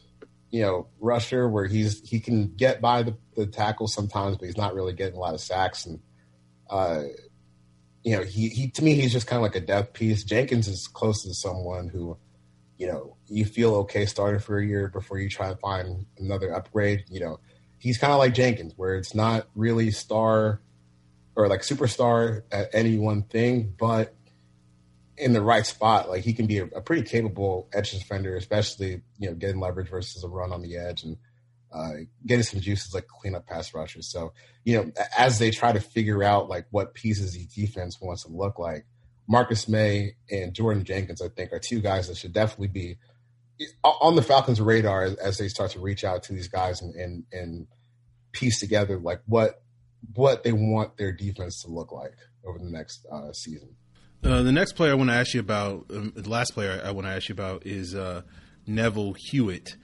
you 0.50 0.60
know 0.60 0.86
rusher 1.00 1.48
where 1.48 1.66
he's 1.66 2.00
he 2.08 2.20
can 2.20 2.54
get 2.54 2.80
by 2.80 3.02
the, 3.02 3.16
the 3.34 3.46
tackle 3.46 3.88
sometimes, 3.88 4.36
but 4.36 4.44
he's 4.46 4.56
not 4.56 4.74
really 4.74 4.92
getting 4.92 5.16
a 5.16 5.18
lot 5.18 5.32
of 5.32 5.40
sacks 5.40 5.86
and 5.86 5.98
uh, 6.68 7.04
you 8.04 8.16
know, 8.16 8.22
he, 8.22 8.48
he 8.48 8.68
to 8.70 8.84
me 8.84 8.94
he's 8.94 9.12
just 9.12 9.26
kind 9.26 9.38
of 9.38 9.42
like 9.42 9.56
a 9.56 9.64
depth 9.64 9.94
piece. 9.94 10.24
Jenkins 10.24 10.68
is 10.68 10.88
close 10.88 11.22
to 11.22 11.34
someone 11.34 11.88
who, 11.88 12.16
you 12.78 12.86
know, 12.86 13.16
you 13.28 13.44
feel 13.44 13.74
okay 13.76 14.06
starting 14.06 14.40
for 14.40 14.58
a 14.58 14.66
year 14.66 14.88
before 14.88 15.18
you 15.18 15.28
try 15.28 15.48
to 15.48 15.56
find 15.56 16.06
another 16.18 16.54
upgrade. 16.54 17.04
You 17.08 17.20
know, 17.20 17.40
he's 17.78 17.98
kind 17.98 18.12
of 18.12 18.18
like 18.18 18.34
Jenkins, 18.34 18.74
where 18.76 18.96
it's 18.96 19.14
not 19.14 19.46
really 19.54 19.90
star 19.90 20.60
or 21.36 21.48
like 21.48 21.62
superstar 21.62 22.42
at 22.50 22.70
any 22.74 22.98
one 22.98 23.22
thing, 23.22 23.74
but 23.78 24.14
in 25.16 25.32
the 25.32 25.42
right 25.42 25.64
spot, 25.64 26.08
like 26.08 26.24
he 26.24 26.32
can 26.32 26.46
be 26.46 26.58
a, 26.58 26.64
a 26.66 26.80
pretty 26.80 27.02
capable 27.02 27.68
edge 27.72 27.92
defender, 27.92 28.36
especially 28.36 29.02
you 29.18 29.28
know 29.28 29.34
getting 29.34 29.60
leverage 29.60 29.88
versus 29.88 30.24
a 30.24 30.28
run 30.28 30.52
on 30.52 30.62
the 30.62 30.76
edge 30.76 31.04
and 31.04 31.16
uh, 31.72 31.92
getting 32.26 32.42
some 32.42 32.60
juices 32.60 32.94
like 32.94 33.06
cleanup 33.06 33.46
pass 33.46 33.72
rushers. 33.74 34.10
So, 34.10 34.32
you 34.64 34.76
know, 34.76 34.92
as 35.16 35.38
they 35.38 35.50
try 35.50 35.72
to 35.72 35.80
figure 35.80 36.22
out 36.22 36.48
like 36.48 36.66
what 36.70 36.94
pieces 36.94 37.32
the 37.32 37.46
defense 37.46 37.98
wants 38.00 38.24
to 38.24 38.30
look 38.30 38.58
like, 38.58 38.86
Marcus 39.28 39.68
Maye 39.68 40.16
and 40.30 40.52
Jordan 40.52 40.84
Jenkins, 40.84 41.22
I 41.22 41.28
think, 41.28 41.52
are 41.52 41.60
two 41.60 41.80
guys 41.80 42.08
that 42.08 42.16
should 42.16 42.32
definitely 42.32 42.68
be 42.68 42.98
on 43.84 44.16
the 44.16 44.22
Falcons' 44.22 44.60
radar 44.60 45.04
as, 45.04 45.14
as 45.14 45.38
they 45.38 45.48
start 45.48 45.70
to 45.70 45.80
reach 45.80 46.04
out 46.04 46.24
to 46.24 46.32
these 46.32 46.48
guys 46.48 46.82
and, 46.82 46.94
and, 46.94 47.24
and 47.32 47.66
piece 48.32 48.58
together 48.60 48.98
like 48.98 49.20
what 49.26 49.62
what 50.14 50.42
they 50.42 50.52
want 50.52 50.96
their 50.96 51.12
defense 51.12 51.62
to 51.62 51.70
look 51.70 51.92
like 51.92 52.16
over 52.44 52.58
the 52.58 52.70
next 52.70 53.06
uh, 53.12 53.32
season. 53.32 53.76
Uh, 54.24 54.42
the 54.42 54.52
next 54.52 54.72
player 54.72 54.92
I 54.92 54.94
want 54.94 55.10
to 55.10 55.16
ask 55.16 55.34
you 55.34 55.40
about, 55.40 55.86
um, 55.90 56.12
the 56.14 56.28
last 56.28 56.54
player 56.54 56.80
I 56.84 56.90
want 56.90 57.06
to 57.06 57.12
ask 57.12 57.28
you 57.28 57.32
about 57.32 57.66
is 57.66 57.94
uh, 57.94 58.22
Neville 58.66 59.14
Hewitt, 59.14 59.76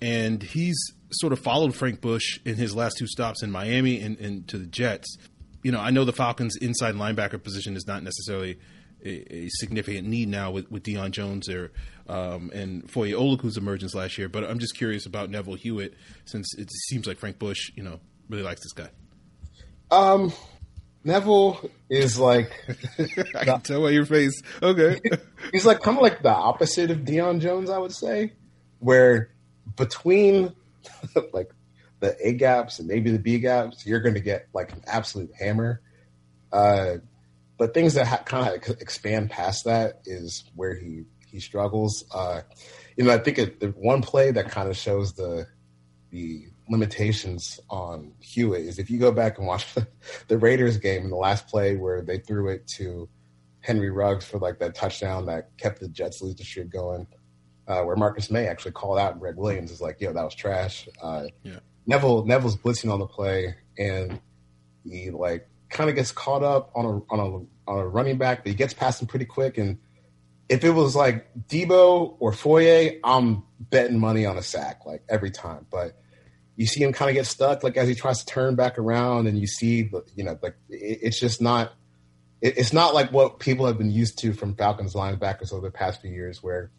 and 0.00 0.42
he's 0.42 0.76
sort 1.14 1.32
of 1.32 1.38
followed 1.38 1.74
Frank 1.74 2.00
Bush 2.00 2.38
in 2.44 2.56
his 2.56 2.74
last 2.74 2.96
two 2.98 3.06
stops 3.06 3.42
in 3.42 3.50
Miami 3.50 4.00
and, 4.00 4.18
and 4.18 4.46
to 4.48 4.58
the 4.58 4.66
Jets. 4.66 5.16
You 5.62 5.72
know, 5.72 5.80
I 5.80 5.90
know 5.90 6.04
the 6.04 6.12
Falcons' 6.12 6.56
inside 6.56 6.94
linebacker 6.94 7.42
position 7.42 7.76
is 7.76 7.86
not 7.86 8.02
necessarily 8.02 8.58
a, 9.04 9.34
a 9.34 9.48
significant 9.48 10.08
need 10.08 10.28
now 10.28 10.50
with, 10.50 10.70
with 10.70 10.82
Deion 10.82 11.10
Jones 11.10 11.46
there 11.46 11.72
um, 12.08 12.50
and 12.54 12.90
Foye 12.90 13.12
Oluokun's 13.12 13.56
emergence 13.56 13.94
last 13.94 14.18
year. 14.18 14.28
But 14.28 14.44
I'm 14.44 14.58
just 14.58 14.76
curious 14.76 15.06
about 15.06 15.30
Neville 15.30 15.54
Hewitt 15.54 15.94
since 16.24 16.54
it 16.58 16.70
seems 16.70 17.06
like 17.06 17.18
Frank 17.18 17.38
Bush, 17.38 17.70
you 17.74 17.82
know, 17.82 18.00
really 18.28 18.42
likes 18.42 18.62
this 18.62 18.72
guy. 18.72 18.90
Um, 19.90 20.32
Neville 21.04 21.70
is 21.90 22.18
like 22.18 22.50
I 23.34 23.44
can 23.44 23.60
tell 23.60 23.82
by 23.82 23.90
your 23.90 24.06
face. 24.06 24.40
Okay, 24.62 25.00
he's 25.52 25.66
like 25.66 25.80
kind 25.80 25.96
of 25.96 26.02
like 26.02 26.22
the 26.22 26.30
opposite 26.30 26.90
of 26.90 26.98
Deion 26.98 27.40
Jones, 27.40 27.70
I 27.70 27.78
would 27.78 27.94
say, 27.94 28.32
where 28.78 29.30
between 29.76 30.54
like 31.32 31.50
the 32.00 32.16
A 32.26 32.32
gaps 32.32 32.78
and 32.78 32.88
maybe 32.88 33.10
the 33.10 33.18
B 33.18 33.38
gaps, 33.38 33.86
you're 33.86 34.00
going 34.00 34.14
to 34.14 34.20
get 34.20 34.48
like 34.52 34.72
an 34.72 34.82
absolute 34.86 35.30
hammer. 35.38 35.80
Uh, 36.52 36.96
but 37.56 37.74
things 37.74 37.94
that 37.94 38.06
ha- 38.06 38.22
kind 38.24 38.48
of 38.48 38.80
expand 38.80 39.30
past 39.30 39.64
that 39.64 40.00
is 40.04 40.44
where 40.54 40.74
he 40.74 41.04
he 41.26 41.40
struggles. 41.40 42.04
Uh, 42.12 42.42
you 42.96 43.04
know, 43.04 43.12
I 43.12 43.18
think 43.18 43.38
it, 43.38 43.60
the 43.60 43.68
one 43.68 44.02
play 44.02 44.30
that 44.30 44.50
kind 44.50 44.68
of 44.68 44.76
shows 44.76 45.14
the 45.14 45.46
the 46.10 46.46
limitations 46.68 47.60
on 47.68 48.12
Hewitt 48.20 48.62
is 48.62 48.78
if 48.78 48.88
you 48.90 48.98
go 48.98 49.12
back 49.12 49.38
and 49.38 49.46
watch 49.46 49.66
the 50.28 50.38
Raiders 50.38 50.78
game 50.78 51.04
in 51.04 51.10
the 51.10 51.16
last 51.16 51.46
play 51.48 51.76
where 51.76 52.02
they 52.02 52.18
threw 52.18 52.48
it 52.48 52.66
to 52.76 53.08
Henry 53.60 53.90
Ruggs 53.90 54.24
for 54.24 54.38
like 54.38 54.58
that 54.60 54.74
touchdown 54.74 55.26
that 55.26 55.56
kept 55.56 55.80
the 55.80 55.88
Jets 55.88 56.22
lead 56.22 56.38
the 56.38 56.44
streak 56.44 56.70
going, 56.70 57.06
uh, 57.66 57.82
where 57.82 57.96
Marcus 57.96 58.30
Maye 58.30 58.46
actually 58.46 58.72
called 58.72 58.98
out 58.98 59.18
Gregg 59.18 59.36
Williams 59.36 59.70
is 59.70 59.80
like, 59.80 60.00
yo, 60.00 60.12
that 60.12 60.24
was 60.24 60.34
trash. 60.34 60.88
Uh, 61.02 61.24
yeah. 61.42 61.60
Neville 61.86 62.24
Neville's 62.24 62.56
blitzing 62.56 62.92
on 62.92 62.98
the 62.98 63.06
play 63.06 63.54
and 63.78 64.20
he 64.84 65.10
like 65.10 65.48
kind 65.70 65.90
of 65.90 65.96
gets 65.96 66.12
caught 66.12 66.42
up 66.42 66.70
on 66.74 66.84
a 66.84 67.12
on 67.12 67.20
a 67.20 67.70
on 67.70 67.78
a 67.78 67.88
running 67.88 68.18
back, 68.18 68.44
but 68.44 68.48
he 68.48 68.54
gets 68.54 68.74
past 68.74 69.00
him 69.00 69.08
pretty 69.08 69.24
quick. 69.24 69.58
And 69.58 69.78
if 70.48 70.64
it 70.64 70.70
was 70.70 70.94
like 70.94 71.26
Debo 71.48 72.16
or 72.18 72.32
Foye, 72.32 73.00
I'm 73.02 73.42
betting 73.58 73.98
money 73.98 74.26
on 74.26 74.36
a 74.36 74.42
sack 74.42 74.82
like 74.86 75.02
every 75.08 75.30
time. 75.30 75.66
But 75.70 75.98
you 76.56 76.66
see 76.66 76.82
him 76.82 76.92
kind 76.92 77.10
of 77.10 77.14
get 77.14 77.26
stuck, 77.26 77.62
like 77.62 77.76
as 77.76 77.88
he 77.88 77.94
tries 77.94 78.20
to 78.20 78.26
turn 78.26 78.54
back 78.54 78.78
around, 78.78 79.26
and 79.26 79.38
you 79.38 79.46
see, 79.46 79.90
you 80.14 80.24
know, 80.24 80.38
like 80.42 80.56
it, 80.68 81.00
it's 81.02 81.20
just 81.20 81.40
not. 81.40 81.72
It, 82.40 82.58
it's 82.58 82.72
not 82.72 82.94
like 82.94 83.10
what 83.10 83.38
people 83.40 83.66
have 83.66 83.78
been 83.78 83.90
used 83.90 84.18
to 84.20 84.32
from 84.32 84.54
Falcons 84.54 84.94
linebackers 84.94 85.52
over 85.52 85.66
the 85.66 85.72
past 85.72 86.02
few 86.02 86.10
years, 86.10 86.42
where 86.42 86.70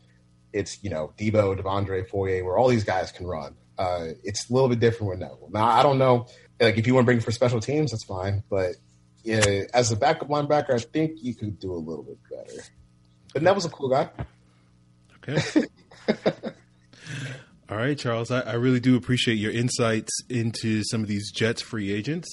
it's 0.56 0.84
you 0.84 0.90
know 0.90 1.14
Deebo, 1.18 1.60
De'Vondre, 1.60 2.08
Foye, 2.08 2.44
where 2.44 2.58
all 2.58 2.70
these 2.70 2.84
guys 2.84 3.12
can 3.12 3.28
run. 3.28 3.56
Uh, 3.78 4.08
it's 4.24 4.50
a 4.50 4.54
little 4.54 4.70
bit 4.70 4.80
different 4.80 5.12
with 5.12 5.20
Neville. 5.20 5.50
Now 5.52 5.66
I 5.66 5.84
don't 5.84 6.00
know, 6.00 6.28
like 6.60 6.78
if 6.78 6.88
you 6.88 6.96
want 6.96 7.04
to 7.04 7.08
bring 7.08 7.20
for 7.20 7.32
special 7.32 7.60
teams, 7.60 7.92
that's 7.92 8.06
fine, 8.06 8.44
but 8.50 8.76
yeah, 9.24 9.64
as 9.74 9.92
a 9.92 9.96
backup 9.96 10.30
linebacker, 10.30 10.72
I 10.74 10.78
think 10.78 11.14
you 11.22 11.36
could 11.36 11.60
do 11.60 11.74
a 11.74 11.76
little 11.76 12.04
bit 12.04 12.18
better. 12.30 12.62
But 13.34 13.42
Neville's 13.42 13.66
a 13.66 13.70
cool 13.70 13.90
guy. 13.90 14.10
Okay. 15.28 15.66
All 17.70 17.78
right, 17.78 17.98
Charles. 17.98 18.30
I, 18.30 18.42
I, 18.42 18.54
really 18.54 18.80
do 18.80 18.96
appreciate 18.96 19.36
your 19.36 19.52
insights 19.52 20.12
into 20.30 20.84
some 20.84 21.02
of 21.02 21.08
these 21.08 21.32
Jets 21.32 21.64
free 21.64 21.92
agents. 21.92 22.30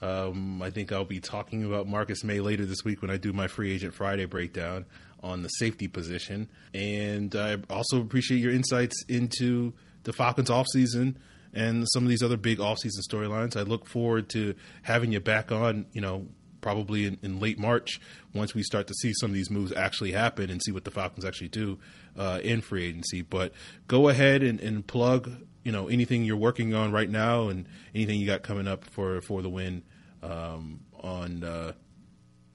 Um, 0.00 0.62
I 0.62 0.70
think 0.70 0.90
I'll 0.90 1.04
be 1.04 1.20
talking 1.20 1.62
about 1.62 1.86
Marcus 1.86 2.24
Maye 2.24 2.40
later 2.40 2.64
this 2.64 2.82
week 2.82 3.02
when 3.02 3.10
I 3.10 3.18
do 3.18 3.34
my 3.34 3.46
free 3.46 3.72
agent 3.72 3.92
Friday 3.92 4.24
breakdown 4.24 4.86
on 5.22 5.42
the 5.42 5.48
safety 5.48 5.88
position. 5.88 6.48
And 6.74 7.34
I 7.34 7.58
also 7.70 8.00
appreciate 8.00 8.38
your 8.38 8.52
insights 8.52 9.04
into 9.08 9.72
the 10.04 10.12
Falcons 10.12 10.50
offseason 10.50 11.16
and 11.54 11.86
some 11.92 12.02
of 12.02 12.08
these 12.08 12.22
other 12.22 12.36
big 12.36 12.58
offseason 12.58 13.00
storylines. 13.08 13.56
I 13.56 13.62
look 13.62 13.86
forward 13.86 14.28
to 14.30 14.54
having 14.82 15.12
you 15.12 15.20
back 15.20 15.52
on, 15.52 15.86
you 15.92 16.00
know, 16.00 16.26
probably 16.60 17.06
in, 17.06 17.18
in, 17.22 17.40
late 17.40 17.58
March 17.58 18.00
once 18.34 18.54
we 18.54 18.62
start 18.62 18.86
to 18.86 18.94
see 18.94 19.12
some 19.20 19.30
of 19.30 19.34
these 19.34 19.50
moves 19.50 19.72
actually 19.72 20.12
happen 20.12 20.48
and 20.48 20.62
see 20.62 20.70
what 20.70 20.84
the 20.84 20.90
Falcons 20.90 21.24
actually 21.24 21.48
do 21.48 21.78
uh, 22.16 22.38
in 22.42 22.60
free 22.60 22.84
agency. 22.84 23.20
But 23.20 23.52
go 23.88 24.08
ahead 24.08 24.42
and, 24.42 24.60
and, 24.60 24.86
plug, 24.86 25.30
you 25.64 25.72
know, 25.72 25.88
anything 25.88 26.24
you're 26.24 26.36
working 26.36 26.72
on 26.72 26.92
right 26.92 27.10
now 27.10 27.48
and 27.48 27.66
anything 27.94 28.20
you 28.20 28.26
got 28.26 28.42
coming 28.42 28.68
up 28.68 28.84
for 28.84 29.20
for 29.20 29.42
the 29.42 29.50
win 29.50 29.82
um, 30.22 30.80
on 31.00 31.42
uh, 31.44 31.72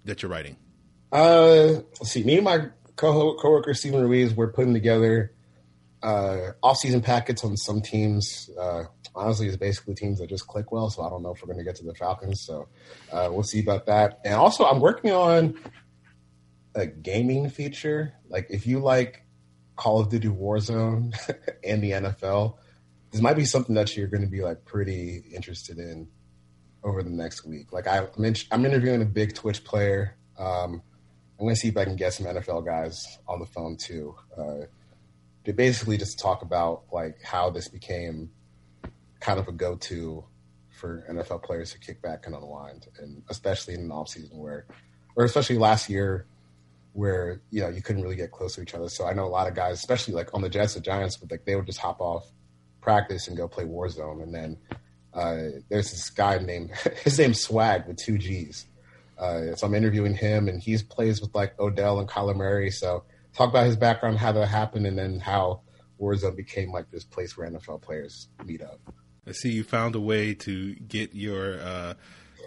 that 0.06 0.24
you're 0.24 0.32
writing. 0.32 0.56
Uh, 1.12 1.82
let's 2.00 2.12
see. 2.12 2.24
Me 2.24 2.36
and 2.36 2.46
my 2.46 2.68
co 2.96 3.36
coworker 3.36 3.74
Steven 3.74 4.02
Ruiz, 4.02 4.34
we're 4.34 4.52
putting 4.52 4.74
together 4.74 5.34
uh, 6.04 6.52
off-season 6.62 7.02
packets 7.02 7.44
on 7.44 7.58
some 7.58 7.82
teams. 7.82 8.50
Uh, 8.60 8.84
honestly, 9.16 9.48
it's 9.48 9.58
basically 9.58 9.96
teams 9.96 10.20
that 10.20 10.30
just 10.30 10.48
click 10.48 10.72
well. 10.72 10.90
So 10.90 11.04
I 11.04 11.10
don't 11.10 11.24
know 11.24 11.34
if 11.34 11.42
we're 11.42 11.48
going 11.48 11.58
to 11.58 11.64
get 11.64 11.76
to 11.78 11.86
the 11.86 11.96
Falcons. 11.96 12.42
So 12.42 12.68
uh, 13.12 13.30
we'll 13.32 13.44
see 13.44 13.60
about 13.60 13.86
that. 13.88 14.20
And 14.24 14.36
also, 14.36 14.66
I'm 14.66 14.80
working 14.80 15.12
on 15.12 15.58
a 16.76 16.86
gaming 16.86 17.50
feature. 17.50 18.14
Like 18.30 18.48
if 18.50 18.68
you 18.68 18.80
like 18.80 19.26
Call 19.76 20.00
of 20.00 20.10
Duty 20.10 20.28
Warzone 20.28 21.16
and 21.64 21.82
the 21.82 21.92
NFL, 21.92 22.58
this 23.12 23.22
might 23.22 23.36
be 23.36 23.46
something 23.46 23.76
that 23.76 23.96
you're 23.96 24.08
going 24.08 24.24
to 24.24 24.30
be 24.30 24.42
like 24.42 24.66
pretty 24.66 25.24
interested 25.34 25.80
in 25.80 26.08
over 26.84 27.02
the 27.02 27.10
next 27.10 27.46
week. 27.46 27.74
Like 27.74 27.88
I, 27.88 28.06
I'm 28.52 28.66
interviewing 28.66 29.02
a 29.02 29.06
big 29.06 29.34
Twitch 29.34 29.64
player. 29.64 30.16
Um, 30.38 30.84
I'm 31.40 31.46
going 31.46 31.56
to 31.56 31.60
see 31.60 31.68
if 31.68 31.78
I 31.78 31.86
can 31.86 31.96
get 31.96 32.14
some 32.14 32.26
NFL 32.26 32.66
guys 32.66 33.20
on 33.28 33.40
the 33.40 33.46
phone 33.46 33.78
too. 33.78 34.16
Uh, 34.38 34.66
to 35.46 35.54
basically 35.54 35.98
just 35.98 36.20
talk 36.20 36.42
about 36.42 36.84
like 36.92 37.22
how 37.24 37.50
this 37.50 37.68
became 37.70 38.30
kind 39.20 39.40
of 39.40 39.48
a 39.48 39.52
go-to 39.52 40.24
for 40.70 41.06
NFL 41.10 41.44
players 41.44 41.72
to 41.72 41.80
kick 41.80 42.02
back 42.02 42.26
and 42.26 42.36
unwind, 42.36 42.88
and 43.00 43.24
especially 43.30 43.74
in 43.74 43.82
an 43.82 43.92
off 43.92 44.10
season 44.10 44.38
where, 44.38 44.66
or 45.16 45.26
especially 45.26 45.58
last 45.58 45.90
year, 45.90 46.28
where 46.94 47.42
you 47.50 47.62
know 47.62 47.70
you 47.70 47.82
couldn't 47.82 48.04
really 48.04 48.16
get 48.16 48.32
close 48.32 48.56
to 48.56 48.62
each 48.62 48.74
other. 48.74 48.90
So 48.90 49.06
I 49.06 49.14
know 49.14 49.26
a 49.26 49.30
lot 49.30 49.48
of 49.48 49.56
guys, 49.56 49.76
especially 49.76 50.14
like 50.14 50.34
on 50.34 50.42
the 50.42 50.50
Jets 50.50 50.76
and 50.76 50.84
Giants, 50.84 51.18
but 51.18 51.32
like 51.32 51.46
they 51.46 51.56
would 51.56 51.66
just 51.66 51.80
hop 51.80 52.02
off 52.02 52.30
practice 52.82 53.28
and 53.28 53.36
go 53.36 53.48
play 53.48 53.66
Warzone, 53.66 54.24
and 54.24 54.34
then 54.34 54.58
uh, 55.14 55.60
there's 55.70 55.92
this 55.92 56.10
guy 56.10 56.38
named 56.40 56.72
his 57.04 57.18
name's 57.18 57.42
Swag 57.42 57.88
with 57.88 57.98
two 57.98 58.18
G's. 58.18 58.66
Uh, 59.18 59.56
so 59.56 59.68
I'm 59.68 59.74
interviewing 59.74 60.14
him, 60.14 60.48
and 60.48 60.62
he 60.62 60.78
plays 60.78 61.22
with 61.22 61.34
like 61.34 61.60
Odell 61.60 62.00
and 62.00 62.08
Kyler 62.08 62.36
Murray. 62.36 62.72
So 62.72 63.04
talk 63.34 63.50
about 63.50 63.66
his 63.66 63.76
background, 63.76 64.18
how 64.18 64.32
that 64.32 64.48
happened, 64.48 64.86
and 64.86 64.98
then 64.98 65.20
how 65.20 65.62
Warzone 66.00 66.36
became 66.36 66.72
like 66.72 66.92
this 66.92 67.04
place 67.04 67.38
where 67.38 67.50
NFL 67.50 67.82
players 67.82 68.30
meet 68.46 68.62
up. 68.62 68.80
I 69.26 69.32
see 69.32 69.52
you 69.52 69.64
found 69.64 69.96
a 69.96 70.00
way 70.00 70.34
to 70.36 70.76
get 70.76 71.14
your 71.14 71.60
uh, 71.60 71.94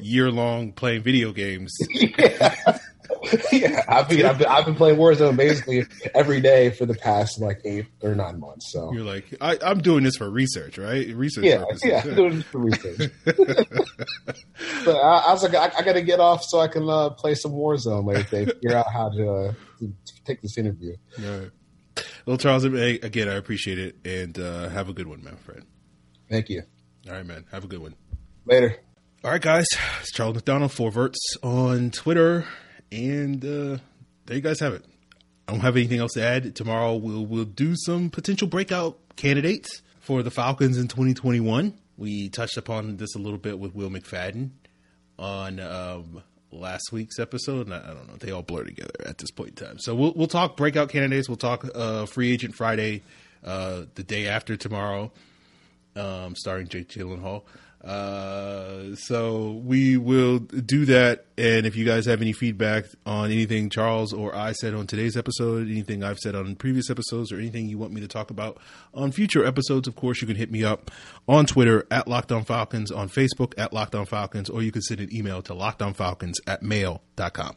year 0.00 0.30
long 0.30 0.72
playing 0.72 1.02
video 1.02 1.32
games. 1.32 1.76
yeah. 1.90 2.78
yeah, 3.52 3.84
I've 3.88 4.08
been, 4.08 4.24
I've 4.24 4.38
been, 4.38 4.46
I've 4.46 4.64
been 4.64 4.74
playing 4.74 4.98
Warzone 4.98 5.36
basically 5.36 5.86
every 6.14 6.40
day 6.40 6.70
for 6.70 6.86
the 6.86 6.94
past 6.94 7.40
like 7.40 7.60
eight 7.64 7.86
or 8.02 8.14
nine 8.14 8.40
months. 8.40 8.72
So 8.72 8.92
you're 8.92 9.04
like, 9.04 9.34
I, 9.40 9.58
am 9.62 9.80
doing 9.80 10.04
this 10.04 10.16
for 10.16 10.28
research, 10.30 10.78
right? 10.78 11.08
Research. 11.14 11.44
Yeah, 11.44 11.58
purposes. 11.58 11.84
yeah, 11.84 12.02
I'm 12.04 12.14
doing 12.14 12.36
this 12.36 12.44
for 12.44 12.58
research. 12.58 13.10
but 13.24 14.96
I, 14.96 15.24
I, 15.28 15.32
was 15.32 15.42
like, 15.42 15.54
I, 15.54 15.70
I 15.78 15.82
got 15.82 15.94
to 15.94 16.02
get 16.02 16.20
off 16.20 16.44
so 16.44 16.60
I 16.60 16.68
can 16.68 16.88
uh, 16.88 17.10
play 17.10 17.34
some 17.34 17.52
Warzone 17.52 18.06
later. 18.06 18.22
They 18.30 18.44
figure 18.46 18.76
out 18.76 18.90
how 18.92 19.10
to, 19.10 19.30
uh, 19.30 19.52
to 19.80 19.92
take 20.24 20.40
this 20.42 20.56
interview. 20.58 20.96
Right. 21.18 21.50
Well, 22.26 22.36
Charles, 22.36 22.64
again, 22.64 23.28
I 23.28 23.34
appreciate 23.34 23.78
it, 23.78 23.96
and 24.04 24.38
uh, 24.38 24.68
have 24.68 24.88
a 24.88 24.92
good 24.92 25.06
one, 25.06 25.22
my 25.24 25.32
friend. 25.32 25.64
Thank 26.28 26.48
you. 26.48 26.62
All 27.08 27.14
right, 27.14 27.26
man. 27.26 27.44
Have 27.50 27.64
a 27.64 27.66
good 27.66 27.80
one. 27.80 27.96
Later. 28.44 28.76
All 29.24 29.30
right, 29.30 29.42
guys. 29.42 29.66
It's 30.00 30.12
Charles 30.12 30.34
McDonald, 30.34 30.70
FourVerts 30.70 31.16
on 31.42 31.90
Twitter. 31.90 32.46
And 32.92 33.44
uh, 33.44 33.78
there 34.26 34.36
you 34.36 34.40
guys 34.40 34.60
have 34.60 34.74
it. 34.74 34.84
I 35.46 35.52
don't 35.52 35.60
have 35.60 35.76
anything 35.76 35.98
else 35.98 36.12
to 36.12 36.22
add. 36.22 36.54
Tomorrow 36.54 36.96
we'll 36.96 37.26
we'll 37.26 37.44
do 37.44 37.74
some 37.76 38.10
potential 38.10 38.48
breakout 38.48 38.98
candidates 39.16 39.82
for 40.00 40.22
the 40.22 40.30
Falcons 40.30 40.78
in 40.78 40.88
2021. 40.88 41.74
We 41.96 42.28
touched 42.28 42.56
upon 42.56 42.96
this 42.96 43.14
a 43.14 43.18
little 43.18 43.38
bit 43.38 43.58
with 43.58 43.74
Will 43.74 43.90
McFadden 43.90 44.50
on 45.18 45.60
um, 45.60 46.22
last 46.50 46.92
week's 46.92 47.18
episode. 47.18 47.66
And 47.66 47.74
I, 47.74 47.78
I, 47.78 47.94
don't 47.94 48.08
know; 48.08 48.16
they 48.16 48.30
all 48.30 48.42
blur 48.42 48.64
together 48.64 48.94
at 49.04 49.18
this 49.18 49.30
point 49.30 49.60
in 49.60 49.66
time. 49.66 49.78
So 49.78 49.94
we'll 49.94 50.12
we'll 50.14 50.28
talk 50.28 50.56
breakout 50.56 50.88
candidates. 50.88 51.28
We'll 51.28 51.36
talk 51.36 51.66
uh, 51.74 52.06
free 52.06 52.32
agent 52.32 52.54
Friday, 52.54 53.02
uh, 53.44 53.82
the 53.94 54.02
day 54.02 54.26
after 54.26 54.56
tomorrow 54.56 55.12
um, 55.96 56.34
starring 56.36 56.68
Jake 56.68 56.88
Gyllenhaal. 56.88 57.42
Uh, 57.82 58.94
so 58.94 59.52
we 59.64 59.96
will 59.96 60.38
do 60.38 60.84
that. 60.84 61.26
And 61.38 61.66
if 61.66 61.76
you 61.76 61.86
guys 61.86 62.04
have 62.06 62.20
any 62.20 62.32
feedback 62.32 62.84
on 63.06 63.30
anything 63.30 63.70
Charles 63.70 64.12
or 64.12 64.34
I 64.34 64.52
said 64.52 64.74
on 64.74 64.86
today's 64.86 65.16
episode, 65.16 65.68
anything 65.68 66.04
I've 66.04 66.18
said 66.18 66.34
on 66.34 66.56
previous 66.56 66.90
episodes, 66.90 67.32
or 67.32 67.38
anything 67.38 67.68
you 67.68 67.78
want 67.78 67.92
me 67.92 68.00
to 68.02 68.08
talk 68.08 68.30
about 68.30 68.58
on 68.92 69.12
future 69.12 69.44
episodes, 69.44 69.88
of 69.88 69.96
course, 69.96 70.20
you 70.20 70.26
can 70.26 70.36
hit 70.36 70.50
me 70.50 70.62
up 70.62 70.90
on 71.26 71.46
Twitter 71.46 71.86
at 71.90 72.06
Locked 72.06 72.32
On 72.32 72.44
Falcons, 72.44 72.90
on 72.90 73.08
Facebook 73.08 73.54
at 73.56 73.72
Locked 73.72 73.94
On 73.94 74.04
Falcons, 74.04 74.50
or 74.50 74.62
you 74.62 74.72
can 74.72 74.82
send 74.82 75.00
an 75.00 75.14
email 75.14 75.40
to 75.42 75.54
lockedonfalcons 75.54 76.34
at 76.46 76.62
mail.com. 76.62 77.56